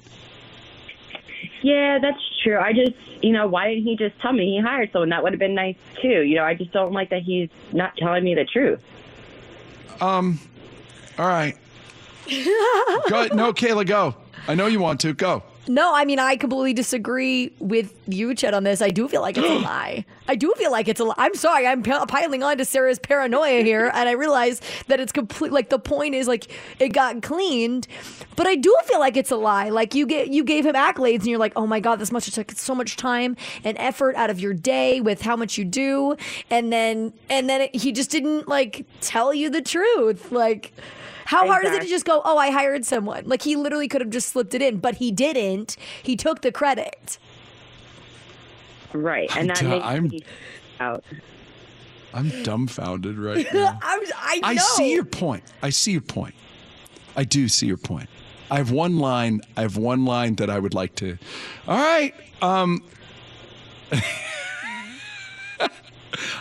Yeah, 1.62 2.00
that's 2.00 2.22
true. 2.44 2.58
I 2.58 2.74
just, 2.74 2.94
you 3.22 3.32
know, 3.32 3.48
why 3.48 3.70
didn't 3.70 3.84
he 3.84 3.96
just 3.98 4.20
tell 4.22 4.32
me 4.34 4.46
he 4.56 4.62
hired 4.62 4.92
someone? 4.92 5.10
That 5.10 5.24
would 5.24 5.34
have 5.34 5.40
been 5.40 5.56
nice 5.56 5.76
too. 6.02 6.22
You 6.22 6.36
know, 6.36 6.44
I 6.44 6.54
just 6.54 6.72
don't 6.72 6.94
like 6.94 7.10
that 7.10 7.22
he's 7.24 7.50
not 7.74 7.96
telling 7.98 8.24
me 8.24 8.36
the 8.36 8.46
truth. 8.46 8.82
um 10.02 10.40
all 11.18 11.28
right 11.28 11.58
go 13.10 13.28
no 13.34 13.52
kayla 13.52 13.86
go 13.86 14.16
i 14.48 14.56
know 14.56 14.68
you 14.68 14.80
want 14.80 15.00
to 15.02 15.12
go 15.14 15.44
No, 15.68 15.94
I 15.94 16.06
mean 16.06 16.20
I 16.20 16.36
completely 16.36 16.74
disagree 16.74 17.54
with 17.60 17.94
you, 18.08 18.34
Chet, 18.34 18.54
on 18.54 18.64
this. 18.64 18.82
I 18.82 18.90
do 18.90 19.08
feel 19.08 19.22
like 19.22 19.38
it's 19.38 19.48
a 19.48 19.60
lie. 19.64 20.06
I 20.28 20.36
do 20.36 20.54
feel 20.58 20.72
like 20.72 20.88
it's 20.88 21.00
a 21.00 21.04
lie. 21.04 21.16
I'm 21.18 21.36
sorry, 21.36 21.68
I'm 21.68 21.84
p- 21.84 21.94
piling 22.08 22.44
on 22.44 22.58
to 22.58 22.66
Sarah's 22.66 22.98
paranoia 23.00 23.62
here, 23.62 23.92
and 23.94 24.10
I 24.10 24.14
realize 24.14 24.62
that 24.88 25.00
it's 25.00 25.12
complete. 25.12 25.52
Like 25.52 25.70
the 25.70 25.80
point 25.80 26.16
is, 26.16 26.28
like 26.28 26.48
it 26.80 26.90
got 26.90 27.22
cleaned, 27.22 27.88
but 28.36 28.48
I 28.48 28.56
do 28.56 28.76
feel 28.86 29.00
like 29.00 29.18
it's 29.18 29.32
a 29.32 29.36
lie. 29.36 29.70
Like 29.70 29.94
you 29.94 30.08
get 30.08 30.30
you 30.30 30.44
gave 30.44 30.66
him 30.66 30.76
accolades, 30.76 31.20
and 31.20 31.28
you're 31.28 31.40
like, 31.40 31.54
oh 31.56 31.68
my 31.68 31.80
god, 31.80 31.98
this 31.98 32.12
much 32.12 32.32
took 32.32 32.52
so 32.52 32.74
much 32.74 32.96
time 32.96 33.36
and 33.64 33.78
effort 33.78 34.16
out 34.16 34.30
of 34.30 34.40
your 34.40 34.54
day 34.54 35.02
with 35.02 35.22
how 35.22 35.36
much 35.36 35.58
you 35.58 35.66
do, 35.66 36.16
and 36.50 36.72
then 36.74 37.14
and 37.30 37.50
then 37.50 37.62
it, 37.62 37.76
he 37.76 37.92
just 37.92 38.10
didn't 38.10 38.48
like 38.48 38.86
tell 39.02 39.34
you 39.34 39.50
the 39.50 39.62
truth, 39.62 40.32
like. 40.32 40.74
How 41.30 41.46
hard 41.46 41.64
is 41.66 41.74
it 41.74 41.82
to 41.84 41.88
just 41.88 42.06
go, 42.06 42.24
oh, 42.26 42.40
I 42.40 42.50
hired 42.50 42.86
someone? 42.86 43.24
Like 43.28 43.44
he 43.44 43.56
literally 43.56 43.88
could 43.88 44.02
have 44.02 44.10
just 44.10 44.30
slipped 44.30 44.56
it 44.56 44.64
in, 44.64 44.78
but 44.78 44.96
he 44.96 45.12
didn't. 45.12 45.76
He 46.02 46.16
took 46.16 46.42
the 46.42 46.52
credit. 46.52 47.20
Right, 48.94 49.30
and 49.38 49.52
that 49.52 49.62
I'm- 49.62 49.70
makes 49.70 49.86
I'm- 49.86 50.08
me 50.08 50.22
out. 50.80 51.04
i'm 52.16 52.30
dumbfounded 52.42 53.20
right 53.20 53.46
now 53.54 53.78
I, 53.84 53.98
was- 54.00 54.12
I 54.18 54.40
know. 54.40 54.48
I 54.48 54.56
see 54.56 54.92
your 54.94 55.06
point. 55.06 55.44
I 55.62 55.70
see 55.70 55.92
your 55.92 56.02
point. 56.02 56.34
I 57.16 57.26
do 57.26 57.48
see 57.48 57.68
your 57.68 57.78
point. 57.78 58.10
I 58.50 58.58
have 58.58 58.72
one 58.72 58.98
line. 58.98 59.42
I 59.56 59.62
have 59.62 59.78
one 59.78 60.06
line 60.06 60.34
that 60.38 60.50
I 60.50 60.58
would 60.58 60.74
like 60.74 60.96
to. 60.96 61.20
All 61.68 61.78
right. 61.78 62.16
Um, 62.42 62.84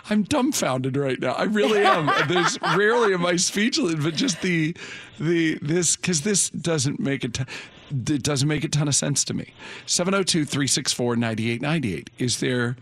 I'm 0.08 0.22
dumbfounded 0.22 0.96
right 0.96 1.20
now. 1.20 1.32
I 1.32 1.42
really 1.44 1.82
am. 1.82 2.10
There's 2.28 2.58
rarely 2.76 3.12
am 3.14 3.24
I 3.26 3.36
speechless, 3.36 4.02
but 4.02 4.14
just 4.14 4.40
the 4.42 4.74
the 5.18 5.58
this 5.60 5.96
because 5.96 6.22
this 6.22 6.50
doesn't 6.50 7.00
make 7.00 7.24
a 7.24 7.28
ton, 7.28 7.46
it 7.90 8.22
doesn't 8.22 8.48
make 8.48 8.64
a 8.64 8.68
ton 8.68 8.88
of 8.88 8.94
sense 8.94 9.24
to 9.24 9.34
me. 9.34 9.52
702-364-9898. 9.86 12.08
Is 12.18 12.40
there 12.40 12.76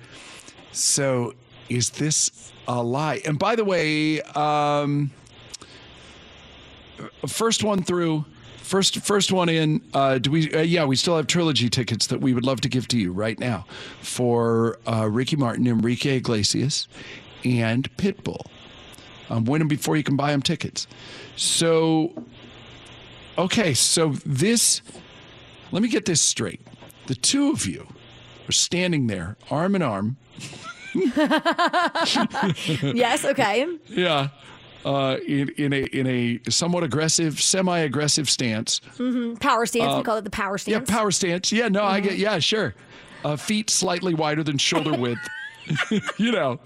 so 0.72 1.34
is 1.68 1.91
this 1.91 2.53
a 2.68 2.82
lie? 2.82 3.20
And 3.24 3.39
by 3.39 3.55
the 3.57 3.64
way, 3.64 4.20
um 4.22 5.11
first 7.26 7.64
one 7.64 7.82
through 7.82 8.24
first 8.66 9.00
first 9.00 9.30
one 9.30 9.48
in 9.48 9.80
uh 9.94 10.18
do 10.18 10.30
we 10.30 10.52
uh, 10.52 10.60
yeah 10.60 10.84
we 10.84 10.96
still 10.96 11.16
have 11.16 11.26
trilogy 11.28 11.68
tickets 11.70 12.08
that 12.08 12.20
we 12.20 12.34
would 12.34 12.44
love 12.44 12.60
to 12.60 12.68
give 12.68 12.88
to 12.88 12.98
you 12.98 13.12
right 13.12 13.38
now 13.38 13.64
for 14.00 14.78
uh 14.88 15.08
ricky 15.08 15.36
martin 15.36 15.66
enrique 15.66 16.16
iglesias 16.16 16.88
and 17.44 17.94
pitbull. 17.96 18.44
Um 19.30 19.44
win 19.44 19.60
them 19.60 19.68
before 19.68 19.96
you 19.96 20.02
can 20.02 20.16
buy 20.16 20.32
them 20.32 20.42
tickets. 20.42 20.88
So 21.36 22.12
okay 23.38 23.72
so 23.72 24.10
this 24.26 24.82
let 25.70 25.82
me 25.82 25.88
get 25.88 26.04
this 26.06 26.20
straight. 26.20 26.60
The 27.06 27.14
two 27.14 27.50
of 27.52 27.66
you 27.66 27.86
are 28.48 28.52
standing 28.52 29.06
there 29.06 29.36
arm 29.50 29.76
in 29.76 29.82
arm. 29.82 30.16
Yes, 32.94 33.24
okay. 33.24 33.66
yeah 33.88 34.28
uh 34.84 35.16
in 35.26 35.48
in 35.56 35.72
a 35.72 35.82
in 35.86 36.06
a 36.06 36.40
somewhat 36.50 36.84
aggressive 36.84 37.40
semi-aggressive 37.40 38.28
stance 38.30 38.80
hmm 38.96 39.34
Power 39.34 39.66
stance. 39.66 39.92
Uh, 39.92 39.96
we 39.98 40.02
call 40.04 40.16
it 40.18 40.24
the 40.24 40.30
power 40.30 40.58
stance. 40.58 40.88
Yeah, 40.88 40.94
power 40.96 41.10
stance. 41.10 41.50
Yeah, 41.52 41.68
no, 41.68 41.82
I 41.84 42.00
get. 42.00 42.18
Yeah, 42.18 42.38
sure. 42.38 42.74
Uh, 43.24 43.36
feet 43.36 43.70
slightly 43.70 44.14
wider 44.14 44.44
than 44.44 44.58
shoulder 44.58 44.96
width. 44.98 45.20
you 46.18 46.30
know. 46.30 46.60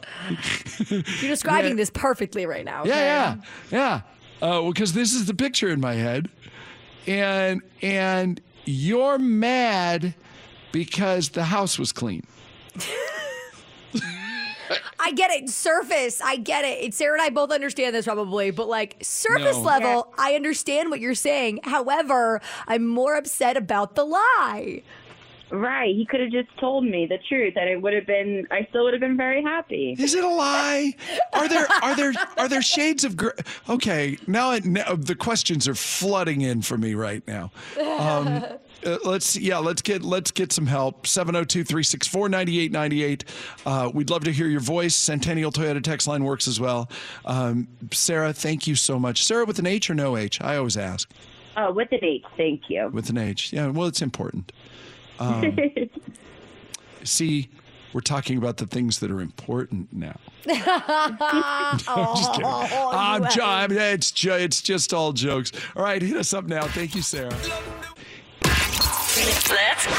You're 0.90 1.02
describing 1.22 1.70
Yeah. 1.70 1.76
this 1.76 1.90
perfectly 1.90 2.44
right 2.44 2.64
now. 2.66 2.80
okay? 2.82 2.90
Yeah, 2.90 3.36
yeah, 3.70 4.02
yeah. 4.42 4.46
Uh, 4.46 4.68
because 4.68 4.92
this 4.92 5.14
is 5.14 5.24
the 5.26 5.34
picture 5.34 5.70
in 5.70 5.80
my 5.80 5.94
head, 5.94 6.28
and 7.06 7.62
and 7.80 8.40
you're 8.66 9.18
mad 9.18 10.14
because 10.72 11.30
the 11.30 11.44
house 11.44 11.78
was 11.78 11.92
clean. 11.92 12.24
I 14.99 15.12
get 15.12 15.31
it. 15.31 15.49
Surface. 15.49 16.21
I 16.21 16.37
get 16.37 16.64
it. 16.64 16.95
Sarah 16.95 17.14
and 17.14 17.23
I 17.23 17.31
both 17.31 17.51
understand 17.51 17.95
this 17.95 18.05
probably, 18.07 18.51
but 18.51 18.68
like 18.68 18.97
surface 19.03 19.57
No. 19.57 19.62
level, 19.62 20.14
I 20.18 20.35
understand 20.35 20.91
what 20.91 21.01
you're 21.01 21.14
saying. 21.14 21.61
However, 21.64 22.41
I'm 22.66 22.87
more 22.87 23.16
upset 23.16 23.57
about 23.57 23.95
the 23.95 24.05
lie. 24.05 24.83
Right. 25.53 25.97
He 25.97 26.07
could 26.07 26.21
have 26.21 26.31
just 26.31 26.49
told 26.61 26.85
me 26.85 27.07
the 27.07 27.18
truth, 27.29 27.55
and 27.57 27.68
it 27.68 27.83
would 27.83 27.93
have 27.93 28.07
been. 28.07 28.47
I 28.53 28.66
still 28.71 28.85
would 28.85 28.95
have 28.95 29.01
been 29.01 29.16
very 29.16 29.43
happy. 29.43 29.97
Is 29.99 30.14
it 30.14 30.23
a 30.23 30.29
lie? 30.29 30.95
Are 31.33 31.49
there 31.49 31.66
are 31.83 31.97
there 31.97 32.12
are 32.37 32.49
there 32.49 32.62
shades 32.62 33.03
of 33.03 33.16
gray? 33.16 33.33
Okay, 33.68 34.16
now, 34.29 34.53
it, 34.53 34.64
now 34.64 34.95
the 34.95 35.16
questions 35.16 35.66
are 35.66 35.75
flooding 35.75 36.43
in 36.43 36.62
for 36.62 36.79
me 36.79 36.95
right 36.95 37.27
now. 37.27 37.51
Um, 37.99 38.45
uh, 38.85 38.99
let's 39.05 39.37
yeah, 39.37 39.59
let's 39.59 39.83
get 39.83 40.03
let's 40.03 40.31
get 40.31 40.53
some 40.53 40.66
help. 40.66 41.07
702-364-9898. 41.07 43.22
Uh, 43.66 43.91
we'd 43.93 44.11
love 44.11 44.24
to 44.24 44.33
hear 44.33 44.47
your 44.49 44.61
voice. 44.61 44.95
Centennial 44.95 45.53
Toyota 45.53 45.83
text 45.83 46.07
line 46.07 46.24
works 46.24 46.49
as 46.49 46.61
well. 46.61 46.89
Um, 47.24 47.68
Sarah, 47.93 48.33
thank 48.33 48.66
you 48.66 48.74
so 48.74 48.99
much. 48.99 49.24
Sarah 49.24 49.45
with 49.45 49.59
an 49.59 49.66
H 49.66 49.91
or 49.91 49.95
no 49.95 50.16
H? 50.16 50.41
I 50.41 50.57
always 50.57 50.76
ask. 50.76 51.11
Oh, 51.57 51.72
with 51.72 51.91
an 51.93 52.05
H. 52.05 52.24
Thank 52.37 52.70
you. 52.70 52.89
With 52.89 53.11
an 53.11 53.18
H. 53.18 53.53
Yeah, 53.53 53.68
well, 53.68 53.89
it's 53.89 54.03
important. 54.03 54.53
Um, 55.18 55.57
see, 57.05 57.49
we're 57.93 58.01
talking 58.01 58.39
about 58.39 58.57
the 58.59 58.66
things 58.66 59.01
that 59.01 59.11
are 59.11 59.20
important 59.20 59.93
now. 59.93 60.16
just 60.47 60.64
kidding. 62.33 62.47
Oh, 62.47 62.91
I'm, 62.95 63.28
ju- 63.31 63.43
I'm- 63.43 63.72
it's, 63.72 64.11
ju- 64.12 64.33
it's 64.33 64.62
just 64.62 64.95
all 64.95 65.12
jokes. 65.12 65.51
All 65.76 65.83
right, 65.83 66.01
hit 66.01 66.16
us 66.16 66.33
up 66.33 66.47
now. 66.47 66.62
Thank 66.68 66.95
you, 66.95 67.03
Sarah. 67.03 67.37
Let's 69.49 69.86
go. 69.86 69.93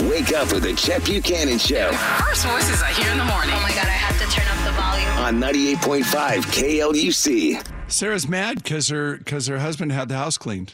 Woo! 0.00 0.10
Wake 0.10 0.32
up 0.32 0.52
with 0.52 0.64
the 0.64 0.74
Chet 0.74 1.04
Buchanan 1.04 1.58
Show 1.58 1.92
First 1.92 2.44
voices 2.46 2.82
I 2.82 2.90
hear 2.92 3.10
in 3.12 3.18
the 3.18 3.24
morning. 3.24 3.54
Oh 3.54 3.60
my 3.62 3.70
god, 3.70 3.86
I 3.86 3.90
have 3.90 4.18
to 4.18 4.26
turn 4.36 4.46
up 4.48 4.64
the 4.64 4.72
volume. 4.72 5.08
on 5.18 5.40
98.5 5.40 6.04
KLUC. 6.52 7.64
Sarah's 7.88 8.26
mad 8.28 8.62
because 8.62 8.88
her 8.88 9.18
because 9.18 9.46
her 9.46 9.58
husband 9.58 9.92
had 9.92 10.08
the 10.08 10.16
house 10.16 10.36
cleaned. 10.38 10.72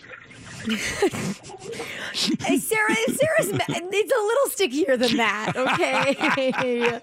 Hey, 2.43 2.59
Sarah, 2.59 2.95
Sarah's 2.95 3.51
it's 3.93 4.13
a 4.13 4.23
little 4.23 4.49
stickier 4.51 4.97
than 4.97 5.17
that, 5.17 5.57
okay? 5.57 7.01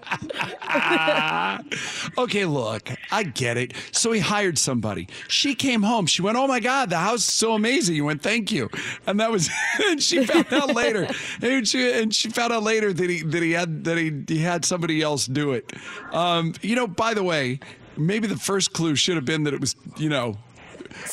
Okay, 2.18 2.44
look, 2.44 2.90
I 3.10 3.22
get 3.22 3.56
it. 3.56 3.72
So 3.92 4.12
he 4.12 4.20
hired 4.20 4.58
somebody. 4.58 5.08
She 5.28 5.54
came 5.54 5.82
home. 5.82 6.06
She 6.06 6.20
went, 6.22 6.36
"Oh 6.36 6.46
my 6.46 6.60
God, 6.60 6.90
the 6.90 6.98
house 6.98 7.20
is 7.20 7.32
so 7.32 7.52
amazing." 7.52 7.94
You 7.94 8.04
went, 8.04 8.22
"Thank 8.22 8.50
you," 8.50 8.70
and 9.06 9.20
that 9.20 9.30
was. 9.30 9.48
and 9.88 10.02
she 10.02 10.26
found 10.26 10.52
out 10.52 10.74
later, 10.74 11.08
and 11.40 11.66
she, 11.66 11.92
and 11.92 12.14
she 12.14 12.28
found 12.28 12.52
out 12.52 12.62
later 12.62 12.92
that 12.92 13.10
he 13.10 13.22
that 13.22 13.42
he 13.42 13.52
had 13.52 13.84
that 13.84 13.98
he, 13.98 14.24
he 14.26 14.38
had 14.38 14.64
somebody 14.64 15.00
else 15.00 15.26
do 15.26 15.52
it. 15.52 15.72
Um, 16.12 16.54
you 16.60 16.74
know, 16.74 16.86
by 16.86 17.14
the 17.14 17.22
way, 17.22 17.60
maybe 17.96 18.26
the 18.26 18.36
first 18.36 18.72
clue 18.72 18.94
should 18.96 19.16
have 19.16 19.24
been 19.24 19.44
that 19.44 19.54
it 19.54 19.60
was, 19.60 19.76
you 19.96 20.08
know. 20.08 20.36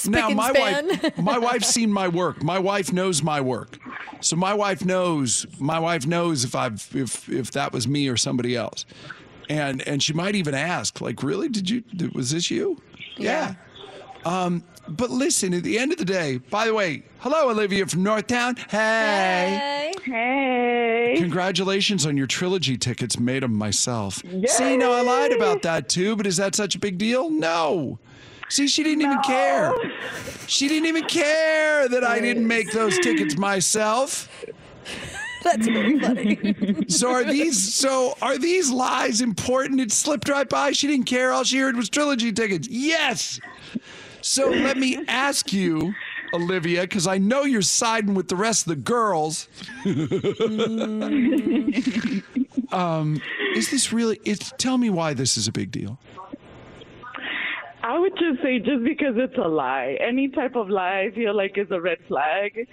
Now 0.07 0.29
my 0.29 0.49
span. 0.49 0.87
wife, 0.87 1.17
my 1.17 1.37
wife's 1.37 1.67
seen 1.67 1.91
my 1.91 2.07
work. 2.07 2.43
My 2.43 2.59
wife 2.59 2.91
knows 2.93 3.21
my 3.23 3.41
work, 3.41 3.77
so 4.21 4.35
my 4.35 4.53
wife 4.53 4.85
knows. 4.85 5.45
My 5.59 5.79
wife 5.79 6.05
knows 6.05 6.43
if 6.43 6.55
I've 6.55 6.87
if 6.93 7.29
if 7.29 7.51
that 7.51 7.73
was 7.73 7.87
me 7.87 8.07
or 8.07 8.17
somebody 8.17 8.55
else, 8.55 8.85
and 9.49 9.81
and 9.87 10.01
she 10.01 10.13
might 10.13 10.35
even 10.35 10.53
ask, 10.53 11.01
like, 11.01 11.23
really, 11.23 11.49
did 11.49 11.69
you? 11.69 11.83
Was 12.13 12.31
this 12.31 12.49
you? 12.51 12.81
Yeah. 13.17 13.55
Um, 14.25 14.63
but 14.87 15.09
listen, 15.11 15.53
at 15.53 15.63
the 15.63 15.79
end 15.79 15.91
of 15.91 15.97
the 15.97 16.05
day, 16.05 16.37
by 16.37 16.65
the 16.65 16.73
way, 16.73 17.03
hello, 17.19 17.49
Olivia 17.49 17.85
from 17.85 18.03
Northtown. 18.03 18.57
Hey. 18.69 19.93
Hey. 20.03 21.15
Congratulations 21.17 22.05
on 22.05 22.17
your 22.17 22.27
trilogy 22.27 22.77
tickets. 22.77 23.19
Made 23.19 23.43
them 23.43 23.55
myself. 23.55 24.21
See, 24.47 24.77
now 24.77 24.91
I 24.91 25.01
lied 25.01 25.31
about 25.31 25.61
that 25.63 25.89
too, 25.89 26.15
but 26.15 26.27
is 26.27 26.37
that 26.37 26.55
such 26.55 26.75
a 26.75 26.79
big 26.79 26.97
deal? 26.97 27.29
No. 27.29 27.99
See, 28.49 28.67
she 28.67 28.83
didn't 28.83 29.01
even 29.01 29.21
care. 29.21 29.73
She 30.47 30.67
didn't 30.67 30.87
even 30.87 31.05
care 31.05 31.87
that 31.87 32.03
I 32.03 32.19
didn't 32.19 32.47
make 32.47 32.71
those 32.71 32.97
tickets 32.99 33.37
myself. 33.37 34.29
That's 35.43 35.67
very 35.67 35.99
funny. 35.99 36.85
So 36.87 37.11
are 37.11 37.23
these 37.23 37.73
so 37.73 38.17
are 38.21 38.37
these 38.37 38.71
lies 38.71 39.21
important? 39.21 39.79
It 39.79 39.91
slipped 39.91 40.27
right 40.27 40.49
by. 40.49 40.71
She 40.71 40.87
didn't 40.87 41.05
care. 41.05 41.31
All 41.31 41.43
she 41.43 41.59
heard 41.59 41.75
was 41.75 41.89
trilogy 41.89 42.31
tickets. 42.31 42.67
Yes. 42.67 43.39
So 44.21 44.49
let 44.49 44.77
me 44.77 45.05
ask 45.07 45.53
you, 45.53 45.93
Olivia, 46.33 46.81
because 46.81 47.05
I 47.05 47.19
know 47.19 47.43
you're 47.43 47.61
siding 47.61 48.15
with 48.15 48.27
the 48.27 48.35
rest 48.35 48.65
of 48.65 48.69
the 48.69 48.75
girls. 48.75 49.47
um, 52.71 53.21
is 53.55 53.69
this 53.69 53.93
really? 53.93 54.19
It's 54.25 54.51
tell 54.57 54.79
me 54.79 54.89
why 54.89 55.13
this 55.13 55.37
is 55.37 55.47
a 55.47 55.51
big 55.51 55.71
deal. 55.71 55.99
I 57.85 57.99
would 57.99 58.13
just 58.13 58.41
say 58.41 58.57
just 58.57 58.83
because 58.83 59.13
it's 59.15 59.37
a 59.37 59.47
lie. 59.47 59.95
Any 60.01 60.27
type 60.29 60.55
of 60.55 60.69
lie 60.69 61.07
I 61.07 61.15
feel 61.15 61.35
like 61.37 61.55
is 61.55 61.67
a 61.69 61.79
red 61.79 61.99
flag. 62.07 62.67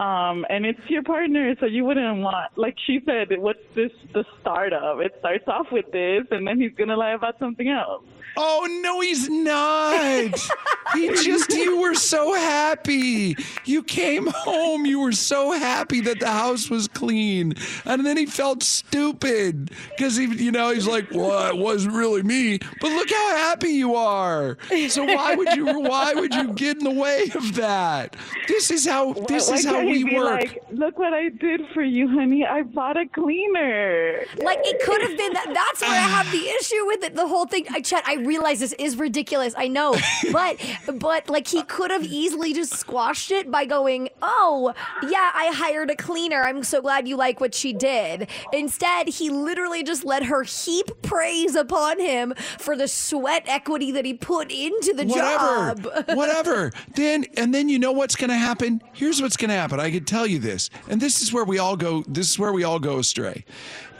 Um, 0.00 0.46
and 0.48 0.64
it's 0.64 0.80
your 0.88 1.02
partner, 1.02 1.54
so 1.60 1.66
you 1.66 1.84
wouldn't 1.84 2.22
want 2.22 2.56
like 2.56 2.74
she 2.86 3.00
said, 3.04 3.28
what's 3.38 3.58
this 3.74 3.92
the 4.14 4.24
start 4.40 4.72
of? 4.72 5.00
It 5.00 5.12
starts 5.18 5.44
off 5.46 5.66
with 5.70 5.92
this 5.92 6.24
and 6.30 6.46
then 6.46 6.58
he's 6.58 6.72
gonna 6.72 6.96
lie 6.96 7.12
about 7.12 7.38
something 7.38 7.68
else. 7.68 8.02
Oh 8.36 8.80
no, 8.82 9.00
he's 9.00 9.28
not. 9.28 10.38
he 10.94 11.08
just 11.08 11.50
you 11.50 11.80
were 11.80 11.94
so 11.94 12.34
happy. 12.34 13.36
You 13.64 13.82
came 13.82 14.26
home, 14.26 14.86
you 14.86 15.00
were 15.00 15.12
so 15.12 15.52
happy 15.52 16.00
that 16.02 16.20
the 16.20 16.30
house 16.30 16.70
was 16.70 16.88
clean. 16.88 17.54
And 17.84 18.04
then 18.04 18.16
he 18.16 18.26
felt 18.26 18.62
stupid 18.62 19.70
because 19.90 20.16
he 20.16 20.26
you 20.26 20.52
know, 20.52 20.70
he's 20.70 20.86
like, 20.86 21.10
Well, 21.10 21.48
it 21.48 21.56
wasn't 21.56 21.94
really 21.94 22.22
me. 22.22 22.58
But 22.80 22.92
look 22.92 23.10
how 23.10 23.36
happy 23.36 23.70
you 23.70 23.94
are. 23.94 24.56
So 24.88 25.04
why 25.04 25.34
would 25.34 25.54
you 25.54 25.80
why 25.80 26.14
would 26.14 26.34
you 26.34 26.52
get 26.54 26.78
in 26.78 26.84
the 26.84 26.90
way 26.90 27.30
of 27.34 27.54
that? 27.56 28.16
This 28.48 28.70
is 28.70 28.86
how 28.86 29.12
this 29.12 29.48
Why 29.48 29.56
is 29.56 29.64
how 29.64 29.84
we 29.84 30.04
work. 30.04 30.40
Like, 30.40 30.64
Look 30.70 30.98
what 30.98 31.12
I 31.12 31.28
did 31.28 31.62
for 31.74 31.82
you, 31.82 32.08
honey. 32.08 32.46
I 32.46 32.62
bought 32.62 32.96
a 32.96 33.06
cleaner. 33.06 34.24
Like 34.38 34.60
it 34.64 34.80
could 34.82 35.02
have 35.02 35.16
been 35.16 35.32
that. 35.34 35.52
That's 35.52 35.82
where 35.82 35.90
I 35.90 36.08
have 36.08 36.30
the 36.30 36.48
issue 36.60 36.86
with 36.86 37.04
it. 37.04 37.14
The 37.14 37.26
whole 37.26 37.46
thing. 37.46 37.66
I 37.70 37.80
Chet, 37.80 38.04
I 38.06 38.16
realize 38.26 38.60
this 38.60 38.74
is 38.74 38.96
ridiculous. 38.96 39.54
I 39.56 39.68
know, 39.68 39.96
but 40.32 40.56
but 40.94 41.28
like 41.28 41.48
he 41.48 41.62
could 41.62 41.90
have 41.90 42.04
easily 42.04 42.52
just 42.52 42.74
squashed 42.74 43.30
it 43.30 43.50
by 43.50 43.64
going, 43.64 44.08
"Oh 44.22 44.72
yeah, 45.02 45.30
I 45.34 45.52
hired 45.54 45.90
a 45.90 45.96
cleaner. 45.96 46.42
I'm 46.42 46.62
so 46.62 46.80
glad 46.80 47.08
you 47.08 47.16
like 47.16 47.40
what 47.40 47.54
she 47.54 47.72
did." 47.72 48.28
Instead, 48.52 49.08
he 49.08 49.30
literally 49.30 49.82
just 49.82 50.04
let 50.04 50.24
her 50.24 50.42
heap 50.42 50.90
praise 51.02 51.54
upon 51.54 51.98
him 51.98 52.34
for 52.58 52.76
the 52.76 52.88
sweat 52.88 53.44
equity 53.46 53.92
that 53.92 54.04
he 54.04 54.14
put 54.14 54.50
into 54.50 54.92
the 54.94 55.04
whatever, 55.04 55.74
job. 55.74 56.08
whatever. 56.16 56.72
Then 56.94 57.24
and 57.36 57.54
then 57.54 57.68
you 57.68 57.78
know 57.78 57.92
what's 57.92 58.16
going 58.16 58.30
to 58.30 58.36
happen. 58.36 58.82
Here's 58.92 59.20
what's 59.20 59.36
going 59.36 59.50
to 59.50 59.56
happen. 59.56 59.80
I 59.80 59.90
could 59.90 60.06
tell 60.06 60.26
you 60.26 60.38
this, 60.38 60.70
and 60.88 61.00
this 61.00 61.22
is 61.22 61.32
where 61.32 61.44
we 61.44 61.58
all 61.58 61.76
go. 61.76 62.04
This 62.06 62.30
is 62.30 62.38
where 62.38 62.52
we 62.52 62.64
all 62.64 62.78
go 62.78 62.98
astray. 62.98 63.44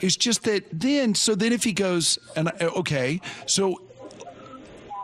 It's 0.01 0.17
just 0.17 0.45
that 0.45 0.65
then. 0.73 1.15
So 1.15 1.35
then, 1.35 1.53
if 1.53 1.65
he 1.65 1.73
goes 1.73 2.19
and 2.37 2.51
okay, 2.61 3.21
so 3.47 3.81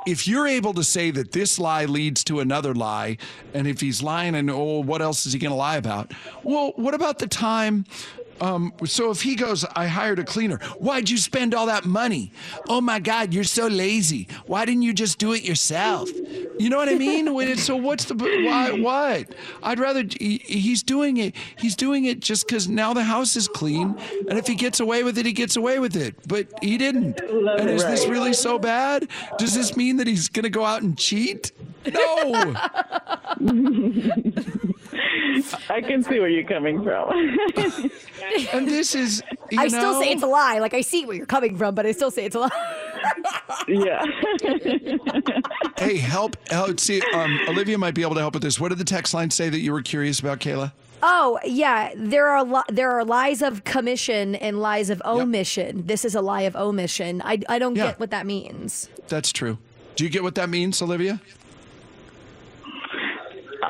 if 0.07 0.29
you're 0.29 0.47
able 0.47 0.73
to 0.75 0.85
say 0.85 1.11
that 1.11 1.33
this 1.33 1.59
lie 1.59 1.85
leads 1.85 2.25
to 2.25 2.41
another 2.41 2.75
lie, 2.75 3.19
and 3.53 3.67
if 3.67 3.81
he's 3.81 4.03
lying, 4.03 4.35
and 4.35 4.49
oh, 4.51 4.83
what 4.83 5.03
else 5.03 5.27
is 5.27 5.33
he 5.33 5.39
going 5.39 5.51
to 5.51 5.57
lie 5.57 5.77
about? 5.77 6.13
Well, 6.45 6.73
what 6.77 6.95
about 6.95 7.19
the 7.19 7.27
time? 7.27 7.85
Um, 8.41 8.73
so 8.85 9.11
if 9.11 9.23
he 9.23 9.35
goes, 9.35 9.65
I 9.75 9.87
hired 9.87 10.19
a 10.19 10.25
cleaner. 10.25 10.59
Why'd 10.79 11.09
you 11.09 11.19
spend 11.19 11.55
all 11.55 11.67
that 11.67 11.85
money? 11.85 12.33
Oh 12.69 12.81
my 12.81 12.99
God, 12.99 13.33
you're 13.33 13.45
so 13.45 13.67
lazy. 13.67 14.29
Why 14.47 14.65
didn't 14.65 14.83
you 14.83 14.93
just 14.93 15.19
do 15.19 15.33
it 15.33 15.43
yourself? 15.43 16.11
You 16.59 16.71
know 16.71 16.77
what 16.77 16.89
I 16.89 16.95
mean? 16.95 17.27
So 17.57 17.77
what's 17.77 18.05
the 18.07 18.15
why? 18.15 18.73
What? 18.73 19.35
I'd 19.63 19.79
rather 19.79 20.05
he's 20.19 20.83
doing 20.83 21.17
it. 21.19 21.35
He's 21.59 21.77
doing 21.77 22.05
it 22.05 22.21
just 22.21 22.47
because 22.47 22.69
now 22.69 22.95
the 22.95 23.05
house 23.05 23.37
is 23.37 23.49
clean, 23.49 23.97
and 24.29 24.39
if 24.39 24.47
he 24.47 24.55
gets 24.55 24.81
away 24.81 25.03
with 25.03 25.19
it, 25.19 25.27
he 25.27 25.33
gets 25.33 25.57
away 25.57 25.79
with 25.79 25.97
it. 25.97 26.15
But 26.27 26.49
he 26.63 26.79
didn't. 26.79 27.21
And 27.21 27.71
is 27.71 27.85
this 27.85 28.07
really 28.07 28.33
so 28.33 28.59
bad? 28.59 29.09
Does 29.39 29.55
this 29.55 29.77
mean 29.77 29.97
that 29.99 30.07
he's 30.07 30.29
going 30.29 30.45
to 30.45 30.51
go 30.51 30.65
out 30.65 30.83
and 30.83 30.97
cheat? 30.97 31.53
No. 31.93 32.55
I 35.71 35.81
can 35.81 36.03
see 36.03 36.19
where 36.19 36.29
you're 36.29 36.47
coming 36.49 36.83
from. 36.83 37.11
and 38.53 38.69
this 38.69 38.95
is, 38.95 39.23
you 39.51 39.61
I 39.61 39.69
still 39.69 40.01
say 40.01 40.11
it's 40.11 40.23
a 40.23 40.27
lie. 40.27 40.59
Like 40.59 40.75
I 40.75 40.81
see 40.81 41.05
where 41.05 41.17
you're 41.17 41.27
coming 41.27 41.57
from, 41.57 41.75
but 41.75 41.87
I 41.87 41.93
still 41.93 42.11
say 42.11 42.25
it's 42.25 42.37
a 42.37 42.41
lie. 42.41 42.51
yeah. 43.69 44.05
hey, 45.79 45.97
help! 45.97 46.37
help 46.51 46.81
see, 46.81 47.01
um, 47.15 47.39
Olivia 47.49 47.79
might 47.79 47.95
be 47.95 48.03
able 48.03 48.15
to 48.15 48.21
help 48.21 48.35
with 48.35 48.43
this. 48.43 48.59
What 48.59 48.71
did 48.71 48.79
the 48.79 48.85
text 48.85 49.15
line 49.15 49.31
say 49.31 49.49
that 49.49 49.61
you 49.61 49.73
were 49.73 49.83
curious 49.83 50.21
about, 50.21 50.41
Kayla? 50.41 50.73
Oh 51.03 51.39
yeah, 51.45 51.93
there 51.95 52.27
are 52.29 52.43
li- 52.43 52.63
there 52.69 52.91
are 52.93 53.05
lies 53.05 53.43
of 53.43 53.65
commission 53.65 54.35
and 54.35 54.61
lies 54.61 54.89
of 54.89 55.03
omission. 55.05 55.87
This 55.87 56.05
is 56.07 56.15
a 56.15 56.23
lie 56.23 56.43
of 56.43 56.57
omission. 56.57 57.21
I 57.23 57.41
I 57.49 57.59
don't 57.59 57.77
Yeah. 57.77 57.89
get 57.89 58.01
what 58.01 58.11
that 58.11 58.27
means. 58.27 58.89
That's 59.09 59.31
true. 59.31 59.59
Do 59.95 60.05
you 60.05 60.11
get 60.11 60.23
what 60.23 60.35
that 60.37 60.49
means, 60.49 60.81
Olivia? 60.83 61.21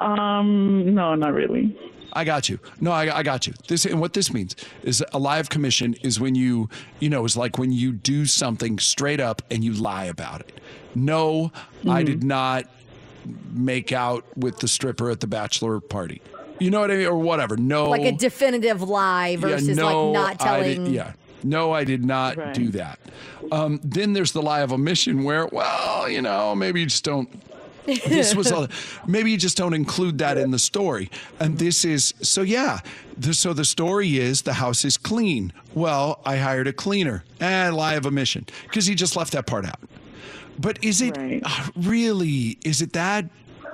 Um, 0.01 0.95
no, 0.95 1.15
not 1.15 1.33
really. 1.33 1.77
I 2.13 2.25
got 2.25 2.49
you. 2.49 2.59
No, 2.81 2.93
I, 2.93 3.19
I 3.19 3.23
got 3.23 3.47
you. 3.47 3.53
This 3.69 3.85
and 3.85 4.01
what 4.01 4.15
this 4.15 4.33
means 4.33 4.57
is 4.83 5.05
a 5.13 5.19
lie 5.19 5.39
of 5.39 5.51
commission 5.51 5.95
is 6.03 6.19
when 6.19 6.35
you, 6.35 6.69
you 6.99 7.11
know, 7.11 7.25
is 7.27 7.37
like 7.37 7.59
when 7.59 7.73
you 7.73 7.93
do 7.93 8.25
something 8.25 8.79
straight 8.79 9.21
up 9.21 9.43
and 9.51 9.63
you 9.63 9.73
lie 9.75 10.05
about 10.07 10.41
it. 10.41 10.59
No, 10.95 11.53
I 11.87 12.03
did 12.03 12.25
not 12.25 12.65
make 13.53 13.93
out 13.93 14.25
with 14.37 14.61
the 14.61 14.69
stripper 14.69 15.11
at 15.11 15.21
the 15.21 15.27
bachelor 15.27 15.79
party. 15.81 16.23
You 16.59 16.71
know 16.71 16.81
what 16.81 16.91
I 16.91 16.97
mean, 16.97 17.07
or 17.07 17.19
whatever. 17.19 17.57
No, 17.59 17.91
Like 17.91 18.03
a 18.03 18.13
definitive 18.13 18.81
lie 18.81 19.37
versus 19.37 19.69
yeah, 19.69 19.75
no, 19.75 20.11
like 20.11 20.39
not 20.41 20.49
I 20.49 20.63
did- 20.63 20.75
telling. 20.77 20.95
yeah. 20.95 21.13
No, 21.45 21.71
I 21.73 21.85
did 21.85 22.03
not 22.05 22.39
Right. 22.39 22.55
do 22.55 22.69
that. 22.71 22.99
Um, 23.53 23.79
then 23.85 24.15
there's 24.15 24.33
the 24.33 24.41
lie 24.43 24.63
of 24.63 24.73
omission 24.73 25.23
where, 25.23 25.47
well, 25.53 26.09
you 26.09 26.23
know, 26.23 26.55
maybe 26.55 26.81
you 26.81 26.87
just 26.87 27.05
don't. 27.05 27.29
this 28.07 28.35
was 28.35 28.51
a, 28.51 28.69
maybe 29.07 29.31
you 29.31 29.37
just 29.37 29.57
don't 29.57 29.75
include 29.75 30.19
that 30.19 30.39
in 30.39 30.51
the 30.51 30.59
story. 30.59 31.11
And 31.41 31.59
this 31.59 31.85
is 31.85 32.15
so 32.21 32.43
yeah. 32.43 32.81
The, 33.17 33.33
so 33.33 33.53
the 33.53 33.65
story 33.65 34.19
is 34.19 34.43
the 34.43 34.55
house 34.55 34.85
is 34.85 34.99
clean. 34.99 35.53
Well, 35.75 36.21
I 36.25 36.37
hired 36.37 36.67
a 36.67 36.73
cleaner. 36.73 37.25
And 37.41 37.77
lie 37.77 37.95
of 37.95 38.07
omission 38.07 38.47
because 38.65 38.87
he 38.87 38.95
just 38.95 39.17
left 39.17 39.33
that 39.33 39.47
part 39.47 39.65
out. 39.65 39.81
But 40.59 40.83
is 40.83 41.01
it 41.01 41.17
uh, 41.19 41.67
really? 41.77 42.59
Is 42.65 42.81
it 42.81 42.93
that 42.95 43.27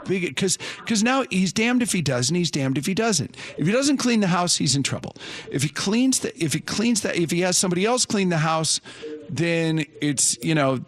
big? 0.04 0.22
Because 0.22 0.58
because 0.78 1.02
now 1.02 1.24
he's 1.30 1.52
damned 1.52 1.82
if 1.82 1.92
he 1.92 2.02
does, 2.02 2.28
and 2.28 2.36
he's 2.36 2.50
damned 2.50 2.78
if 2.78 2.86
he 2.86 2.94
doesn't. 2.94 3.36
If 3.56 3.66
he 3.66 3.72
doesn't 3.72 3.98
clean 3.98 4.20
the 4.20 4.26
house, 4.28 4.56
he's 4.56 4.74
in 4.74 4.82
trouble. 4.82 5.14
If 5.50 5.62
he 5.62 5.68
cleans 5.68 6.20
the, 6.20 6.36
if 6.42 6.52
he 6.52 6.60
cleans 6.60 7.02
that, 7.02 7.16
if 7.16 7.30
he 7.30 7.40
has 7.40 7.56
somebody 7.56 7.84
else 7.84 8.04
clean 8.04 8.28
the 8.28 8.38
house, 8.38 8.80
then 9.28 9.84
it's 10.00 10.38
you 10.42 10.54
know. 10.54 10.84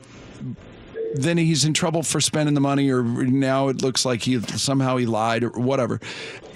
Then 1.16 1.38
he's 1.38 1.64
in 1.64 1.74
trouble 1.74 2.02
for 2.02 2.20
spending 2.20 2.54
the 2.54 2.60
money, 2.60 2.90
or 2.90 3.02
now 3.04 3.68
it 3.68 3.82
looks 3.82 4.04
like 4.04 4.22
he 4.22 4.40
somehow 4.40 4.96
he 4.96 5.06
lied 5.06 5.44
or 5.44 5.50
whatever. 5.50 6.00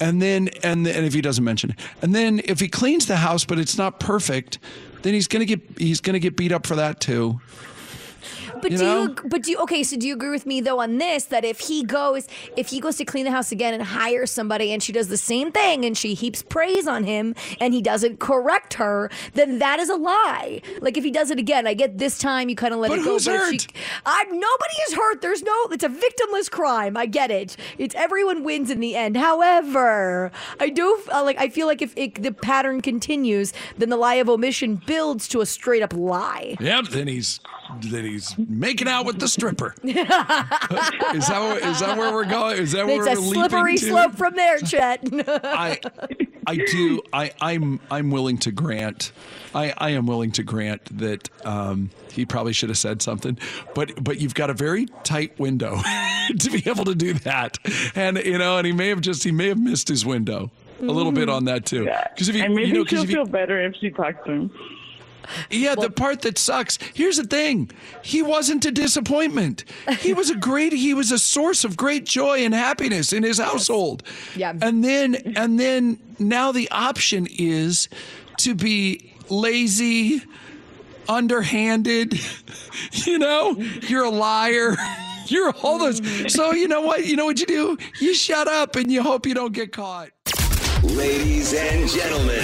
And 0.00 0.20
then, 0.20 0.48
and 0.62 0.86
and 0.86 1.06
if 1.06 1.14
he 1.14 1.20
doesn't 1.20 1.44
mention 1.44 1.70
it, 1.70 1.76
and 2.02 2.14
then 2.14 2.40
if 2.44 2.58
he 2.58 2.68
cleans 2.68 3.06
the 3.06 3.16
house 3.16 3.44
but 3.44 3.58
it's 3.58 3.78
not 3.78 4.00
perfect, 4.00 4.58
then 5.02 5.14
he's 5.14 5.28
gonna 5.28 5.44
get 5.44 5.60
he's 5.78 6.00
gonna 6.00 6.18
get 6.18 6.36
beat 6.36 6.50
up 6.50 6.66
for 6.66 6.74
that 6.76 7.00
too. 7.00 7.40
But 8.62 8.72
You 8.72 8.78
do 8.78 8.84
know? 8.84 9.02
you? 9.02 9.16
But 9.26 9.42
do 9.42 9.50
you? 9.52 9.58
Okay, 9.58 9.82
so 9.82 9.96
do 9.96 10.06
you 10.06 10.14
agree 10.14 10.30
with 10.30 10.46
me 10.46 10.60
though 10.60 10.80
on 10.80 10.98
this 10.98 11.24
that 11.26 11.44
if 11.44 11.60
he 11.60 11.84
goes, 11.84 12.26
if 12.56 12.68
he 12.68 12.80
goes 12.80 12.96
to 12.96 13.04
clean 13.04 13.24
the 13.24 13.30
house 13.30 13.52
again 13.52 13.74
and 13.74 13.82
hires 13.82 14.30
somebody, 14.30 14.72
and 14.72 14.82
she 14.82 14.92
does 14.92 15.08
the 15.08 15.16
same 15.16 15.52
thing, 15.52 15.84
and 15.84 15.96
she 15.96 16.14
heaps 16.14 16.42
praise 16.42 16.86
on 16.86 17.04
him, 17.04 17.34
and 17.60 17.74
he 17.74 17.82
doesn't 17.82 18.18
correct 18.20 18.74
her, 18.74 19.10
then 19.34 19.58
that 19.58 19.78
is 19.80 19.88
a 19.88 19.96
lie. 19.96 20.60
Like 20.80 20.96
if 20.96 21.04
he 21.04 21.10
does 21.10 21.30
it 21.30 21.38
again, 21.38 21.66
I 21.66 21.74
get 21.74 21.98
this 21.98 22.18
time 22.18 22.48
you 22.48 22.56
kind 22.56 22.72
of 22.74 22.80
let 22.80 22.88
But 22.90 23.00
it 23.00 23.04
go. 23.04 23.12
who's 23.12 23.26
hurt? 23.26 23.60
She, 23.62 23.68
I'm 24.06 24.28
nobody 24.28 24.74
is 24.88 24.94
hurt. 24.94 25.20
There's 25.22 25.42
no. 25.42 25.68
It's 25.70 25.84
a 25.84 25.88
victimless 25.88 26.50
crime. 26.50 26.96
I 26.96 27.06
get 27.06 27.30
it. 27.30 27.56
It's 27.78 27.94
everyone 27.94 28.42
wins 28.44 28.70
in 28.70 28.80
the 28.80 28.96
end. 28.96 29.16
However, 29.16 30.30
I 30.60 30.68
do 30.68 31.00
uh, 31.12 31.22
like. 31.24 31.38
I 31.38 31.48
feel 31.48 31.66
like 31.66 31.82
if 31.82 31.96
it, 31.96 32.22
the 32.22 32.32
pattern 32.32 32.80
continues, 32.80 33.52
then 33.76 33.88
the 33.90 33.96
lie 33.96 34.14
of 34.16 34.28
omission 34.28 34.76
builds 34.86 35.28
to 35.28 35.40
a 35.40 35.46
straight 35.46 35.82
up 35.82 35.92
lie. 35.92 36.56
Yep. 36.60 36.86
Then 36.88 37.08
he's 37.08 37.40
then 37.82 38.04
he's 38.04 38.37
making 38.46 38.88
out 38.88 39.04
with 39.06 39.18
the 39.18 39.28
stripper. 39.28 39.74
is 39.82 39.94
that 39.94 41.38
where, 41.40 41.58
is 41.68 41.80
that 41.80 41.98
where 41.98 42.12
we're 42.12 42.24
going? 42.24 42.58
Is 42.58 42.72
that 42.72 42.86
where 42.86 42.96
It's 42.96 43.20
we're 43.20 43.26
sleeping 43.26 43.44
it's 43.44 43.46
a 43.46 43.50
slippery 43.50 43.76
to? 43.76 43.86
slope 43.86 44.14
from 44.16 44.34
there, 44.34 44.58
Chet. 44.58 45.00
I 45.44 45.80
I 46.46 46.56
do 46.56 47.02
I 47.12 47.32
I'm 47.40 47.80
I'm 47.90 48.10
willing 48.10 48.38
to 48.38 48.50
grant 48.52 49.12
I 49.54 49.74
I 49.76 49.90
am 49.90 50.06
willing 50.06 50.30
to 50.32 50.42
grant 50.42 50.98
that 50.98 51.28
um, 51.44 51.90
he 52.12 52.24
probably 52.24 52.52
should 52.52 52.68
have 52.68 52.78
said 52.78 53.02
something, 53.02 53.38
but 53.74 54.02
but 54.02 54.20
you've 54.20 54.34
got 54.34 54.50
a 54.50 54.54
very 54.54 54.86
tight 55.04 55.38
window 55.38 55.80
to 56.38 56.50
be 56.50 56.62
able 56.68 56.84
to 56.84 56.94
do 56.94 57.14
that, 57.14 57.58
and 57.94 58.18
you 58.18 58.38
know, 58.38 58.58
and 58.58 58.66
he 58.66 58.72
may 58.72 58.88
have 58.88 59.00
just 59.00 59.24
he 59.24 59.32
may 59.32 59.48
have 59.48 59.58
missed 59.58 59.88
his 59.88 60.04
window 60.06 60.50
a 60.80 60.84
little 60.84 61.12
bit 61.12 61.28
on 61.28 61.44
that 61.46 61.66
too. 61.66 61.84
Because 62.14 62.28
if 62.28 62.36
you 62.36 62.42
and 62.44 62.54
maybe 62.54 62.68
you 62.68 62.74
know, 62.74 62.84
'cause 62.84 62.90
she'll 62.90 63.02
if 63.02 63.10
you, 63.10 63.16
feel 63.16 63.26
better 63.26 63.60
if 63.64 63.74
she 63.80 63.90
talks 63.90 64.24
to 64.26 64.30
him. 64.32 64.50
Yeah, 65.50 65.74
the 65.74 65.90
part 65.90 66.22
that 66.22 66.38
sucks. 66.38 66.78
Here's 66.94 67.16
the 67.16 67.24
thing. 67.24 67.70
He 68.02 68.22
wasn't 68.22 68.64
a 68.64 68.70
disappointment. 68.70 69.64
He 69.98 70.12
was 70.14 70.30
a 70.30 70.36
great 70.48 70.72
he 70.72 70.94
was 70.94 71.10
a 71.10 71.18
source 71.18 71.64
of 71.64 71.76
great 71.76 72.04
joy 72.04 72.38
and 72.44 72.54
happiness 72.54 73.12
in 73.12 73.22
his 73.22 73.38
household. 73.38 74.02
Yeah. 74.36 74.54
And 74.60 74.84
then 74.84 75.14
and 75.36 75.58
then 75.58 75.98
now 76.18 76.52
the 76.52 76.70
option 76.70 77.26
is 77.30 77.88
to 78.38 78.54
be 78.54 79.12
lazy, 79.28 80.22
underhanded, 81.08 82.18
you 82.92 83.18
know, 83.18 83.56
you're 83.56 84.04
a 84.04 84.10
liar. 84.10 84.76
You're 85.30 85.52
all 85.62 85.78
those. 85.78 86.32
So 86.32 86.52
you 86.52 86.68
know 86.68 86.80
what? 86.80 87.04
You 87.04 87.14
know 87.14 87.26
what 87.26 87.38
you 87.38 87.44
do? 87.44 87.76
You 88.00 88.14
shut 88.14 88.48
up 88.48 88.76
and 88.76 88.90
you 88.90 89.02
hope 89.02 89.26
you 89.26 89.34
don't 89.34 89.52
get 89.52 89.72
caught. 89.72 90.08
Ladies 90.82 91.52
and 91.52 91.86
gentlemen, 91.86 92.40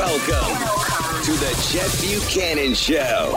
welcome 0.00 1.22
to 1.24 1.32
the 1.32 1.68
Chet 1.68 2.00
Buchanan 2.00 2.72
Show. 2.72 3.34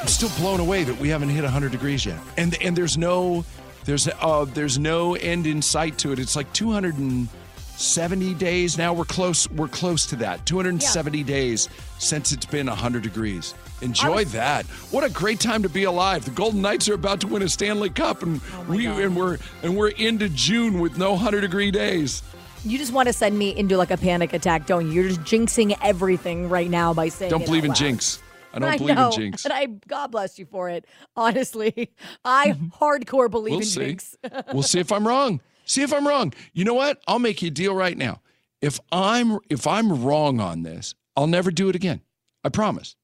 I'm 0.00 0.08
still 0.08 0.30
blown 0.36 0.58
away 0.58 0.82
that 0.82 0.98
we 0.98 1.08
haven't 1.08 1.28
hit 1.28 1.44
100 1.44 1.70
degrees 1.70 2.04
yet, 2.04 2.18
and 2.36 2.60
and 2.60 2.76
there's 2.76 2.98
no 2.98 3.44
there's 3.84 4.08
uh 4.08 4.44
there's 4.52 4.80
no 4.80 5.14
end 5.14 5.46
in 5.46 5.62
sight 5.62 5.98
to 5.98 6.10
it. 6.10 6.18
It's 6.18 6.34
like 6.34 6.52
270 6.54 8.34
days 8.34 8.76
now. 8.76 8.92
We're 8.92 9.04
close. 9.04 9.48
We're 9.52 9.68
close 9.68 10.04
to 10.06 10.16
that. 10.16 10.44
270 10.44 11.22
days 11.22 11.68
since 12.00 12.32
it's 12.32 12.46
been 12.46 12.66
100 12.66 13.04
degrees. 13.04 13.54
Enjoy 13.80 14.24
that. 14.24 14.66
What 14.90 15.04
a 15.04 15.10
great 15.10 15.38
time 15.38 15.62
to 15.62 15.68
be 15.68 15.84
alive. 15.84 16.24
The 16.24 16.32
Golden 16.32 16.62
Knights 16.62 16.88
are 16.88 16.94
about 16.94 17.20
to 17.20 17.28
win 17.28 17.42
a 17.42 17.48
Stanley 17.48 17.90
Cup, 17.90 18.24
and 18.24 18.40
we 18.66 18.86
and 18.86 19.14
we're 19.14 19.38
and 19.62 19.76
we're 19.76 19.90
into 19.90 20.28
June 20.30 20.80
with 20.80 20.98
no 20.98 21.12
100 21.12 21.42
degree 21.42 21.70
days. 21.70 22.24
You 22.64 22.78
just 22.78 22.92
want 22.92 23.08
to 23.08 23.12
send 23.12 23.36
me 23.36 23.56
into 23.56 23.76
like 23.76 23.90
a 23.90 23.96
panic 23.96 24.32
attack, 24.32 24.66
don't 24.66 24.86
you? 24.86 24.92
You're 24.92 25.08
just 25.08 25.22
jinxing 25.22 25.76
everything 25.82 26.48
right 26.48 26.70
now 26.70 26.94
by 26.94 27.08
saying. 27.08 27.30
Don't 27.30 27.44
believe 27.44 27.64
in 27.64 27.74
jinx. 27.74 28.22
I 28.54 28.58
don't 28.58 28.78
believe 28.78 28.96
know, 28.96 29.10
in 29.10 29.12
jinx. 29.12 29.44
and 29.44 29.52
I 29.52 29.66
God 29.88 30.08
bless 30.12 30.38
you 30.38 30.46
for 30.46 30.68
it. 30.68 30.84
Honestly, 31.16 31.90
I 32.24 32.48
mm-hmm. 32.50 32.66
hardcore 32.68 33.30
believe 33.30 33.52
We'll 33.52 33.60
in 33.60 33.66
see. 33.66 33.80
jinx. 33.86 34.16
we'll 34.52 34.62
see 34.62 34.78
if 34.78 34.92
I'm 34.92 35.06
wrong. 35.06 35.40
See 35.64 35.82
if 35.82 35.92
I'm 35.92 36.06
wrong. 36.06 36.34
You 36.52 36.64
know 36.64 36.74
what? 36.74 37.00
I'll 37.08 37.18
make 37.18 37.42
you 37.42 37.48
a 37.48 37.50
deal 37.50 37.74
right 37.74 37.96
now. 37.96 38.20
If 38.60 38.78
I'm 38.92 39.38
if 39.48 39.66
I'm 39.66 40.04
wrong 40.04 40.38
on 40.38 40.62
this, 40.62 40.94
I'll 41.16 41.26
never 41.26 41.50
do 41.50 41.68
it 41.68 41.74
again. 41.74 42.02
I 42.44 42.48
promise. 42.48 42.94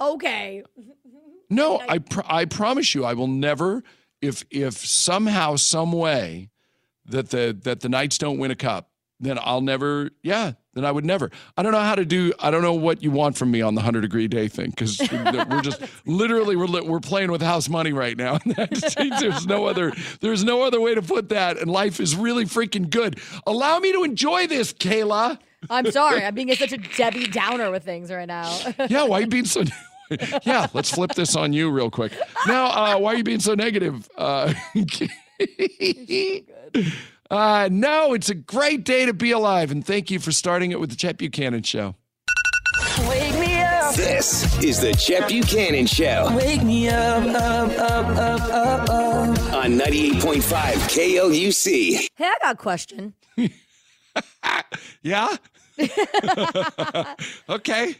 okay. 0.00 0.64
No, 1.48 1.80
I 1.88 1.98
pr- 1.98 2.20
I 2.26 2.44
promise 2.44 2.94
you, 2.94 3.04
I 3.04 3.14
will 3.14 3.28
never. 3.28 3.84
If 4.20 4.44
if 4.50 4.74
somehow, 4.78 5.56
some 5.56 5.92
way, 5.92 6.50
that 7.10 7.30
the 7.30 7.56
that 7.62 7.80
the 7.80 7.88
Knights 7.88 8.18
don't 8.18 8.38
win 8.38 8.50
a 8.50 8.56
cup, 8.56 8.90
then 9.20 9.38
I'll 9.40 9.60
never. 9.60 10.10
Yeah, 10.22 10.52
then 10.74 10.84
I 10.84 10.92
would 10.92 11.04
never. 11.04 11.30
I 11.56 11.62
don't 11.62 11.72
know 11.72 11.80
how 11.80 11.94
to 11.94 12.04
do. 12.04 12.32
I 12.38 12.50
don't 12.50 12.62
know 12.62 12.74
what 12.74 13.02
you 13.02 13.10
want 13.10 13.36
from 13.36 13.50
me 13.50 13.60
on 13.60 13.74
the 13.74 13.82
hundred 13.82 14.02
degree 14.02 14.28
day 14.28 14.48
thing 14.48 14.70
because 14.70 15.00
we're 15.12 15.62
just 15.62 15.82
literally 16.06 16.56
we're 16.56 16.82
we're 16.82 17.00
playing 17.00 17.30
with 17.30 17.42
house 17.42 17.68
money 17.68 17.92
right 17.92 18.16
now. 18.16 18.38
there's 18.46 19.46
no 19.46 19.66
other 19.66 19.92
there's 20.20 20.44
no 20.44 20.62
other 20.62 20.80
way 20.80 20.94
to 20.94 21.02
put 21.02 21.28
that, 21.30 21.58
and 21.58 21.70
life 21.70 22.00
is 22.00 22.16
really 22.16 22.44
freaking 22.44 22.88
good. 22.88 23.20
Allow 23.46 23.78
me 23.80 23.92
to 23.92 24.04
enjoy 24.04 24.46
this, 24.46 24.72
Kayla. 24.72 25.38
I'm 25.68 25.90
sorry. 25.90 26.24
I'm 26.24 26.34
being 26.34 26.54
such 26.54 26.72
a 26.72 26.78
Debbie 26.96 27.26
Downer 27.26 27.70
with 27.70 27.84
things 27.84 28.10
right 28.10 28.28
now. 28.28 28.58
Yeah, 28.88 29.04
why 29.04 29.18
are 29.18 29.20
you 29.22 29.26
being 29.26 29.44
so? 29.44 29.64
yeah, 30.44 30.66
let's 30.72 30.90
flip 30.90 31.12
this 31.14 31.36
on 31.36 31.52
you 31.52 31.70
real 31.70 31.90
quick. 31.90 32.12
Now, 32.46 32.66
uh, 32.66 32.98
why 32.98 33.12
are 33.12 33.16
you 33.16 33.24
being 33.24 33.40
so 33.40 33.54
negative? 33.54 34.08
Uh, 34.16 34.54
uh, 37.30 37.68
no, 37.70 38.14
it's 38.14 38.28
a 38.30 38.34
great 38.34 38.84
day 38.84 39.06
to 39.06 39.12
be 39.12 39.30
alive, 39.30 39.70
and 39.70 39.84
thank 39.86 40.10
you 40.10 40.18
for 40.18 40.32
starting 40.32 40.72
it 40.72 40.80
with 40.80 40.90
the 40.90 40.96
Chet 40.96 41.18
Buchanan 41.18 41.62
Show. 41.62 41.96
Wake 43.08 43.38
me 43.38 43.60
up. 43.60 43.94
This 43.94 44.62
is 44.62 44.80
the 44.80 44.92
Chet 44.92 45.28
Buchanan 45.28 45.86
Show 45.86 46.30
Wake 46.36 46.62
me 46.62 46.88
up, 46.88 47.24
up, 47.24 47.70
up, 47.78 48.06
up, 48.06 48.40
up, 48.50 48.88
up. 48.90 49.52
on 49.52 49.78
98.5 49.78 50.42
KLUC. 50.42 52.08
Hey, 52.16 52.26
I 52.26 52.36
got 52.42 52.54
a 52.54 52.56
question. 52.56 53.14
Yeah. 55.02 55.28
okay. 57.48 57.94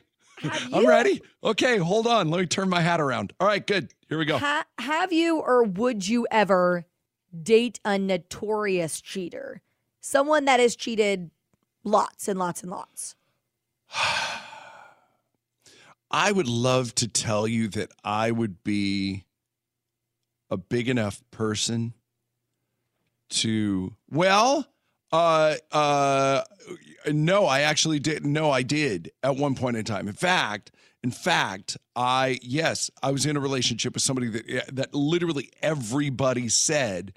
I'm 0.72 0.86
ready. 0.86 1.22
Okay, 1.42 1.78
hold 1.78 2.06
on. 2.06 2.30
Let 2.30 2.40
me 2.40 2.46
turn 2.46 2.68
my 2.68 2.80
hat 2.80 3.00
around. 3.00 3.32
All 3.40 3.46
right, 3.46 3.66
good. 3.66 3.92
Here 4.08 4.18
we 4.18 4.24
go. 4.24 4.38
Ha- 4.38 4.64
have 4.78 5.12
you 5.12 5.38
or 5.40 5.64
would 5.64 6.06
you 6.06 6.26
ever 6.30 6.84
date 7.43 7.81
a 7.85 7.99
notorious 7.99 9.01
cheater? 9.01 9.62
Someone 10.01 10.45
that 10.47 10.61
has 10.61 10.76
cheated 10.76 11.31
lots 11.85 12.28
and 12.28 12.39
lots 12.39 12.62
and 12.62 12.70
lots. 12.70 13.16
I 16.11 16.33
would 16.33 16.49
love 16.49 16.95
to 16.97 17.07
tell 17.07 17.47
you 17.47 17.68
that 17.68 17.93
I 18.05 18.31
would 18.33 18.64
be 18.64 19.24
a 20.51 20.57
big 20.57 20.89
enough 20.89 21.22
person 21.31 21.95
to 23.31 23.95
well 24.11 24.66
uh 25.12 25.55
uh 25.70 26.43
no 27.12 27.47
I 27.47 27.61
actually 27.61 28.01
did 28.01 28.26
no 28.26 28.51
I 28.51 28.62
did 28.62 29.12
at 29.22 29.37
one 29.37 29.55
point 29.55 29.76
in 29.76 29.85
time 29.85 30.09
in 30.09 30.14
fact 30.14 30.72
in 31.03 31.11
fact 31.11 31.76
I 31.96 32.38
yes 32.42 32.90
I 33.03 33.11
was 33.11 33.26
in 33.26 33.36
a 33.36 33.40
relationship 33.40 33.94
with 33.94 34.03
somebody 34.03 34.28
that 34.28 34.74
that 34.74 34.94
literally 34.94 35.51
everybody 35.62 36.48
said 36.48 37.12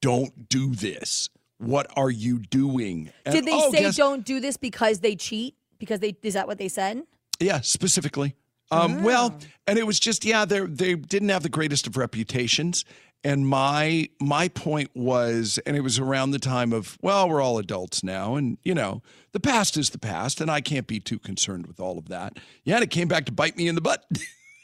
don't 0.00 0.48
do 0.48 0.74
this 0.74 1.28
what 1.58 1.86
are 1.96 2.10
you 2.10 2.38
doing 2.38 3.10
And- 3.24 3.34
Did 3.34 3.44
they 3.46 3.50
oh, 3.52 3.70
say 3.72 3.80
guess- 3.80 3.96
don't 3.96 4.24
do 4.24 4.38
this 4.40 4.56
because 4.56 5.00
they 5.00 5.16
cheat? 5.16 5.54
Because 5.78 6.00
they 6.00 6.16
is 6.22 6.34
that 6.34 6.46
what 6.46 6.58
they 6.58 6.68
said? 6.68 7.02
Yeah, 7.40 7.60
specifically. 7.60 8.34
Um, 8.70 9.02
Well, 9.02 9.38
and 9.66 9.78
it 9.78 9.86
was 9.86 9.98
just 10.00 10.24
yeah, 10.24 10.44
they 10.44 10.60
they 10.60 10.94
didn't 10.94 11.28
have 11.30 11.42
the 11.42 11.48
greatest 11.48 11.86
of 11.86 11.96
reputations, 11.96 12.84
And 13.24 13.46
my 13.46 14.08
my 14.20 14.48
point 14.48 14.90
was, 14.94 15.58
and 15.66 15.76
it 15.76 15.80
was 15.80 15.98
around 15.98 16.30
the 16.30 16.38
time 16.38 16.72
of, 16.72 16.96
well, 17.02 17.28
we're 17.28 17.40
all 17.42 17.58
adults 17.58 18.04
now, 18.04 18.36
and 18.36 18.58
you 18.62 18.74
know, 18.74 19.02
the 19.32 19.40
past 19.40 19.76
is 19.76 19.90
the 19.90 19.98
past, 19.98 20.40
and 20.40 20.50
I 20.50 20.60
can't 20.60 20.86
be 20.86 21.00
too 21.00 21.18
concerned 21.18 21.66
with 21.66 21.80
all 21.80 21.98
of 21.98 22.08
that. 22.08 22.38
Yeah, 22.64 22.76
and 22.76 22.84
it 22.84 22.90
came 22.90 23.08
back 23.08 23.24
to 23.26 23.32
bite 23.32 23.56
me 23.56 23.68
in 23.68 23.74
the 23.74 23.80
butt. 23.80 24.04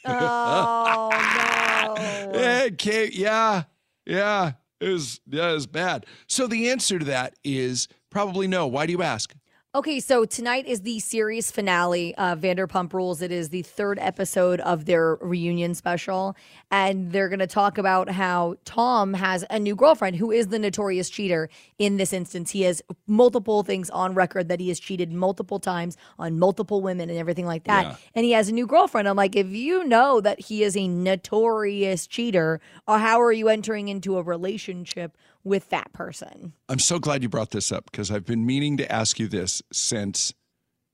Oh 0.07 1.09
no. 1.11 2.39
Yeah, 2.39 2.65
it 2.65 2.77
came, 2.77 3.09
yeah, 3.15 3.63
yeah. 4.05 4.53
It 4.81 4.91
was 4.91 5.21
yeah, 5.27 5.51
it 5.51 5.55
was 5.55 5.67
bad. 5.67 6.05
So 6.27 6.47
the 6.47 6.69
answer 6.71 6.99
to 6.99 7.05
that 7.07 7.37
is 7.43 7.89
probably 8.11 8.47
no. 8.47 8.67
Why 8.67 8.85
do 8.85 8.93
you 8.93 9.03
ask? 9.03 9.35
Okay, 9.77 9.99
so 9.99 10.25
tonight 10.25 10.69
is 10.69 10.83
the 10.83 11.01
series 11.01 11.51
finale 11.51 12.15
of 12.15 12.39
Vanderpump 12.39 12.93
Rules. 12.93 13.21
It 13.21 13.33
is 13.33 13.49
the 13.49 13.63
third 13.63 13.99
episode 13.99 14.61
of 14.61 14.85
their 14.85 15.17
reunion 15.17 15.75
special. 15.75 16.37
And 16.71 17.11
they're 17.11 17.29
going 17.29 17.41
to 17.41 17.49
talk 17.49 17.77
about 17.77 18.09
how 18.09 18.55
Tom 18.65 19.15
has 19.15 19.45
a 19.51 19.59
new 19.59 19.75
girlfriend 19.75 20.15
who 20.15 20.31
is 20.31 20.47
the 20.47 20.61
notorious 20.61 21.11
cheater 21.11 21.51
in 21.77 21.97
this 21.97 22.13
instance. 22.13 22.53
He 22.53 22.63
has 22.63 22.83
multiple 23.09 23.65
things 23.65 23.91
on 23.91 24.15
record 24.15 24.47
that 24.47 24.61
he 24.61 24.69
has 24.69 24.79
cheated 24.79 25.11
multiple 25.11 25.59
times 25.59 25.97
on 26.21 26.39
multiple 26.39 26.81
women 26.81 27.11
and 27.11 27.19
everything 27.19 27.47
like 27.47 27.65
that. 27.65 27.85
Yeah. 27.85 27.97
And 28.15 28.25
he 28.25 28.31
has 28.31 28.49
a 28.49 28.53
new 28.53 28.69
girlfriend. 28.69 29.09
I'm 29.09 29.17
like, 29.17 29.35
if 29.35 29.49
you 29.49 29.83
know 29.83 30.21
that 30.21 30.39
he 30.39 30.63
is 30.63 30.77
a 30.77 30.87
notorious 30.87 32.07
cheater, 32.07 32.61
or 32.87 33.01
how 33.01 33.21
are 33.21 33.33
you 33.33 33.49
entering 33.49 33.89
into 33.89 34.19
a 34.19 34.23
relationship 34.23 35.17
with 35.45 35.69
that 35.71 35.93
person? 35.93 36.53
I'm 36.69 36.79
so 36.79 36.99
glad 36.99 37.23
you 37.23 37.29
brought 37.29 37.51
this 37.51 37.71
up 37.71 37.85
because 37.91 38.11
I've 38.11 38.25
been 38.25 38.45
meaning 38.45 38.77
to 38.79 38.91
ask 38.91 39.19
you 39.21 39.29
this 39.29 39.63
since 39.73 40.33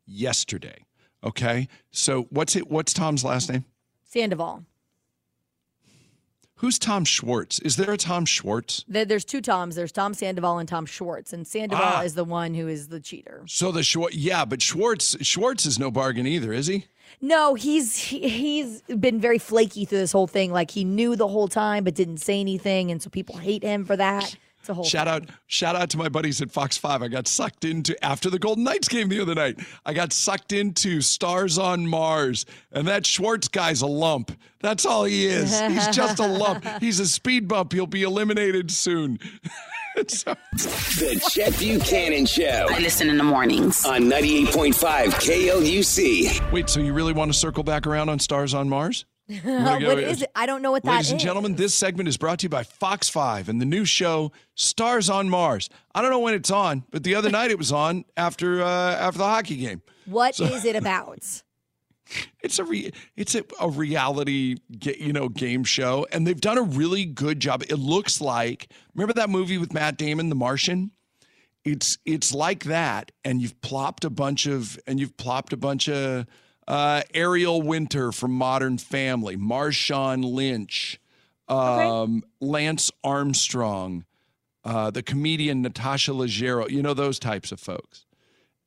yesterday. 0.06 0.84
Okay, 1.24 1.68
so 1.90 2.22
what's 2.30 2.56
it? 2.56 2.70
What's 2.70 2.92
Tom's 2.92 3.24
last 3.24 3.50
name? 3.50 3.64
Sandoval. 4.04 4.64
Who's 6.56 6.78
Tom 6.78 7.06
Schwartz? 7.06 7.58
Is 7.60 7.76
there 7.76 7.90
a 7.90 7.96
Tom 7.96 8.26
Schwartz? 8.26 8.84
There's 8.86 9.24
two 9.24 9.40
Toms. 9.40 9.76
There's 9.76 9.92
Tom 9.92 10.12
Sandoval 10.12 10.58
and 10.58 10.68
Tom 10.68 10.84
Schwartz. 10.84 11.32
And 11.32 11.46
Sandoval 11.46 11.82
Ah. 11.82 12.02
is 12.02 12.14
the 12.14 12.24
one 12.24 12.52
who 12.52 12.68
is 12.68 12.88
the 12.88 13.00
cheater. 13.00 13.44
So 13.46 13.72
the 13.72 13.82
Schwartz, 13.82 14.14
yeah, 14.14 14.44
but 14.44 14.60
Schwartz 14.60 15.16
Schwartz 15.22 15.64
is 15.64 15.78
no 15.78 15.90
bargain 15.90 16.26
either, 16.26 16.52
is 16.52 16.66
he? 16.66 16.84
No, 17.20 17.54
he's 17.54 17.96
he, 17.96 18.28
he's 18.28 18.82
been 18.82 19.20
very 19.20 19.38
flaky 19.38 19.84
through 19.84 19.98
this 19.98 20.12
whole 20.12 20.26
thing. 20.26 20.52
Like 20.52 20.70
he 20.70 20.84
knew 20.84 21.16
the 21.16 21.28
whole 21.28 21.48
time 21.48 21.84
but 21.84 21.94
didn't 21.94 22.18
say 22.18 22.40
anything, 22.40 22.90
and 22.90 23.02
so 23.02 23.10
people 23.10 23.36
hate 23.36 23.62
him 23.62 23.84
for 23.84 23.96
that. 23.96 24.36
It's 24.60 24.68
a 24.68 24.74
whole 24.74 24.84
Shout 24.84 25.08
out, 25.08 25.24
shout 25.46 25.74
out 25.74 25.88
to 25.90 25.96
my 25.96 26.10
buddies 26.10 26.42
at 26.42 26.50
Fox 26.50 26.76
Five. 26.76 27.02
I 27.02 27.08
got 27.08 27.26
sucked 27.26 27.64
into 27.64 28.02
after 28.04 28.28
the 28.28 28.38
Golden 28.38 28.64
Knights 28.64 28.88
game 28.88 29.08
the 29.08 29.20
other 29.20 29.34
night. 29.34 29.58
I 29.86 29.94
got 29.94 30.12
sucked 30.12 30.52
into 30.52 31.00
Stars 31.00 31.58
on 31.58 31.86
Mars, 31.86 32.44
and 32.70 32.86
that 32.86 33.06
Schwartz 33.06 33.48
guy's 33.48 33.80
a 33.80 33.86
lump. 33.86 34.32
That's 34.60 34.84
all 34.84 35.04
he 35.04 35.24
is. 35.26 35.58
He's 35.60 35.88
just 35.88 36.18
a 36.18 36.26
lump. 36.26 36.66
He's 36.80 37.00
a 37.00 37.06
speed 37.06 37.48
bump. 37.48 37.72
He'll 37.72 37.86
be 37.86 38.02
eliminated 38.02 38.70
soon. 38.70 39.18
So- 40.08 40.34
The 40.54 41.20
Chet 41.30 41.58
Buchanan 41.58 42.26
Show. 42.26 42.66
I 42.70 42.78
listen 42.78 43.08
in 43.10 43.18
the 43.18 43.24
mornings. 43.24 43.84
On 43.84 44.02
98.5 44.02 44.74
KLUC. 45.14 46.52
Wait, 46.52 46.68
so 46.70 46.80
you 46.80 46.92
really 46.92 47.12
want 47.12 47.32
to 47.32 47.38
circle 47.38 47.62
back 47.62 47.86
around 47.86 48.08
on 48.08 48.18
Stars 48.18 48.54
on 48.54 48.68
Mars? 48.68 49.04
what 49.42 49.82
is 49.98 50.22
it? 50.22 50.30
I 50.34 50.46
don't 50.46 50.60
know 50.62 50.72
what 50.72 50.82
that 50.82 50.90
Ladies 50.90 51.06
is. 51.06 51.12
and 51.12 51.20
gentlemen, 51.20 51.54
this 51.54 51.72
segment 51.74 52.08
is 52.08 52.16
brought 52.16 52.40
to 52.40 52.44
you 52.46 52.48
by 52.48 52.64
Fox 52.64 53.08
5 53.08 53.48
and 53.48 53.60
the 53.60 53.64
new 53.64 53.84
show 53.84 54.32
Stars 54.56 55.08
on 55.08 55.28
Mars. 55.28 55.68
I 55.94 56.02
don't 56.02 56.10
know 56.10 56.18
when 56.18 56.34
it's 56.34 56.50
on, 56.50 56.84
but 56.90 57.04
the 57.04 57.14
other 57.14 57.30
night 57.38 57.50
it 57.50 57.58
was 57.58 57.70
on 57.70 58.04
after 58.16 58.60
uh, 58.62 58.66
after 58.96 59.18
the 59.18 59.24
hockey 59.26 59.56
game. 59.56 59.82
What 60.06 60.40
is 60.40 60.62
So- 60.62 60.68
it 60.68 60.74
about? 60.76 61.42
It's 62.42 62.58
a 62.58 62.64
re- 62.64 62.90
it's 63.16 63.34
a, 63.34 63.44
a 63.60 63.68
reality 63.68 64.56
you 64.82 65.12
know 65.12 65.28
game 65.28 65.62
show 65.62 66.06
and 66.10 66.26
they've 66.26 66.40
done 66.40 66.58
a 66.58 66.62
really 66.62 67.04
good 67.04 67.38
job. 67.40 67.62
It 67.62 67.78
looks 67.78 68.20
like 68.20 68.68
remember 68.94 69.12
that 69.14 69.30
movie 69.30 69.58
with 69.58 69.72
Matt 69.72 69.96
Damon 69.96 70.28
The 70.28 70.34
Martian? 70.34 70.90
It's 71.64 71.98
it's 72.04 72.34
like 72.34 72.64
that 72.64 73.12
and 73.24 73.40
you've 73.42 73.60
plopped 73.60 74.04
a 74.04 74.10
bunch 74.10 74.46
of 74.46 74.78
and 74.86 74.98
you've 74.98 75.16
plopped 75.16 75.52
a 75.52 75.56
bunch 75.56 75.88
of 75.88 76.26
uh, 76.66 77.02
Ariel 77.14 77.62
Winter 77.62 78.12
from 78.12 78.32
Modern 78.32 78.78
Family, 78.78 79.36
Marshawn 79.36 80.24
Lynch, 80.24 81.00
um, 81.48 82.22
Lance 82.40 82.92
Armstrong, 83.02 84.04
uh, 84.64 84.90
the 84.90 85.02
comedian 85.02 85.62
Natasha 85.62 86.12
Leggero, 86.12 86.70
you 86.70 86.80
know 86.80 86.94
those 86.94 87.18
types 87.18 87.50
of 87.50 87.58
folks. 87.58 88.06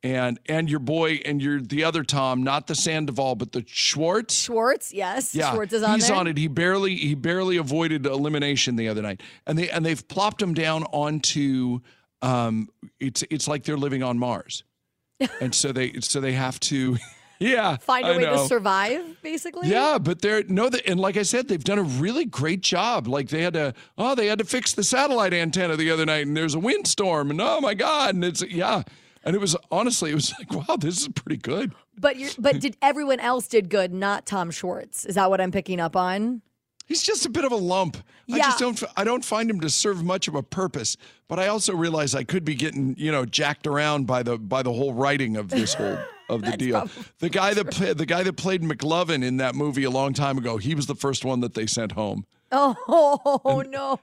And 0.04 0.38
and 0.47 0.70
your 0.70 0.80
boy 0.80 1.22
and 1.24 1.41
your 1.41 1.62
the 1.62 1.86
other 1.86 2.04
Tom, 2.04 2.43
not 2.43 2.68
the 2.68 2.76
Sandoval, 2.76 3.36
but 3.36 3.54
the 3.54 3.64
Schwartz. 3.66 4.36
Schwartz, 4.43 4.93
yes. 4.93 5.34
Yeah, 5.34 5.54
Schwartz 5.54 5.72
is 5.72 5.82
on 5.82 5.95
he's 5.95 6.10
there. 6.10 6.18
on 6.18 6.28
it. 6.28 6.38
He 6.38 6.49
barely 6.49 6.95
he 6.97 7.16
barely 7.16 7.56
avoided 7.56 8.06
elimination 8.06 8.76
the 8.76 8.89
other 8.89 9.01
night, 9.01 9.22
and 9.47 9.58
they 9.58 9.70
and 9.70 9.86
they've 9.86 10.06
plopped 10.10 10.41
him 10.41 10.54
down 10.54 10.84
onto. 10.86 11.80
Um, 12.22 12.68
it's 12.99 13.24
it's 13.30 13.47
like 13.47 13.64
they're 13.64 13.78
living 13.78 14.04
on 14.04 14.20
Mars, 14.20 14.66
and 15.41 15.56
so 15.56 15.72
they 15.72 15.93
so 16.01 16.20
they 16.20 16.34
have 16.34 16.60
to, 16.62 16.97
yeah, 17.39 17.78
Find 17.78 18.06
a 18.06 18.10
I 18.10 18.18
way 18.18 18.24
know. 18.24 18.34
to 18.34 18.47
survive, 18.47 19.22
basically. 19.22 19.70
Yeah, 19.70 19.97
but 19.99 20.22
they're 20.22 20.43
no, 20.43 20.68
they, 20.68 20.82
and 20.82 20.99
like 20.99 21.16
I 21.16 21.24
said, 21.24 21.47
they've 21.47 21.64
done 21.64 21.80
a 21.80 21.84
really 21.84 22.26
great 22.26 22.60
job. 22.62 23.08
Like 23.08 23.30
they 23.30 23.41
had 23.41 23.54
to, 23.54 23.74
oh, 23.97 24.16
they 24.16 24.28
had 24.28 24.39
to 24.39 24.45
fix 24.45 24.74
the 24.74 24.84
satellite 24.84 25.34
antenna 25.34 25.78
the 25.78 25.91
other 25.91 26.06
night, 26.06 26.28
and 26.28 26.36
there's 26.36 26.56
a 26.56 26.60
windstorm, 26.60 27.32
and 27.32 27.39
oh 27.39 27.62
my 27.62 27.74
god, 27.74 28.16
and 28.16 28.24
it's 28.26 28.41
yeah, 28.43 28.84
and 29.24 29.36
it 29.36 29.40
was 29.40 29.56
honestly, 29.72 30.12
it 30.12 30.16
was 30.16 30.34
like, 30.38 30.52
wow, 30.68 30.76
this 30.76 31.02
is 31.02 31.08
pretty 31.10 31.38
good. 31.38 31.74
But 31.98 32.18
you're, 32.18 32.32
but 32.38 32.60
did 32.60 32.78
everyone 32.82 33.20
else 33.20 33.48
did 33.48 33.70
good, 33.70 33.94
not 33.94 34.26
Tom 34.26 34.52
Schwartz? 34.52 35.06
Is 35.06 35.16
that 35.16 35.30
what 35.30 35.42
I'm 35.42 35.52
picking 35.52 35.80
up 35.80 35.96
on? 35.96 36.42
He's 36.86 37.02
just 37.02 37.26
a 37.26 37.30
bit 37.30 37.46
of 37.46 37.52
a 37.52 37.58
lump. 37.58 37.98
I 38.32 38.38
just 38.38 38.60
don't. 38.60 38.84
I 38.98 39.04
don't 39.06 39.24
find 39.24 39.50
him 39.50 39.62
to 39.62 39.70
serve 39.70 40.04
much 40.04 40.28
of 40.28 40.36
a 40.36 40.44
purpose. 40.44 40.98
But 41.30 41.40
I 41.40 41.48
also 41.48 41.74
realize 41.74 42.14
I 42.14 42.24
could 42.24 42.44
be 42.44 42.56
getting, 42.56 42.96
you 42.98 43.12
know, 43.12 43.26
jacked 43.26 43.68
around 43.68 44.06
by 44.06 44.22
the 44.22 44.38
by 44.38 44.64
the 44.64 44.74
whole 44.74 44.94
writing 44.94 45.38
of 45.38 45.50
this 45.50 45.74
whole 45.76 45.98
of 46.30 46.42
the 46.42 46.58
deal. 46.58 46.90
The 47.20 47.30
guy 47.30 47.54
that 47.54 47.72
pla- 47.72 47.94
the 47.94 48.06
guy 48.06 48.24
that 48.24 48.34
played 48.34 48.64
McLovin 48.64 49.24
in 49.24 49.38
that 49.38 49.56
movie 49.56 49.86
a 49.86 49.90
long 49.90 50.14
time 50.14 50.38
ago, 50.38 50.58
he 50.58 50.76
was 50.76 50.86
the 50.86 50.96
first 50.96 51.24
one 51.24 51.40
that 51.40 51.54
they 51.54 51.66
sent 51.68 51.94
home. 51.94 52.26
Oh 52.54 53.64
no! 53.68 53.99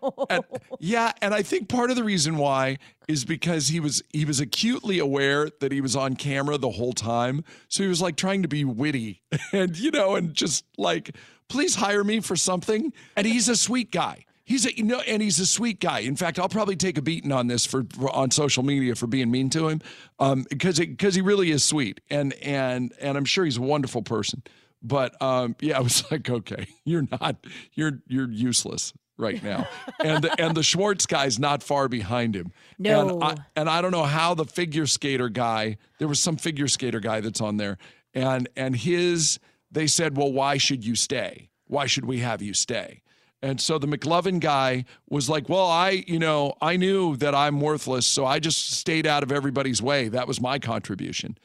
Yeah, 0.80 1.12
and 1.22 1.32
I 1.32 1.42
think 1.42 1.68
part 1.68 1.90
of 1.90 1.96
the 1.96 2.04
reason 2.04 2.36
why 2.36 2.78
is 3.08 3.24
because 3.24 3.68
he 3.68 3.80
was 3.80 4.02
he 4.12 4.24
was 4.24 4.40
acutely 4.40 4.98
aware 4.98 5.48
that 5.60 5.72
he 5.72 5.80
was 5.80 5.94
on 5.96 6.16
camera 6.16 6.58
the 6.58 6.70
whole 6.70 6.92
time. 6.92 7.44
So 7.68 7.82
he 7.82 7.88
was 7.88 8.00
like 8.02 8.16
trying 8.16 8.42
to 8.42 8.48
be 8.48 8.64
witty 8.64 9.22
and 9.52 9.78
you 9.78 9.90
know 9.90 10.16
and 10.16 10.34
just 10.34 10.64
like 10.76 11.16
please 11.48 11.76
hire 11.76 12.04
me 12.04 12.20
for 12.20 12.36
something. 12.36 12.92
And 13.16 13.26
he's 13.26 13.48
a 13.48 13.56
sweet 13.56 13.90
guy. 13.90 14.24
He's 14.44 14.66
a 14.66 14.76
you 14.76 14.84
know 14.84 15.00
and 15.00 15.22
he's 15.22 15.38
a 15.38 15.46
sweet 15.46 15.80
guy. 15.80 16.00
In 16.00 16.16
fact, 16.16 16.38
I'll 16.38 16.48
probably 16.48 16.76
take 16.76 16.98
a 16.98 17.02
beating 17.02 17.30
on 17.30 17.46
this 17.46 17.64
for, 17.66 17.84
for 17.96 18.10
on 18.10 18.30
social 18.32 18.64
media 18.64 18.96
for 18.96 19.06
being 19.06 19.30
mean 19.30 19.50
to 19.50 19.68
him 19.68 19.80
um 20.18 20.44
because 20.48 20.78
because 20.78 21.14
he 21.14 21.20
really 21.20 21.50
is 21.50 21.62
sweet 21.62 22.00
and 22.10 22.32
and 22.42 22.92
and 23.00 23.16
I'm 23.16 23.24
sure 23.24 23.44
he's 23.44 23.58
a 23.58 23.62
wonderful 23.62 24.02
person. 24.02 24.42
But 24.82 25.20
um 25.22 25.56
yeah, 25.60 25.78
I 25.78 25.80
was 25.80 26.04
like 26.10 26.28
okay, 26.28 26.66
you're 26.84 27.06
not 27.20 27.36
you're 27.74 28.00
you're 28.06 28.30
useless 28.30 28.92
right 29.20 29.42
now. 29.42 29.68
and 30.02 30.24
the, 30.24 30.40
and 30.40 30.56
the 30.56 30.62
Schwartz 30.62 31.06
guy's 31.06 31.38
not 31.38 31.62
far 31.62 31.88
behind 31.88 32.34
him. 32.34 32.52
No. 32.78 33.08
And 33.08 33.24
I, 33.24 33.36
and 33.54 33.68
I 33.68 33.82
don't 33.82 33.92
know 33.92 34.04
how 34.04 34.34
the 34.34 34.46
figure 34.46 34.86
skater 34.86 35.28
guy, 35.28 35.76
there 35.98 36.08
was 36.08 36.18
some 36.18 36.36
figure 36.36 36.66
skater 36.66 37.00
guy 37.00 37.20
that's 37.20 37.40
on 37.40 37.58
there. 37.58 37.78
And 38.14 38.48
and 38.56 38.74
his 38.74 39.38
they 39.70 39.86
said, 39.86 40.16
"Well, 40.16 40.32
why 40.32 40.56
should 40.56 40.84
you 40.84 40.96
stay? 40.96 41.50
Why 41.66 41.86
should 41.86 42.04
we 42.04 42.18
have 42.18 42.42
you 42.42 42.54
stay?" 42.54 43.02
And 43.42 43.60
so 43.60 43.78
the 43.78 43.86
McLovin 43.86 44.40
guy 44.40 44.84
was 45.08 45.28
like, 45.28 45.48
"Well, 45.48 45.66
I, 45.66 46.04
you 46.08 46.18
know, 46.18 46.54
I 46.60 46.76
knew 46.76 47.16
that 47.18 47.34
I'm 47.34 47.60
worthless, 47.60 48.06
so 48.06 48.26
I 48.26 48.40
just 48.40 48.72
stayed 48.72 49.06
out 49.06 49.22
of 49.22 49.30
everybody's 49.30 49.80
way. 49.80 50.08
That 50.08 50.26
was 50.26 50.40
my 50.40 50.58
contribution." 50.58 51.38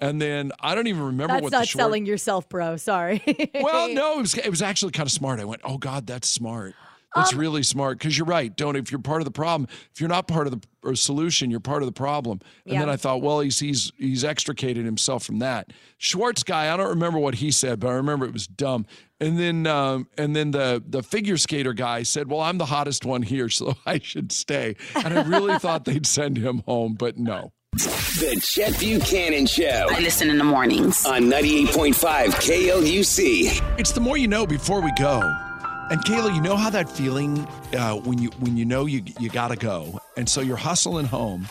And 0.00 0.20
then 0.20 0.50
I 0.60 0.74
don't 0.74 0.86
even 0.86 1.02
remember 1.02 1.34
That's 1.34 1.42
what 1.42 1.52
not 1.52 1.60
the 1.60 1.66
Schwartz 1.66 1.84
selling 1.84 2.06
yourself, 2.06 2.48
bro. 2.48 2.76
Sorry. 2.76 3.22
well, 3.60 3.92
no, 3.92 4.18
it 4.18 4.22
was, 4.22 4.34
it 4.38 4.48
was 4.50 4.62
actually 4.62 4.92
kind 4.92 5.06
of 5.06 5.12
smart. 5.12 5.40
I 5.40 5.44
went, 5.44 5.60
oh 5.64 5.78
God, 5.78 6.06
that's 6.06 6.28
smart. 6.28 6.74
That's 7.14 7.32
Um, 7.32 7.40
really 7.40 7.64
smart 7.64 7.98
because 7.98 8.16
you're 8.16 8.26
right. 8.26 8.56
Don't 8.56 8.76
if 8.76 8.92
you're 8.92 9.00
part 9.00 9.20
of 9.20 9.24
the 9.24 9.32
problem, 9.32 9.68
if 9.92 10.00
you're 10.00 10.08
not 10.08 10.28
part 10.28 10.46
of 10.46 10.52
the 10.52 10.66
or 10.84 10.94
solution, 10.94 11.50
you're 11.50 11.58
part 11.58 11.82
of 11.82 11.86
the 11.86 11.92
problem. 11.92 12.40
And 12.66 12.80
then 12.80 12.88
I 12.88 12.96
thought, 12.96 13.20
well, 13.20 13.40
he's 13.40 13.58
he's 13.58 13.90
he's 13.98 14.22
extricated 14.22 14.84
himself 14.84 15.24
from 15.24 15.40
that. 15.40 15.72
Schwartz 15.98 16.44
guy, 16.44 16.72
I 16.72 16.76
don't 16.76 16.88
remember 16.88 17.18
what 17.18 17.34
he 17.34 17.50
said, 17.50 17.80
but 17.80 17.88
I 17.88 17.94
remember 17.94 18.26
it 18.26 18.32
was 18.32 18.46
dumb. 18.46 18.86
And 19.18 19.38
then 19.40 19.66
um, 19.66 20.06
and 20.16 20.36
then 20.36 20.52
the 20.52 20.82
the 20.86 21.02
figure 21.02 21.36
skater 21.36 21.72
guy 21.72 22.04
said, 22.04 22.30
well, 22.30 22.40
I'm 22.40 22.58
the 22.58 22.66
hottest 22.66 23.04
one 23.04 23.22
here, 23.22 23.48
so 23.58 23.74
I 23.84 23.98
should 23.98 24.30
stay. 24.30 24.76
And 24.94 25.12
I 25.18 25.22
really 25.24 25.58
thought 25.58 25.84
they'd 25.86 26.06
send 26.06 26.36
him 26.38 26.62
home, 26.64 26.94
but 26.94 27.18
no. 27.18 27.52
The 28.20 28.38
Chet 28.42 28.78
Buchanan 28.78 29.46
Show. 29.46 29.86
I 29.88 30.00
listen 30.00 30.28
in 30.28 30.36
the 30.36 30.44
mornings. 30.44 31.06
On 31.06 31.22
98.5 31.22 31.94
KLUC. 31.94 33.78
It's 33.78 33.92
the 33.92 34.00
more 34.00 34.18
you 34.18 34.28
know 34.28 34.46
before 34.46 34.82
we 34.82 34.92
go. 34.98 35.20
And 35.90 36.00
Kayla, 36.04 36.34
you 36.34 36.42
know 36.42 36.56
how 36.56 36.68
that 36.70 36.90
feeling 36.90 37.38
uh, 37.72 37.94
when 37.96 38.18
you 38.18 38.28
when 38.40 38.56
you 38.56 38.64
know 38.64 38.86
you 38.86 39.02
you 39.18 39.30
gotta 39.30 39.56
go, 39.56 40.00
and 40.16 40.28
so 40.28 40.40
you're 40.40 40.56
hustling 40.56 41.06
home, 41.06 41.48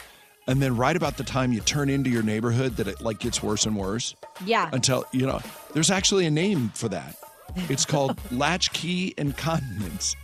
and 0.47 0.61
then 0.61 0.75
right 0.75 0.95
about 0.95 1.17
the 1.17 1.23
time 1.23 1.51
you 1.51 1.61
turn 1.61 1.89
into 1.89 2.09
your 2.09 2.23
neighborhood, 2.23 2.75
that 2.77 2.87
it 2.87 3.01
like 3.01 3.19
gets 3.19 3.41
worse 3.41 3.65
and 3.65 3.75
worse 3.75 4.15
yeah. 4.45 4.69
until 4.71 5.05
you 5.11 5.25
know. 5.25 5.41
There's 5.73 5.89
actually 5.89 6.25
a 6.25 6.31
name 6.31 6.69
for 6.75 6.89
that. 6.89 7.15
It's 7.69 7.85
called 7.85 8.19
latchkey 8.31 9.15
incontinence. 9.17 10.15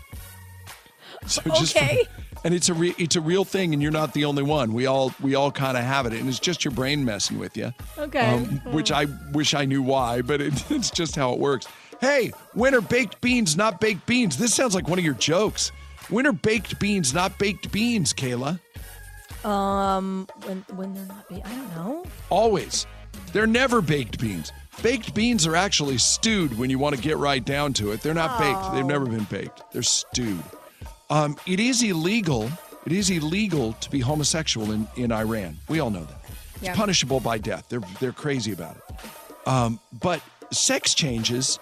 So 1.30 1.42
just 1.52 1.76
Okay. 1.76 2.04
and 2.44 2.54
it's 2.54 2.70
a 2.70 2.74
re- 2.74 2.96
it's 2.98 3.16
a 3.16 3.22
real 3.22 3.44
thing, 3.46 3.74
and 3.74 3.82
you're 3.82 3.92
not 3.92 4.14
the 4.14 4.26
only 4.26 4.44
one. 4.44 4.74
We 4.74 4.86
all 4.86 5.14
we 5.22 5.36
all 5.36 5.52
kind 5.52 5.76
of 5.78 5.84
have 5.84 6.06
it, 6.06 6.14
and 6.14 6.30
it's 6.30 6.40
just 6.40 6.64
your 6.64 6.72
brain 6.72 7.04
messing 7.04 7.40
with 7.40 7.58
you. 7.58 7.74
Okay. 7.98 8.20
Um, 8.20 8.62
which 8.72 8.92
I 8.92 9.06
wish 9.34 9.54
I 9.54 9.66
knew 9.66 9.82
why, 9.82 10.22
but 10.22 10.42
it, 10.42 10.54
it's 10.72 10.90
just 10.92 11.16
how 11.16 11.34
it 11.34 11.40
works. 11.40 11.68
Hey, 12.02 12.32
winter 12.54 12.82
baked 12.82 13.22
beans, 13.22 13.56
not 13.58 13.80
baked 13.82 14.06
beans. 14.06 14.38
This 14.38 14.54
sounds 14.54 14.76
like 14.76 14.88
one 14.88 15.00
of 15.00 15.06
your 15.06 15.14
jokes. 15.16 15.72
Winter 16.12 16.34
baked 16.34 16.80
beans, 16.80 17.14
not 17.14 17.40
baked 17.40 17.72
beans, 17.72 18.14
Kayla. 18.14 18.60
Um, 19.44 20.28
when 20.46 20.66
when 20.76 20.94
they're 20.94 21.06
not, 21.06 21.28
ba- 21.30 21.42
I 21.46 21.56
don't 21.56 21.76
know. 21.76 22.06
Always. 22.30 22.86
They're 23.34 23.48
never 23.48 23.82
baked 23.82 24.20
beans. 24.20 24.52
Baked 24.84 25.14
beans 25.14 25.48
are 25.48 25.56
actually 25.56 25.98
stewed 25.98 26.58
when 26.58 26.70
you 26.70 26.78
want 26.80 26.96
to 26.96 27.02
get 27.02 27.18
right 27.18 27.44
down 27.44 27.74
to 27.74 27.92
it. 27.92 28.02
They're 28.02 28.14
not 28.14 28.40
baked. 28.40 28.74
They've 28.76 28.86
never 28.86 29.06
been 29.06 29.24
baked. 29.26 29.64
They're 29.72 29.82
stewed. 29.84 30.44
Um, 31.10 31.38
it 31.46 31.60
is 31.60 31.84
illegal. 31.84 32.50
It 32.86 32.92
is 32.92 33.10
illegal 33.10 33.74
to 33.74 33.90
be 33.90 34.00
homosexual 34.00 34.72
in, 34.72 34.88
in 34.96 35.12
Iran. 35.12 35.58
We 35.70 35.80
all 35.80 35.90
know 35.90 36.04
that. 36.06 36.20
It's 36.56 36.64
Yeah. 36.64 36.76
punishable 36.76 37.20
by 37.20 37.38
death. 37.38 37.66
They're 37.70 37.82
they're 38.00 38.12
crazy 38.14 38.52
about 38.54 38.78
it. 38.78 39.48
Um, 39.48 39.80
but 40.02 40.22
sex 40.52 40.94
changes 40.94 41.60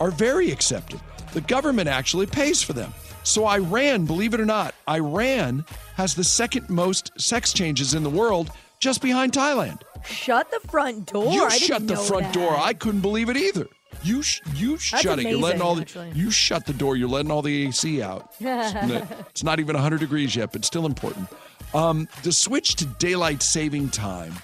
are 0.00 0.10
very 0.10 0.50
accepted. 0.50 1.00
The 1.32 1.40
government 1.42 1.88
actually 1.88 2.26
pays 2.26 2.62
for 2.62 2.72
them. 2.72 2.92
So 3.24 3.46
Iran, 3.46 4.06
believe 4.06 4.34
it 4.34 4.40
or 4.40 4.44
not, 4.46 4.74
Iran 4.88 5.64
has 5.96 6.14
the 6.14 6.24
second 6.24 6.70
most 6.70 7.10
sex 7.20 7.52
changes 7.52 7.92
in 7.94 8.02
the 8.04 8.10
world, 8.10 8.50
just 8.78 9.02
behind 9.02 9.32
Thailand. 9.32 9.80
Shut 10.06 10.48
the 10.52 10.60
front 10.68 11.12
door. 11.12 11.32
You 11.32 11.44
I 11.44 11.58
shut 11.58 11.86
the 11.88 11.96
front 11.96 12.24
that. 12.26 12.34
door. 12.34 12.56
I 12.56 12.72
couldn't 12.72 13.00
believe 13.00 13.28
it 13.28 13.36
either. 13.36 13.66
You 14.02 14.22
sh- 14.22 14.40
you 14.54 14.76
shut 14.78 15.18
it. 15.18 15.26
You're 15.28 15.38
letting 15.38 15.62
all 15.62 15.74
the, 15.74 15.82
actually. 15.82 16.10
you 16.14 16.30
shut 16.30 16.66
the 16.66 16.72
door. 16.72 16.96
You're 16.96 17.08
letting 17.08 17.30
all 17.30 17.42
the 17.42 17.66
AC 17.66 18.02
out. 18.02 18.32
it's 18.40 19.42
not 19.42 19.58
even 19.58 19.74
100 19.74 19.98
degrees 20.00 20.36
yet, 20.36 20.52
but 20.52 20.64
still 20.64 20.86
important. 20.86 21.28
Um, 21.74 22.08
the 22.22 22.32
switch 22.32 22.76
to 22.76 22.86
daylight 22.86 23.42
saving 23.42 23.88
time 23.90 24.34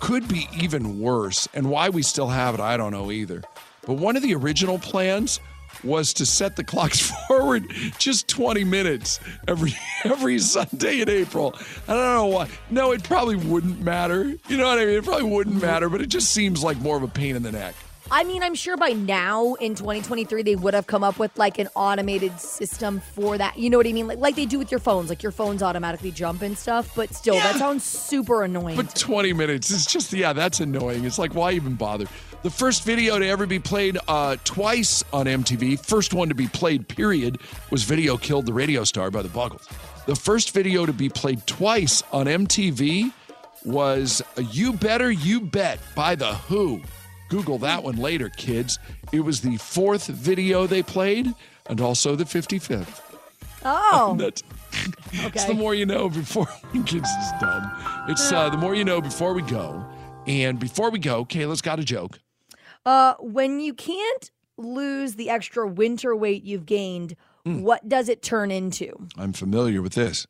could 0.00 0.28
be 0.28 0.48
even 0.58 1.00
worse, 1.00 1.48
and 1.54 1.70
why 1.70 1.88
we 1.88 2.02
still 2.02 2.28
have 2.28 2.54
it, 2.54 2.60
I 2.60 2.76
don't 2.76 2.92
know 2.92 3.10
either. 3.10 3.42
But 3.84 3.94
one 3.94 4.16
of 4.16 4.22
the 4.22 4.34
original 4.34 4.78
plans 4.78 5.40
was 5.84 6.12
to 6.14 6.26
set 6.26 6.56
the 6.56 6.64
clocks 6.64 7.00
forward 7.28 7.64
just 7.98 8.26
20 8.28 8.64
minutes 8.64 9.20
every 9.46 9.74
every 10.04 10.38
Sunday 10.38 11.00
in 11.00 11.08
April. 11.08 11.54
I 11.86 11.94
don't 11.94 12.14
know 12.14 12.26
why. 12.26 12.48
No, 12.70 12.92
it 12.92 13.02
probably 13.02 13.36
wouldn't 13.36 13.80
matter. 13.80 14.24
You 14.48 14.56
know 14.56 14.66
what 14.66 14.78
I 14.78 14.86
mean? 14.86 14.96
It 14.98 15.04
probably 15.04 15.30
wouldn't 15.30 15.60
matter, 15.60 15.88
but 15.88 16.00
it 16.00 16.06
just 16.08 16.30
seems 16.32 16.62
like 16.62 16.78
more 16.78 16.96
of 16.96 17.02
a 17.02 17.08
pain 17.08 17.36
in 17.36 17.42
the 17.42 17.52
neck. 17.52 17.74
I 18.10 18.24
mean, 18.24 18.42
I'm 18.42 18.54
sure 18.54 18.76
by 18.76 18.90
now 18.90 19.54
in 19.54 19.74
2023 19.74 20.42
they 20.42 20.56
would 20.56 20.72
have 20.72 20.86
come 20.86 21.04
up 21.04 21.18
with 21.18 21.36
like 21.36 21.58
an 21.58 21.68
automated 21.74 22.40
system 22.40 23.00
for 23.00 23.36
that. 23.36 23.58
You 23.58 23.68
know 23.68 23.76
what 23.76 23.86
I 23.86 23.92
mean? 23.92 24.06
Like 24.06 24.18
like 24.18 24.34
they 24.34 24.46
do 24.46 24.58
with 24.58 24.70
your 24.70 24.80
phones. 24.80 25.10
Like 25.10 25.22
your 25.22 25.32
phones 25.32 25.62
automatically 25.62 26.10
jump 26.10 26.42
and 26.42 26.56
stuff. 26.56 26.94
But 26.94 27.14
still, 27.14 27.34
that 27.34 27.56
sounds 27.56 27.84
super 27.84 28.44
annoying. 28.44 28.76
But 28.76 28.94
20 28.94 29.32
minutes 29.34 29.70
is 29.70 29.84
just, 29.84 30.12
yeah, 30.12 30.32
that's 30.32 30.60
annoying. 30.60 31.04
It's 31.04 31.18
like, 31.18 31.34
why 31.34 31.52
even 31.52 31.74
bother? 31.74 32.06
The 32.42 32.50
first 32.50 32.84
video 32.84 33.18
to 33.18 33.26
ever 33.26 33.46
be 33.46 33.58
played 33.58 33.98
uh, 34.06 34.36
twice 34.44 35.02
on 35.12 35.26
MTV, 35.26 35.84
first 35.84 36.14
one 36.14 36.28
to 36.28 36.34
be 36.34 36.46
played, 36.46 36.88
period, 36.88 37.38
was 37.70 37.82
Video 37.82 38.16
Killed 38.16 38.46
the 38.46 38.52
Radio 38.52 38.84
Star 38.84 39.10
by 39.10 39.22
the 39.22 39.28
Buggles. 39.28 39.68
The 40.06 40.14
first 40.14 40.54
video 40.54 40.86
to 40.86 40.92
be 40.92 41.08
played 41.08 41.46
twice 41.46 42.02
on 42.12 42.26
MTV 42.26 43.12
was 43.64 44.22
You 44.52 44.72
Better 44.72 45.10
You 45.10 45.40
Bet 45.40 45.80
by 45.94 46.14
The 46.14 46.34
Who. 46.34 46.80
Google 47.28 47.58
that 47.58 47.82
one 47.82 47.96
later, 47.96 48.28
kids. 48.30 48.78
It 49.12 49.20
was 49.20 49.40
the 49.40 49.56
fourth 49.56 50.06
video 50.06 50.66
they 50.66 50.82
played 50.82 51.32
and 51.68 51.80
also 51.80 52.16
the 52.16 52.24
55th. 52.24 53.00
oh, 53.64 54.14
That's 54.18 54.42
it's 55.34 55.44
the 55.44 55.54
more 55.54 55.74
you 55.74 55.86
know 55.86 56.08
before 56.08 56.46
kids 56.86 57.08
is 57.08 57.30
dumb. 57.40 57.70
It's 58.08 58.30
uh, 58.32 58.50
the 58.50 58.56
more 58.58 58.74
you 58.74 58.84
know 58.84 59.00
before 59.00 59.32
we 59.34 59.42
go. 59.42 59.84
And 60.26 60.58
before 60.58 60.90
we 60.90 60.98
go, 60.98 61.24
Kayla's 61.24 61.62
got 61.62 61.78
a 61.78 61.84
joke. 61.84 62.18
uh, 62.84 63.14
when 63.20 63.60
you 63.60 63.72
can't 63.74 64.30
lose 64.58 65.14
the 65.14 65.30
extra 65.30 65.66
winter 65.66 66.14
weight 66.16 66.42
you've 66.44 66.66
gained, 66.66 67.16
Hmm. 67.44 67.62
what 67.62 67.88
does 67.88 68.08
it 68.08 68.20
turn 68.20 68.50
into? 68.50 69.06
I'm 69.16 69.32
familiar 69.32 69.80
with 69.80 69.94
this. 69.94 70.26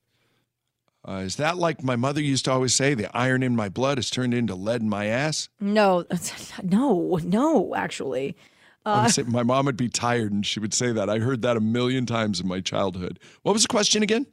Uh, 1.09 1.21
is 1.21 1.37
that 1.37 1.57
like 1.57 1.83
my 1.83 1.97
mother 1.97 2.21
used 2.21 2.45
to 2.45 2.53
always 2.53 2.75
say, 2.75 2.93
the 2.93 3.15
iron 3.17 3.43
in 3.43 3.57
my 3.57 3.71
blood 3.71 3.97
has 3.97 4.11
turned 4.11 4.35
into 4.35 4.55
lead 4.55 4.83
in 4.83 4.91
my 4.91 5.07
ass? 5.07 5.49
No, 5.59 6.05
no, 6.63 7.19
no. 7.23 7.75
Actually, 7.75 8.37
uh, 8.85 9.11
my 9.27 9.43
mom 9.43 9.65
would 9.65 9.77
be 9.77 9.89
tired 9.89 10.33
and 10.33 10.45
she 10.45 10.61
would 10.61 10.75
say 10.75 10.93
that. 10.93 11.09
I 11.09 11.19
heard 11.19 11.41
that 11.43 11.57
a 11.57 11.61
million 11.61 12.05
times 12.05 12.41
in 12.41 12.47
my 12.47 12.61
childhood. 12.61 13.19
What 13.43 13.55
was 13.55 13.63
the 13.63 13.69
question 13.69 14.03
again? 14.03 14.27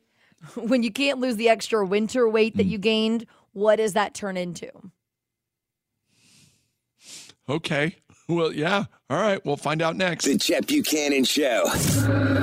when 0.55 0.83
you 0.83 0.91
can't 0.91 1.19
lose 1.19 1.37
the 1.37 1.47
extra 1.47 1.85
winter 1.85 2.27
weight 2.27 2.57
that 2.57 2.65
you 2.65 2.77
gained, 2.77 3.25
what 3.53 3.77
does 3.77 3.93
that 3.93 4.13
turn 4.13 4.35
into? 4.35 4.69
Okay. 7.47 7.95
Well, 8.27 8.51
yeah. 8.51 8.85
All 9.09 9.21
right. 9.21 9.43
We'll 9.45 9.55
find 9.57 9.81
out 9.83 9.95
next. 9.95 10.25
The 10.25 10.37
Chet 10.39 10.65
Buchanan 10.65 11.25
Show. 11.25 11.69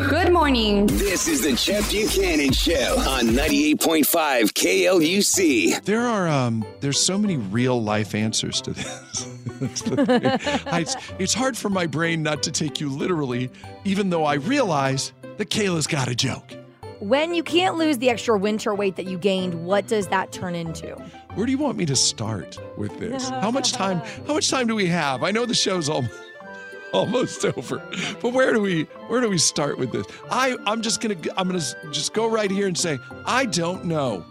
Good 0.09 0.33
morning. 0.33 0.87
This 0.87 1.27
is 1.27 1.43
the 1.43 1.57
Chet 1.57 1.83
Buchanan 1.91 2.53
Show 2.53 2.97
on 3.01 3.27
98.5 3.31 4.53
KLUC. 4.53 5.85
There 5.85 6.03
are 6.03 6.29
um 6.29 6.65
there's 6.81 7.01
so 7.01 7.19
many 7.19 7.37
real 7.37 7.83
life 7.83 8.15
answers 8.15 8.61
to 8.63 8.73
this. 8.73 9.29
That's 9.61 9.83
the 9.83 10.07
thing. 10.07 10.63
I- 10.73 10.81
it's, 10.81 10.97
it's 11.19 11.35
hard 11.35 11.57
for 11.57 11.69
my 11.69 11.87
brain 11.87 12.23
not 12.23 12.45
to 12.45 12.53
take 12.53 12.81
you 12.81 12.89
literally, 12.89 13.51
even 13.85 14.11
though 14.11 14.25
I 14.25 14.35
realize 14.35 15.13
that 15.39 15.51
Kayla's 15.51 15.89
got 15.89 16.07
a 16.09 16.15
joke. 16.15 16.53
When 17.01 17.35
you 17.35 17.43
can't 17.43 17.77
lose 17.77 17.99
the 17.99 18.11
extra 18.11 18.39
winter 18.39 18.73
weight 18.77 18.95
that 18.95 19.07
you 19.07 19.19
gained, 19.19 19.67
what 19.67 19.89
does 19.89 20.07
that 20.09 20.31
turn 20.31 20.55
into? 20.55 20.97
Where 21.35 21.47
do 21.47 21.53
you 21.53 21.59
want 21.59 21.79
me 21.79 21.87
to 21.87 21.97
start 21.97 22.59
with 22.77 22.99
this? 22.99 23.29
How 23.29 23.51
much 23.51 23.73
time 23.73 23.99
how 24.27 24.35
much 24.35 24.51
time 24.51 24.67
do 24.67 24.75
we 24.75 24.87
have? 24.87 25.23
I 25.23 25.31
know 25.31 25.47
the 25.47 25.55
show's 25.55 25.89
al- 25.89 26.09
almost 26.93 27.45
over. 27.45 27.83
But 28.21 28.33
where 28.33 28.53
do 28.53 28.61
we 28.61 28.85
where 29.09 29.21
do 29.21 29.29
we 29.29 29.39
start 29.39 29.79
with 29.79 29.93
this? 29.93 30.07
I 30.31 30.57
I'm 30.67 30.83
just 30.83 31.01
going 31.01 31.21
to 31.21 31.41
I'm 31.41 31.49
going 31.49 31.61
to 31.61 31.77
just 31.91 32.13
go 32.13 32.29
right 32.29 32.51
here 32.51 32.67
and 32.67 32.77
say 32.77 32.99
I 33.25 33.47
don't 33.47 33.85
know. 33.85 34.25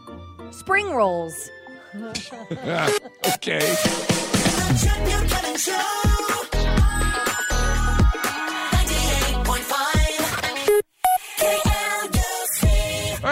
Spring 0.51 0.91
rolls. 0.91 1.49
okay. 3.35 3.75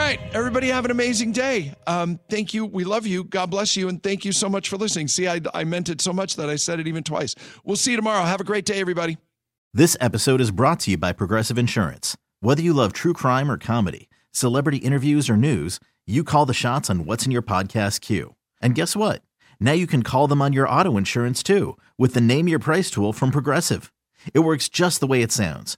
Right, 0.10 0.20
everybody 0.34 0.68
have 0.70 0.86
an 0.86 0.91
amazing 0.91 1.32
day. 1.32 1.74
Um, 1.86 2.20
thank 2.30 2.53
you. 2.53 2.66
We 2.66 2.84
love 2.84 3.05
you. 3.05 3.24
God 3.24 3.51
bless 3.51 3.76
you. 3.76 3.89
And 3.89 4.01
thank 4.01 4.26
you 4.26 4.32
so 4.32 4.49
much 4.49 4.68
for 4.68 4.78
listening. 4.78 5.07
See, 5.07 5.28
I, 5.28 5.39
I 5.53 5.64
meant 5.64 5.88
it 5.88 6.01
so 6.01 6.12
much 6.12 6.36
that 6.38 6.49
I 6.49 6.55
said 6.55 6.80
it 6.80 6.88
even 6.88 7.03
twice. 7.03 7.36
We'll 7.64 7.76
see 7.76 7.91
you 7.91 7.97
tomorrow. 7.97 8.24
Have 8.24 8.41
a 8.41 8.45
great 8.45 8.66
day, 8.66 8.80
everybody. 8.80 9.18
This 9.72 9.95
episode 10.01 10.41
is 10.41 10.49
brought 10.49 10.80
to 10.82 10.91
you 10.91 10.97
by 10.97 11.14
Progressive 11.14 11.60
Insurance. 11.60 12.18
Whether 12.39 12.64
you 12.64 12.74
love 12.74 12.91
true 12.91 13.14
crime 13.14 13.51
or 13.51 13.57
comedy, 13.57 14.10
celebrity 14.32 14.78
interviews 14.78 15.30
or 15.30 15.38
news, 15.38 15.80
you 16.07 16.24
call 16.24 16.47
the 16.47 16.55
shots 16.55 16.89
on 16.89 17.05
what's 17.05 17.26
in 17.28 17.32
your 17.32 17.43
podcast 17.43 18.01
queue. 18.01 18.34
And 18.62 18.74
guess 18.74 18.95
what? 18.95 19.22
Now 19.60 19.74
you 19.74 19.86
can 19.86 20.01
call 20.01 20.26
them 20.26 20.41
on 20.41 20.53
your 20.53 20.68
auto 20.68 20.97
insurance 20.97 21.43
too 21.43 21.78
with 21.99 22.16
the 22.16 22.22
Name 22.22 22.47
Your 22.47 22.60
Price 22.60 22.89
tool 22.89 23.14
from 23.14 23.30
Progressive. 23.30 23.93
It 24.34 24.39
works 24.39 24.70
just 24.70 25.01
the 25.01 25.07
way 25.07 25.22
it 25.22 25.32
sounds. 25.32 25.78